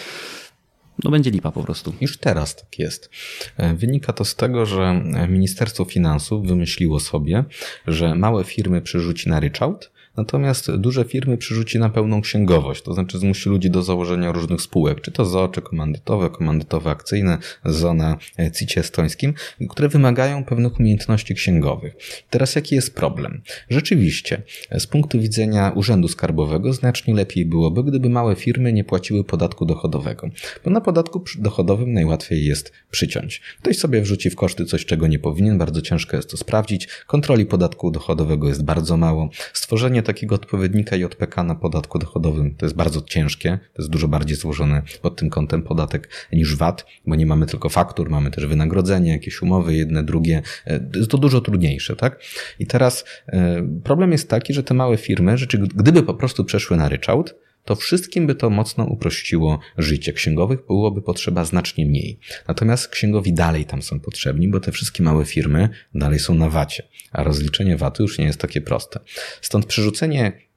no 1.05 1.11
będzie 1.11 1.31
lipa 1.31 1.51
po 1.51 1.63
prostu. 1.63 1.95
Już 2.01 2.19
teraz 2.19 2.57
tak 2.57 2.79
jest. 2.79 3.11
E, 3.57 3.75
wynika 3.75 4.13
to 4.13 4.25
z 4.25 4.37
tego, 4.37 4.67
że 4.67 5.03
Ministerstwo 5.29 5.85
Finansów 5.85 6.47
wymyśliło 6.47 7.01
sobie, 7.01 7.45
że 7.87 8.15
małe 8.15 8.45
firmy 8.45 8.81
przerzuci 8.83 9.29
na 9.29 9.41
ryczałt, 9.41 9.93
Natomiast 10.17 10.77
duże 10.77 11.05
firmy 11.05 11.37
przerzuci 11.37 11.79
na 11.79 11.89
pełną 11.89 12.21
księgowość, 12.21 12.83
to 12.83 12.95
znaczy 12.95 13.19
zmusi 13.19 13.49
ludzi 13.49 13.71
do 13.71 13.83
założenia 13.83 14.33
różnych 14.33 14.61
spółek, 14.61 15.01
czy 15.01 15.13
to 15.13 15.25
ZO, 15.25 15.49
czy 15.49 15.63
komandytowe, 15.63 16.31
komandytowe 16.31 16.91
akcyjne, 16.91 17.39
ZO 17.65 17.95
na 17.95 18.17
CIT 18.59 18.79
estońskim, 18.79 19.35
które 19.69 19.89
wymagają 19.89 20.45
pewnych 20.45 20.81
umiejętności 20.81 21.35
księgowych. 21.35 21.97
Teraz 22.31 22.55
jaki 22.55 22.75
jest 22.75 22.95
problem? 22.95 23.43
Rzeczywiście, 23.71 24.43
z 24.79 24.87
punktu 24.87 25.21
widzenia 25.21 25.73
Urzędu 25.75 26.09
Skarbowego 26.09 26.73
znacznie 26.73 27.15
lepiej 27.15 27.47
byłoby, 27.47 27.85
gdyby 27.85 28.09
małe 28.09 28.37
firmy 28.37 28.73
nie 28.73 28.85
płaciły 28.85 29.25
podatku 29.25 29.67
dochodowego, 29.67 30.29
bo 30.65 30.71
na 30.71 30.81
podatku 30.81 31.25
dochodowym 31.39 31.93
najłatwiej 31.93 32.45
jest 32.45 32.73
przyciąć. 32.91 33.41
Ktoś 33.63 33.79
sobie 33.79 34.01
wrzuci 34.01 34.31
w 34.31 34.37
koszty 34.37 34.65
coś, 34.65 34.87
czego 34.87 35.07
nie 35.07 35.19
powinien, 35.19 35.59
bardzo 35.59 35.83
ciężko 35.83 36.17
jest 36.17 36.31
to 36.31 36.37
sprawdzić, 36.37 36.89
kontroli 37.07 37.47
podatku 37.47 37.91
dochodowego 37.91 38.49
jest 38.49 38.65
bardzo 38.65 38.97
mało, 38.97 39.31
stworzenie 39.53 40.02
takiego 40.03 40.35
odpowiednika 40.35 40.97
JPK 40.97 41.43
na 41.43 41.55
podatku 41.55 41.99
dochodowym 41.99 42.55
to 42.55 42.67
jest 42.67 42.77
bardzo 42.77 43.03
ciężkie, 43.03 43.59
to 43.75 43.83
jest 43.83 43.91
dużo 43.91 44.09
bardziej 44.09 44.37
złożony 44.37 44.83
pod 45.03 45.17
tym 45.17 45.31
kątem 45.31 45.63
podatek 45.63 46.09
niż 46.33 46.57
VAT, 46.57 46.87
bo 47.07 47.15
nie 47.15 47.27
mamy 47.27 47.47
tylko 47.47 47.69
faktur, 47.69 48.11
mamy 48.11 48.31
też 48.31 48.47
wynagrodzenie, 48.47 49.13
jakieś 49.13 49.43
umowy, 49.43 49.75
jedne, 49.75 50.03
drugie. 50.03 50.43
E, 50.67 50.81
jest 50.95 51.11
to 51.11 51.19
dużo 51.19 51.41
trudniejsze, 51.41 51.97
tak? 51.97 52.21
I 52.59 52.67
teraz 52.67 53.05
e, 53.27 53.63
problem 53.85 54.13
jest 54.13 54.31
taki, 54.31 54.55
że 54.55 54.63
te 54.63 54.75
małe 54.75 54.97
firmy, 54.97 55.39
rzeczy, 55.39 55.59
gdyby 55.59 56.03
po 56.03 56.15
prostu 56.15 56.45
przeszły 56.45 56.77
na 56.77 56.89
ryczałt, 56.89 57.35
to 57.65 57.77
wszystkim 57.77 58.27
by 58.27 58.35
to 58.35 58.51
mocno 58.51 58.85
uprościło 58.85 59.59
życie. 59.79 60.13
Księgowych 60.13 60.67
byłoby 60.67 61.03
potrzeba 61.03 61.45
znacznie 61.45 61.87
mniej. 61.87 62.19
Natomiast 62.49 62.89
księgowi 62.89 63.33
dalej 63.33 63.65
tam 63.65 63.83
są 63.83 64.01
potrzebni, 64.01 64.49
bo 64.49 64.61
te 64.61 64.73
wszystkie 64.73 65.03
małe 65.03 65.25
firmy 65.25 65.69
dalej 65.95 66.19
są 66.19 66.35
na 66.35 66.51
wacie, 66.51 66.89
a 67.13 67.23
rozliczenie 67.23 67.77
VAT-u 67.77 68.03
już 68.03 68.19
nie 68.19 68.25
jest 68.25 68.41
takie 68.41 68.61
proste. 68.61 69.01
Stąd 69.41 69.67
przerzucenie 69.67 70.52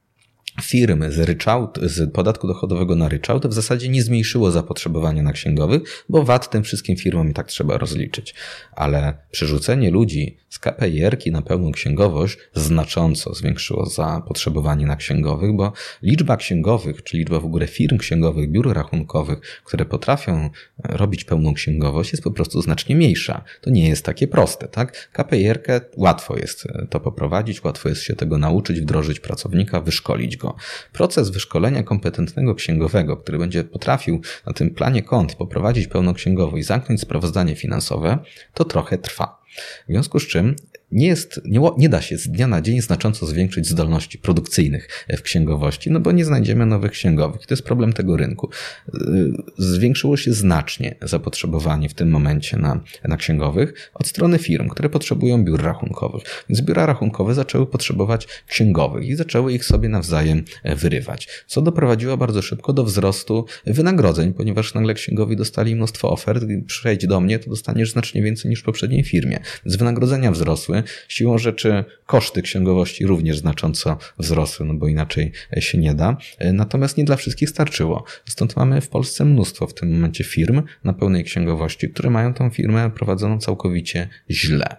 firmy 0.62 1.12
z, 1.12 1.18
ryczałt, 1.18 1.78
z 1.82 2.12
podatku 2.12 2.46
dochodowego 2.46 2.96
na 2.96 3.08
ryczałt 3.08 3.46
w 3.46 3.52
zasadzie 3.52 3.88
nie 3.88 4.02
zmniejszyło 4.02 4.50
zapotrzebowania 4.50 5.22
na 5.22 5.32
księgowych, 5.32 6.04
bo 6.08 6.22
VAT 6.22 6.50
tym 6.50 6.62
wszystkim 6.62 6.96
firmom 6.96 7.30
i 7.30 7.34
tak 7.34 7.46
trzeba 7.46 7.78
rozliczyć. 7.78 8.34
Ale 8.72 9.14
przerzucenie 9.30 9.90
ludzi 9.90 10.36
z 10.48 10.58
KPIR-ki 10.58 11.32
na 11.32 11.42
pełną 11.42 11.72
księgowość 11.72 12.38
znacząco 12.54 13.34
zwiększyło 13.34 13.86
zapotrzebowanie 13.86 14.86
na 14.86 14.96
księgowych, 14.96 15.52
bo 15.52 15.72
liczba 16.02 16.36
księgowych, 16.36 17.02
czy 17.02 17.16
liczba 17.16 17.40
w 17.40 17.44
ogóle 17.44 17.66
firm 17.66 17.98
księgowych, 17.98 18.50
biur 18.50 18.74
rachunkowych, 18.74 19.40
które 19.64 19.84
potrafią 19.84 20.50
robić 20.84 21.24
pełną 21.24 21.54
księgowość 21.54 22.12
jest 22.12 22.24
po 22.24 22.30
prostu 22.30 22.62
znacznie 22.62 22.96
mniejsza. 22.96 23.44
To 23.60 23.70
nie 23.70 23.88
jest 23.88 24.04
takie 24.04 24.28
proste, 24.28 24.68
tak? 24.68 25.10
KPIR-kę 25.12 25.80
łatwo 25.96 26.36
jest 26.36 26.66
to 26.90 27.00
poprowadzić, 27.00 27.64
łatwo 27.64 27.88
jest 27.88 28.02
się 28.02 28.14
tego 28.14 28.38
nauczyć, 28.38 28.80
wdrożyć 28.80 29.20
pracownika, 29.20 29.80
wyszkolić 29.80 30.36
go. 30.36 30.45
Proces 30.92 31.30
wyszkolenia 31.30 31.82
kompetentnego 31.82 32.54
księgowego, 32.54 33.16
który 33.16 33.38
będzie 33.38 33.64
potrafił 33.64 34.20
na 34.46 34.52
tym 34.52 34.70
planie 34.70 35.02
kont 35.02 35.34
poprowadzić 35.34 35.86
pełnoksięgowo 35.86 36.56
i 36.56 36.62
zamknąć 36.62 37.00
sprawozdanie 37.00 37.56
finansowe, 37.56 38.18
to 38.54 38.64
trochę 38.64 38.98
trwa. 38.98 39.42
W 39.88 39.92
związku 39.92 40.20
z 40.20 40.26
czym 40.26 40.56
nie, 40.92 41.06
jest, 41.06 41.40
nie, 41.44 41.60
nie 41.78 41.88
da 41.88 42.02
się 42.02 42.18
z 42.18 42.28
dnia 42.28 42.46
na 42.46 42.60
dzień 42.60 42.80
znacząco 42.80 43.26
zwiększyć 43.26 43.68
zdolności 43.68 44.18
produkcyjnych 44.18 45.06
w 45.16 45.22
księgowości, 45.22 45.90
no 45.90 46.00
bo 46.00 46.12
nie 46.12 46.24
znajdziemy 46.24 46.66
nowych 46.66 46.92
księgowych. 46.92 47.46
To 47.46 47.54
jest 47.54 47.62
problem 47.62 47.92
tego 47.92 48.16
rynku. 48.16 48.50
Y, 48.94 49.32
zwiększyło 49.58 50.16
się 50.16 50.32
znacznie 50.32 50.94
zapotrzebowanie 51.02 51.88
w 51.88 51.94
tym 51.94 52.10
momencie 52.10 52.56
na, 52.56 52.80
na 53.04 53.16
księgowych 53.16 53.90
od 53.94 54.06
strony 54.06 54.38
firm, 54.38 54.68
które 54.68 54.88
potrzebują 54.88 55.44
biur 55.44 55.62
rachunkowych. 55.62 56.22
Więc 56.48 56.60
biura 56.60 56.86
rachunkowe 56.86 57.34
zaczęły 57.34 57.66
potrzebować 57.66 58.28
księgowych 58.48 59.06
i 59.06 59.14
zaczęły 59.14 59.52
ich 59.52 59.64
sobie 59.64 59.88
nawzajem 59.88 60.44
e, 60.62 60.76
wyrywać, 60.76 61.28
co 61.46 61.62
doprowadziło 61.62 62.16
bardzo 62.16 62.42
szybko 62.42 62.72
do 62.72 62.84
wzrostu 62.84 63.44
wynagrodzeń, 63.66 64.32
ponieważ 64.32 64.74
nagle 64.74 64.94
księgowi 64.94 65.36
dostali 65.36 65.76
mnóstwo 65.76 66.10
ofert. 66.10 66.44
Przejdź 66.66 67.06
do 67.06 67.20
mnie, 67.20 67.38
to 67.38 67.50
dostaniesz 67.50 67.92
znacznie 67.92 68.22
więcej 68.22 68.50
niż 68.50 68.60
w 68.60 68.64
poprzedniej 68.64 69.04
firmie. 69.04 69.40
Więc 69.64 69.76
wynagrodzenia 69.76 70.32
wzrosły, 70.32 70.75
wzrosły. 70.82 71.06
Siłą 71.08 71.38
rzeczy 71.38 71.84
koszty 72.06 72.42
księgowości 72.42 73.06
również 73.06 73.38
znacząco 73.38 73.98
wzrosły, 74.18 74.66
no 74.66 74.74
bo 74.74 74.88
inaczej 74.88 75.32
się 75.58 75.78
nie 75.78 75.94
da. 75.94 76.16
Natomiast 76.52 76.98
nie 76.98 77.04
dla 77.04 77.16
wszystkich 77.16 77.50
starczyło. 77.50 78.04
Stąd 78.24 78.56
mamy 78.56 78.80
w 78.80 78.88
Polsce 78.88 79.24
mnóstwo 79.24 79.66
w 79.66 79.74
tym 79.74 79.92
momencie 79.92 80.24
firm 80.24 80.62
na 80.84 80.92
pełnej 80.92 81.24
księgowości, 81.24 81.90
które 81.90 82.10
mają 82.10 82.34
tą 82.34 82.50
firmę 82.50 82.90
prowadzoną 82.90 83.38
całkowicie 83.38 84.08
źle. 84.30 84.76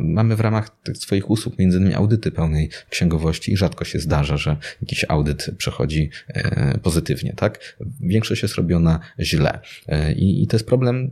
Mamy 0.00 0.36
w 0.36 0.40
ramach 0.40 0.70
tych 0.82 0.96
swoich 0.96 1.30
usług 1.30 1.58
między 1.58 1.78
innymi 1.78 1.94
audyty 1.94 2.30
pełnej 2.30 2.70
księgowości 2.90 3.52
i 3.52 3.56
rzadko 3.56 3.84
się 3.84 3.98
zdarza, 3.98 4.36
że 4.36 4.56
jakiś 4.82 5.04
audyt 5.08 5.50
przechodzi 5.58 6.10
pozytywnie, 6.82 7.32
tak? 7.36 7.76
Większość 8.00 8.42
jest 8.42 8.54
robiona 8.54 9.00
źle. 9.20 9.60
I, 10.16 10.42
i 10.42 10.46
to 10.46 10.56
jest 10.56 10.66
problem 10.66 11.10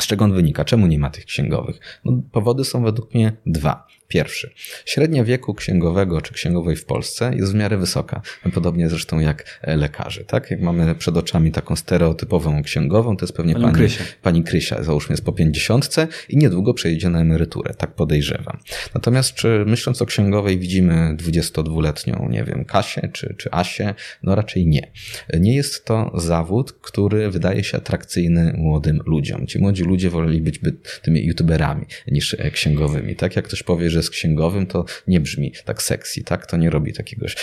z 0.00 0.06
czego 0.06 0.24
on 0.24 0.32
wynika? 0.32 0.64
Czemu 0.64 0.86
nie 0.86 0.98
ma 0.98 1.10
tych 1.10 1.24
księgowych? 1.24 2.00
No, 2.04 2.22
powody 2.32 2.64
są 2.64 2.82
według 2.82 3.14
mnie 3.14 3.32
dwa. 3.46 3.86
Pierwszy. 4.10 4.50
Średnia 4.84 5.24
wieku 5.24 5.54
księgowego 5.54 6.20
czy 6.20 6.34
księgowej 6.34 6.76
w 6.76 6.84
Polsce 6.84 7.32
jest 7.36 7.52
w 7.52 7.54
miarę 7.54 7.76
wysoka. 7.76 8.22
Podobnie 8.54 8.88
zresztą 8.88 9.18
jak 9.18 9.60
lekarzy. 9.62 10.24
Tak? 10.24 10.50
Jak 10.50 10.60
mamy 10.60 10.94
przed 10.94 11.16
oczami 11.16 11.52
taką 11.52 11.76
stereotypową 11.76 12.62
księgową, 12.62 13.16
to 13.16 13.24
jest 13.24 13.36
pewnie 13.36 13.52
pani, 13.52 13.64
pani, 13.64 13.76
Krysia. 13.76 14.04
pani 14.22 14.44
Krysia, 14.44 14.82
załóżmy 14.82 15.12
jest 15.12 15.24
po 15.24 15.32
pięćdziesiątce 15.32 16.08
i 16.28 16.36
niedługo 16.36 16.74
przejdzie 16.74 17.10
na 17.10 17.20
emeryturę. 17.20 17.74
Tak 17.74 17.94
podejrzewam. 17.94 18.58
Natomiast 18.94 19.34
czy 19.34 19.64
myśląc 19.66 20.02
o 20.02 20.06
księgowej 20.06 20.58
widzimy 20.58 21.16
22-letnią, 21.16 22.30
nie 22.30 22.44
wiem, 22.44 22.64
Kasię 22.64 23.08
czy, 23.12 23.34
czy 23.38 23.50
Asię? 23.52 23.94
No 24.22 24.34
raczej 24.34 24.66
nie. 24.66 24.90
Nie 25.38 25.54
jest 25.54 25.84
to 25.84 26.12
zawód, 26.14 26.72
który 26.72 27.30
wydaje 27.30 27.64
się 27.64 27.76
atrakcyjny 27.78 28.54
młodym 28.56 29.00
ludziom. 29.06 29.46
Ci 29.46 29.58
młodzi 29.58 29.84
ludzie 29.84 30.10
woleli 30.10 30.40
być 30.40 30.60
tymi 31.02 31.26
youtuberami 31.26 31.86
niż 32.08 32.36
księgowymi. 32.52 33.16
Tak 33.16 33.36
jak 33.36 33.44
ktoś 33.44 33.62
powie, 33.62 33.90
że 33.90 33.99
jest 34.00 34.10
księgowym, 34.10 34.66
to 34.66 34.84
nie 35.06 35.20
brzmi 35.20 35.52
tak 35.64 35.82
sexy, 35.82 36.24
tak? 36.24 36.46
To 36.46 36.56
nie 36.56 36.70
robi 36.70 36.92
takiegoś, 36.92 37.36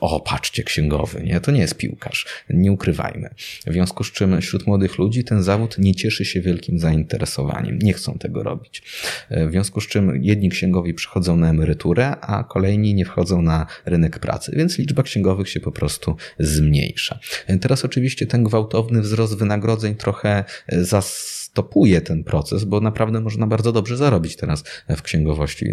o, 0.00 0.20
patrzcie, 0.20 0.62
księgowy, 0.62 1.22
nie? 1.24 1.40
To 1.40 1.50
nie 1.50 1.60
jest 1.60 1.76
piłkarz. 1.76 2.26
Nie 2.50 2.72
ukrywajmy. 2.72 3.30
W 3.66 3.72
związku 3.72 4.04
z 4.04 4.12
czym 4.12 4.40
wśród 4.40 4.66
młodych 4.66 4.98
ludzi 4.98 5.24
ten 5.24 5.42
zawód 5.42 5.78
nie 5.78 5.94
cieszy 5.94 6.24
się 6.24 6.40
wielkim 6.40 6.78
zainteresowaniem. 6.78 7.78
Nie 7.78 7.92
chcą 7.92 8.18
tego 8.18 8.42
robić. 8.42 8.82
W 9.30 9.50
związku 9.50 9.80
z 9.80 9.86
czym 9.88 10.22
jedni 10.22 10.50
księgowi 10.50 10.94
przychodzą 10.94 11.36
na 11.36 11.50
emeryturę, 11.50 12.16
a 12.20 12.44
kolejni 12.44 12.94
nie 12.94 13.04
wchodzą 13.04 13.42
na 13.42 13.66
rynek 13.84 14.18
pracy, 14.18 14.52
więc 14.56 14.78
liczba 14.78 15.02
księgowych 15.02 15.48
się 15.48 15.60
po 15.60 15.72
prostu 15.72 16.16
zmniejsza. 16.38 17.18
Teraz 17.60 17.84
oczywiście 17.84 18.26
ten 18.26 18.44
gwałtowny 18.44 19.00
wzrost 19.00 19.38
wynagrodzeń 19.38 19.94
trochę 19.94 20.44
zas 20.68 21.41
stopuje 21.52 22.00
ten 22.00 22.24
proces, 22.24 22.64
bo 22.64 22.80
naprawdę 22.80 23.20
można 23.20 23.46
bardzo 23.46 23.72
dobrze 23.72 23.96
zarobić 23.96 24.36
teraz 24.36 24.64
w 24.88 25.02
księgowości. 25.02 25.66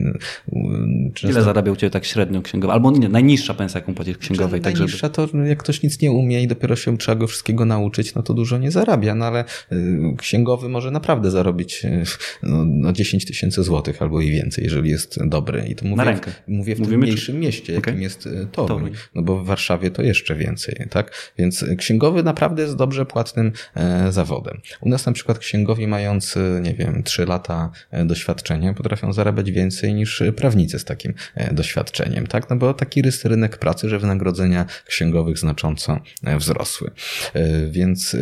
Często... 1.13 1.29
Ile 1.29 1.43
zarabia 1.43 1.71
u 1.71 1.75
Ciebie 1.75 1.91
tak 1.91 2.05
średnio 2.05 2.41
księgowa? 2.41 2.73
Albo 2.73 2.91
nie, 2.91 3.09
najniższa 3.09 3.53
pensja, 3.53 3.79
jaką 3.79 3.93
płacisz 3.93 4.17
księgowej? 4.17 4.61
Tak, 4.61 4.73
najniższa 4.73 5.09
żeby... 5.17 5.29
to 5.29 5.37
jak 5.37 5.59
ktoś 5.59 5.83
nic 5.83 6.01
nie 6.01 6.11
umie 6.11 6.43
i 6.43 6.47
dopiero 6.47 6.75
się 6.75 6.97
trzeba 6.97 7.15
go 7.15 7.27
wszystkiego 7.27 7.65
nauczyć, 7.65 8.15
no 8.15 8.23
to 8.23 8.33
dużo 8.33 8.57
nie 8.57 8.71
zarabia, 8.71 9.15
no 9.15 9.25
ale 9.25 9.45
y, 9.71 9.75
księgowy 10.17 10.69
może 10.69 10.91
naprawdę 10.91 11.31
zarobić 11.31 11.85
y, 11.85 12.03
no, 12.43 12.65
no 12.65 12.91
10 12.91 13.25
tysięcy 13.25 13.63
złotych 13.63 14.01
albo 14.01 14.21
i 14.21 14.31
więcej, 14.31 14.63
jeżeli 14.63 14.89
jest 14.89 15.19
dobry. 15.25 15.65
I 15.67 15.75
to 15.75 15.85
mówię, 15.85 15.97
Na 15.97 16.03
rękę. 16.03 16.31
mówię 16.47 16.75
w 16.75 16.79
Mówimy 16.79 16.97
mniejszym 16.97 17.35
czy... 17.35 17.41
mieście, 17.41 17.73
jakim 17.73 17.93
okay. 17.93 18.03
jest 18.03 18.25
y, 18.25 18.47
Toruń. 18.51 18.91
No 19.15 19.21
bo 19.21 19.43
w 19.43 19.45
Warszawie 19.45 19.91
to 19.91 20.01
jeszcze 20.01 20.35
więcej, 20.35 20.87
tak? 20.89 21.33
Więc 21.37 21.65
księgowy 21.77 22.23
naprawdę 22.23 22.61
jest 22.61 22.75
dobrze 22.75 23.05
płatnym 23.05 23.51
e, 23.75 24.11
zawodem. 24.11 24.61
U 24.81 24.89
nas 24.89 25.05
na 25.05 25.11
przykład 25.11 25.39
księgowy 25.39 25.68
księgowi 25.69 25.87
mający, 25.87 26.59
nie 26.63 26.73
wiem, 26.73 27.03
3 27.03 27.25
lata 27.25 27.71
e, 27.91 28.05
doświadczenia 28.05 28.73
potrafią 28.73 29.13
zarabiać 29.13 29.51
więcej 29.51 29.93
niż 29.93 30.23
prawnicy 30.35 30.79
z 30.79 30.85
takim 30.85 31.13
e, 31.35 31.53
doświadczeniem, 31.53 32.27
tak? 32.27 32.49
No 32.49 32.55
bo 32.55 32.73
taki 32.73 33.01
rys 33.01 33.25
rynek 33.25 33.57
pracy, 33.57 33.89
że 33.89 33.99
wynagrodzenia 33.99 34.65
księgowych 34.85 35.37
znacząco 35.37 35.99
e, 36.23 36.37
wzrosły. 36.37 36.91
Więc 37.71 38.15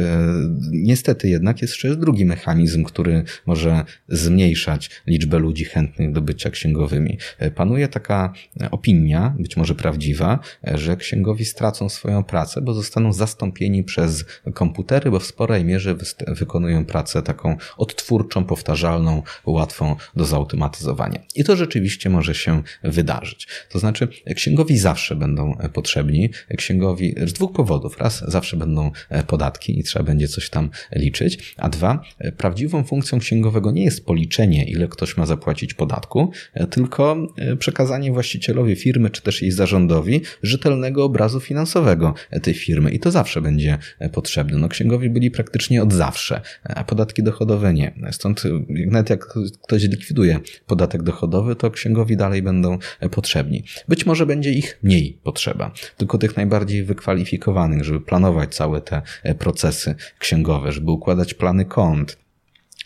niestety 0.72 1.30
jednak 1.30 1.62
jest 1.62 1.74
jeszcze 1.74 1.96
drugi 1.96 2.26
mechanizm, 2.26 2.84
który 2.84 3.24
może 3.46 3.86
zmniejszać 4.10 4.90
liczbę 5.08 5.40
ludzi 5.40 5.66
chętnych 5.66 6.12
do 6.12 6.22
bycia 6.22 6.50
księgowymi. 6.50 7.18
Panuje 7.56 7.88
taka 7.88 8.34
opinia, 8.72 9.36
być 9.40 9.58
może 9.58 9.76
prawdziwa, 9.76 10.40
że 10.64 10.98
księgowi 10.98 11.46
stracą 11.46 11.90
swoją 11.90 12.24
pracę, 12.24 12.62
bo 12.62 12.74
zostaną 12.74 13.14
zastąpieni 13.14 13.84
przez 13.84 14.26
komputery, 14.54 15.12
bo 15.12 15.20
w 15.20 15.26
sporej 15.26 15.66
mierze 15.66 15.96
wykonują 16.28 16.86
pracę 16.86 17.22
tak 17.22 17.37
taką 17.38 17.58
odtwórczą, 17.78 18.44
powtarzalną, 18.44 19.24
łatwą 19.46 19.96
do 20.16 20.26
zautomatyzowania. 20.26 21.20
I 21.36 21.44
to 21.44 21.56
rzeczywiście 21.56 22.10
może 22.10 22.36
się 22.36 22.64
wydarzyć. 22.84 23.48
To 23.70 23.80
znaczy, 23.80 24.08
księgowi 24.36 24.78
zawsze 24.78 25.16
będą 25.16 25.58
potrzebni. 25.74 26.30
Księgowi 26.58 27.16
z 27.26 27.34
dwóch 27.34 27.54
powodów. 27.54 27.98
Raz, 27.98 28.24
zawsze 28.28 28.58
będą 28.58 28.92
podatki 29.28 29.80
i 29.80 29.84
trzeba 29.84 30.06
będzie 30.06 30.28
coś 30.28 30.50
tam 30.50 30.70
liczyć, 30.96 31.56
a 31.58 31.70
dwa, 31.70 32.02
prawdziwą 32.38 32.84
funkcją 32.84 33.20
księgowego 33.20 33.72
nie 33.72 33.84
jest 33.84 34.06
policzenie, 34.06 34.66
ile 34.66 34.88
ktoś 34.88 35.18
ma 35.18 35.26
zapłacić 35.26 35.74
podatku, 35.74 36.32
tylko 36.70 37.18
przekazanie 37.60 38.12
właścicielowi 38.12 38.76
firmy, 38.76 39.10
czy 39.10 39.22
też 39.22 39.42
jej 39.42 39.52
zarządowi 39.52 40.22
rzetelnego 40.44 41.04
obrazu 41.04 41.40
finansowego 41.40 42.14
tej 42.44 42.54
firmy. 42.54 42.92
I 42.92 43.00
to 43.00 43.12
zawsze 43.12 43.42
będzie 43.42 43.78
potrzebne. 44.14 44.58
No, 44.58 44.70
księgowi 44.70 45.10
byli 45.10 45.32
praktycznie 45.32 45.84
od 45.84 45.94
zawsze, 45.94 46.42
a 46.64 46.84
podatki 46.84 47.24
dochodowe 47.28 47.74
nie. 47.74 47.94
Stąd 48.12 48.44
nawet 48.70 49.10
jak 49.10 49.28
ktoś 49.64 49.84
likwiduje 49.84 50.40
podatek 50.68 51.04
dochodowy, 51.04 51.56
to 51.56 51.72
księgowi 51.72 52.18
dalej 52.18 52.42
będą 52.42 52.78
potrzebni. 53.12 53.64
Być 53.88 54.06
może 54.06 54.26
będzie 54.26 54.52
ich 54.52 54.80
mniej 54.84 55.20
potrzeba, 55.24 55.72
tylko 55.98 56.18
tych 56.18 56.38
najbardziej 56.38 56.84
wykwalifikowanych, 56.84 57.84
żeby 57.84 58.02
planować 58.02 58.56
całe 58.56 58.82
te 58.82 59.02
procesy 59.40 59.96
księgowe, 60.20 60.72
żeby 60.72 60.92
układać 60.92 61.34
plany 61.34 61.66
kont, 61.66 62.18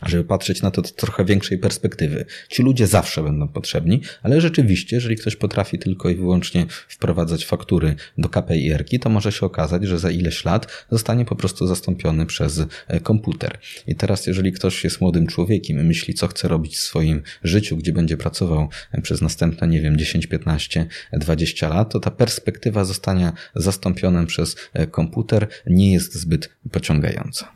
żeby 0.06 0.24
patrzeć 0.24 0.62
na 0.62 0.72
to 0.72 0.84
z 0.84 0.94
trochę 0.94 1.26
większej 1.26 1.58
perspektywy. 1.58 2.26
Ci 2.50 2.64
ludzie 2.64 2.88
zawsze 2.88 3.24
będą 3.24 3.48
potrzebni, 3.48 4.02
ale 4.24 4.42
rzeczywiście, 4.42 4.96
jeżeli 4.96 5.16
ktoś 5.16 5.36
potrafi 5.36 5.80
tylko 5.80 6.10
i 6.10 6.16
wyłącznie 6.16 6.66
wprowadzać 6.88 7.46
faktury 7.46 7.96
do 8.18 8.30
KPIR-ki, 8.30 9.00
to 9.00 9.10
może 9.10 9.32
się 9.32 9.46
okazać, 9.46 9.88
że 9.88 10.00
za 10.00 10.12
ileś 10.12 10.46
lat 10.46 10.86
zostanie 10.92 11.26
po 11.26 11.36
prostu 11.36 11.68
zastąpiony 11.68 12.26
przez 12.26 12.62
e, 12.88 13.00
komputer. 13.00 13.60
I 13.88 13.96
teraz, 13.96 14.28
jeżeli 14.28 14.52
ktoś 14.52 14.84
jest 14.84 15.02
młodym 15.02 15.28
człowiekiem 15.28 15.80
i 15.80 15.84
myśli, 15.84 16.14
co 16.14 16.28
chce 16.28 16.48
robić 16.48 16.76
w 16.76 16.80
swoim 16.80 17.22
życiu, 17.44 17.78
gdzie 17.78 17.94
będzie 17.94 18.18
pracował 18.18 18.70
e, 18.92 19.02
przez 19.02 19.22
następne, 19.22 19.68
nie 19.68 19.82
wiem, 19.82 19.98
10, 19.98 20.28
15, 20.28 20.88
20 21.14 21.70
lat, 21.70 21.92
to 21.92 22.00
ta 22.00 22.12
perspektywa 22.12 22.86
zostania 22.86 23.34
zastąpionym 23.56 24.26
przez 24.26 24.56
e, 24.74 24.88
komputer 24.88 25.48
nie 25.68 25.94
jest 25.94 26.16
zbyt 26.16 26.50
pociągająca. 26.72 27.52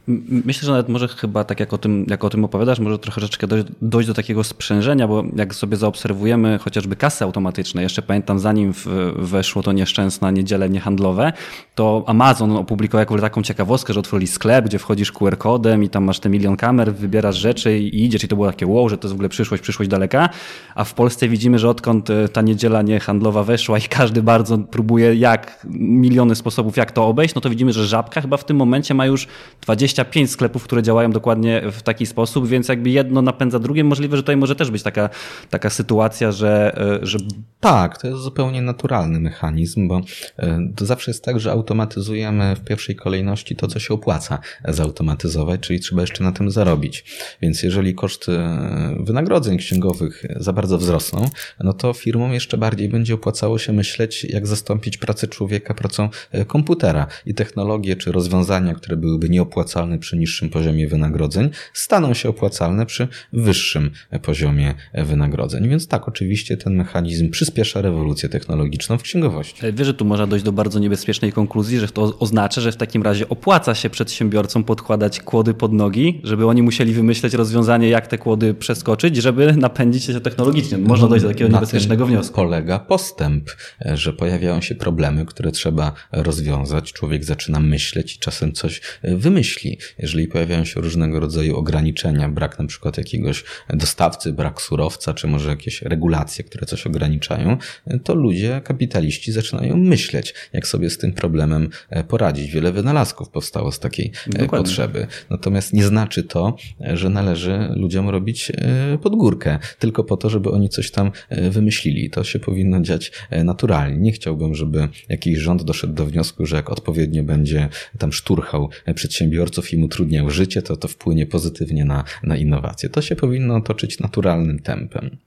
Myślę, 0.46 0.66
że 0.66 0.72
nawet 0.72 0.90
może 0.90 1.08
chyba 1.08 1.44
tak 1.44 1.60
jak 1.60 1.74
o 1.74 1.78
tym, 1.78 2.06
jak 2.10 2.24
o 2.24 2.30
tym 2.30 2.35
tym 2.36 2.46
opowiadasz, 2.46 2.80
może 2.80 3.00
trochę 3.00 3.22
troszeczkę 3.22 3.48
dojść, 3.48 3.66
dojść 3.82 4.08
do 4.08 4.14
takiego 4.14 4.44
sprzężenia, 4.44 5.08
bo 5.08 5.24
jak 5.36 5.56
sobie 5.56 5.78
zaobserwujemy 5.78 6.60
chociażby 6.62 6.96
kasy 6.96 7.24
automatyczne, 7.24 7.82
jeszcze 7.82 8.02
pamiętam 8.02 8.40
zanim 8.40 8.74
w, 8.74 8.88
weszło 9.18 9.64
to 9.64 9.72
nieszczęsne 9.72 10.34
niedziele 10.34 10.70
niehandlowe, 10.70 11.34
to 11.76 12.04
Amazon 12.08 12.58
opublikował 12.58 13.00
jakąś 13.00 13.22
taką 13.22 13.42
ciekawostkę, 13.42 13.94
że 13.94 14.00
otworzyli 14.00 14.28
sklep, 14.28 14.66
gdzie 14.66 14.80
wchodzisz 14.80 15.12
QR-kodem 15.12 15.84
i 15.84 15.90
tam 15.90 16.04
masz 16.04 16.20
te 16.20 16.30
milion 16.30 16.58
kamer, 16.58 16.94
wybierasz 16.96 17.36
rzeczy 17.36 17.80
i 17.80 18.06
idziesz. 18.06 18.24
I 18.24 18.28
to 18.28 18.36
było 18.36 18.48
takie 18.48 18.68
wow, 18.68 18.90
że 18.90 18.98
to 18.98 19.08
jest 19.08 19.14
w 19.14 19.16
ogóle 19.16 19.30
przyszłość, 19.30 19.64
przyszłość 19.64 19.92
daleka, 19.92 20.30
a 20.76 20.84
w 20.84 20.94
Polsce 20.94 21.28
widzimy, 21.28 21.60
że 21.60 21.70
odkąd 21.70 22.10
e, 22.10 22.30
ta 22.30 22.42
niedziela 22.42 22.82
niehandlowa 22.82 23.44
weszła 23.44 23.78
i 23.78 23.82
każdy 23.82 24.24
bardzo 24.24 24.58
próbuje 24.58 25.16
jak 25.16 25.68
miliony 25.80 26.36
sposobów 26.36 26.78
jak 26.78 26.92
to 26.92 27.06
obejść, 27.08 27.36
no 27.36 27.42
to 27.42 27.50
widzimy, 27.50 27.74
że 27.74 27.86
Żabka 27.86 28.22
chyba 28.22 28.38
w 28.38 28.46
tym 28.46 28.58
momencie 28.58 28.94
ma 28.94 29.06
już 29.06 29.28
25 29.62 30.32
sklepów, 30.32 30.64
które 30.64 30.84
działają 30.84 31.12
dokładnie 31.12 31.62
w 31.72 31.82
taki 31.82 32.06
sposób, 32.06 32.25
sposób, 32.28 32.48
więc 32.48 32.68
jakby 32.68 32.90
jedno 32.90 33.22
napędza 33.22 33.60
drugie. 33.60 33.84
Możliwe, 33.84 34.18
że 34.18 34.24
tutaj 34.24 34.38
może 34.38 34.56
też 34.56 34.72
być 34.72 34.84
taka, 34.84 35.10
taka 35.50 35.70
sytuacja, 35.70 36.32
że, 36.32 36.78
e, 37.02 37.06
że. 37.06 37.18
Tak, 37.60 38.02
to 38.02 38.08
jest 38.08 38.20
zupełnie 38.20 38.62
naturalny 38.62 39.20
mechanizm, 39.20 39.88
bo 39.88 40.02
e, 40.38 40.60
to 40.76 40.86
zawsze 40.86 41.12
jest 41.12 41.24
tak, 41.24 41.40
że 41.40 41.52
automatyzujemy 41.52 42.56
w 42.56 42.64
pierwszej 42.64 42.96
kolejności 42.96 43.56
to, 43.56 43.68
co 43.68 43.80
się 43.80 43.94
opłaca 43.94 44.40
zautomatyzować, 44.68 45.62
czyli 45.62 45.80
trzeba 45.80 46.02
jeszcze 46.02 46.24
na 46.24 46.32
tym 46.32 46.52
zarobić. 46.52 47.06
Więc 47.42 47.64
jeżeli 47.64 47.96
koszty 47.96 48.32
e, 48.32 48.96
wynagrodzeń 49.00 49.58
księgowych 49.58 50.24
za 50.36 50.54
bardzo 50.54 50.78
wzrosną, 50.78 51.26
no 51.64 51.74
to 51.74 51.94
firmom 51.94 52.34
jeszcze 52.34 52.58
bardziej 52.58 52.90
będzie 52.90 53.14
opłacało 53.14 53.60
się 53.60 53.74
myśleć, 53.74 54.24
jak 54.24 54.48
zastąpić 54.48 54.98
pracę 54.98 55.28
człowieka 55.28 55.74
pracą 55.74 56.10
komputera 56.48 57.08
i 57.26 57.34
technologie 57.34 57.96
czy 57.96 58.12
rozwiązania, 58.12 58.74
które 58.74 58.98
byłyby 58.98 59.30
nieopłacalne 59.30 60.00
przy 60.00 60.18
niższym 60.18 60.50
poziomie 60.50 60.88
wynagrodzeń, 60.88 61.50
staną 61.74 62.14
się 62.16 62.30
opłacalne 62.30 62.86
przy 62.86 63.08
wyższym 63.34 63.92
poziomie 64.22 64.74
wynagrodzeń. 64.94 65.70
Więc 65.70 65.88
tak, 65.88 66.08
oczywiście 66.08 66.58
ten 66.58 66.76
mechanizm 66.76 67.30
przyspiesza 67.30 67.82
rewolucję 67.82 68.30
technologiczną 68.30 68.98
w 68.98 69.02
księgowości. 69.02 69.62
Wiesz, 69.74 69.88
że 69.88 69.94
tu 69.94 70.06
można 70.06 70.28
dojść 70.28 70.46
do 70.46 70.52
bardzo 70.52 70.80
niebezpiecznej 70.80 71.32
konkluzji, 71.32 71.80
że 71.80 71.88
to 71.88 72.20
oznacza, 72.20 72.62
że 72.62 72.72
w 72.72 72.78
takim 72.78 73.04
razie 73.04 73.30
opłaca 73.30 73.76
się 73.76 73.90
przedsiębiorcom 73.90 74.64
podkładać 74.64 75.20
kłody 75.20 75.54
pod 75.54 75.74
nogi, 75.74 76.22
żeby 76.24 76.46
oni 76.46 76.62
musieli 76.62 76.94
wymyśleć 76.94 77.34
rozwiązanie, 77.34 77.90
jak 77.90 78.08
te 78.08 78.18
kłody 78.18 78.54
przeskoczyć, 78.54 79.16
żeby 79.16 79.54
napędzić 79.54 80.04
się 80.04 80.22
technologicznie. 80.22 80.78
Można 80.78 81.08
dojść 81.08 81.24
do 81.24 81.30
takiego 81.30 81.50
Na 81.50 81.58
niebezpiecznego 81.58 82.06
wniosku. 82.06 82.36
Polega 82.36 82.80
postęp, 82.80 83.50
że 83.94 84.14
pojawiają 84.14 84.62
się 84.62 84.76
problemy, 84.76 85.26
które 85.26 85.52
trzeba 85.52 85.94
rozwiązać. 86.12 86.94
Człowiek 86.94 87.24
zaczyna 87.24 87.60
myśleć 87.60 88.16
i 88.16 88.20
czasem 88.20 88.54
coś 88.54 88.82
wymyśli. 89.04 89.78
Jeżeli 90.00 90.28
pojawiają 90.28 90.66
się 90.66 90.82
różnego 90.82 91.20
rodzaju 91.20 91.56
ograniczenia, 91.56 92.05
brak 92.14 92.60
na 92.60 92.66
przykład 92.66 92.98
jakiegoś 92.98 93.44
dostawcy, 93.70 94.34
brak 94.34 94.62
surowca, 94.62 95.14
czy 95.14 95.28
może 95.28 95.50
jakieś 95.50 95.82
regulacje, 95.82 96.44
które 96.44 96.66
coś 96.66 96.88
ograniczają, 96.88 97.58
to 98.04 98.16
ludzie, 98.16 98.62
kapitaliści 98.64 99.32
zaczynają 99.32 99.78
myśleć, 99.78 100.34
jak 100.54 100.68
sobie 100.68 100.90
z 100.90 100.98
tym 100.98 101.14
problemem 101.14 101.70
poradzić. 102.08 102.52
Wiele 102.52 102.72
wynalazków 102.72 103.30
powstało 103.30 103.72
z 103.72 103.80
takiej 103.80 104.12
Dokładnie. 104.28 104.48
potrzeby. 104.48 105.08
Natomiast 105.30 105.74
nie 105.74 105.84
znaczy 105.84 106.24
to, 106.24 106.56
że 106.94 107.10
należy 107.10 107.70
ludziom 107.76 108.10
robić 108.10 108.52
e, 108.52 108.98
podgórkę, 108.98 109.60
tylko 109.80 110.04
po 110.04 110.18
to, 110.18 110.30
żeby 110.30 110.52
oni 110.52 110.70
coś 110.70 110.92
tam 110.92 111.12
e, 111.30 111.50
wymyślili. 111.50 112.10
To 112.10 112.24
się 112.24 112.40
powinno 112.40 112.82
dziać 112.82 113.12
e, 113.30 113.44
naturalnie. 113.44 114.00
Nie 114.00 114.12
chciałbym, 114.12 114.56
żeby 114.56 114.88
jakiś 115.10 115.38
rząd 115.38 115.64
doszedł 115.64 115.94
do 115.94 116.06
wniosku, 116.06 116.46
że 116.46 116.56
jak 116.56 116.70
odpowiednio 116.70 117.24
będzie 117.24 117.70
tam 117.98 118.14
szturchał 118.14 118.70
przedsiębiorców 118.96 119.74
i 119.74 119.76
im 119.76 119.84
utrudniał 119.84 120.30
życie, 120.30 120.62
to 120.62 120.78
to 120.78 120.88
wpłynie 120.88 121.26
pozytywnie 121.26 121.85
na, 121.86 122.04
na 122.24 122.38
innowacje. 122.38 122.90
To 122.90 123.02
się 123.02 123.16
powinno 123.16 123.62
toczyć 123.62 124.00
naturalnym 124.00 124.60
tempem. 124.60 125.18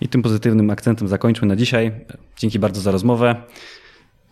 I 0.00 0.08
tym 0.08 0.22
pozytywnym 0.22 0.70
akcentem 0.70 1.08
zakończmy 1.08 1.48
na 1.48 1.56
dzisiaj. 1.56 1.92
Dzięki 2.36 2.58
bardzo 2.58 2.80
za 2.80 2.90
rozmowę. 2.90 3.36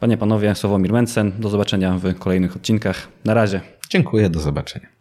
Panie, 0.00 0.16
panowie, 0.16 0.54
Sławomir 0.54 0.92
Mencen. 0.92 1.32
Do 1.38 1.48
zobaczenia 1.48 1.98
w 1.98 2.18
kolejnych 2.18 2.56
odcinkach. 2.56 3.08
Na 3.24 3.34
razie. 3.34 3.60
Dziękuję, 3.90 4.30
do 4.30 4.40
zobaczenia. 4.40 4.95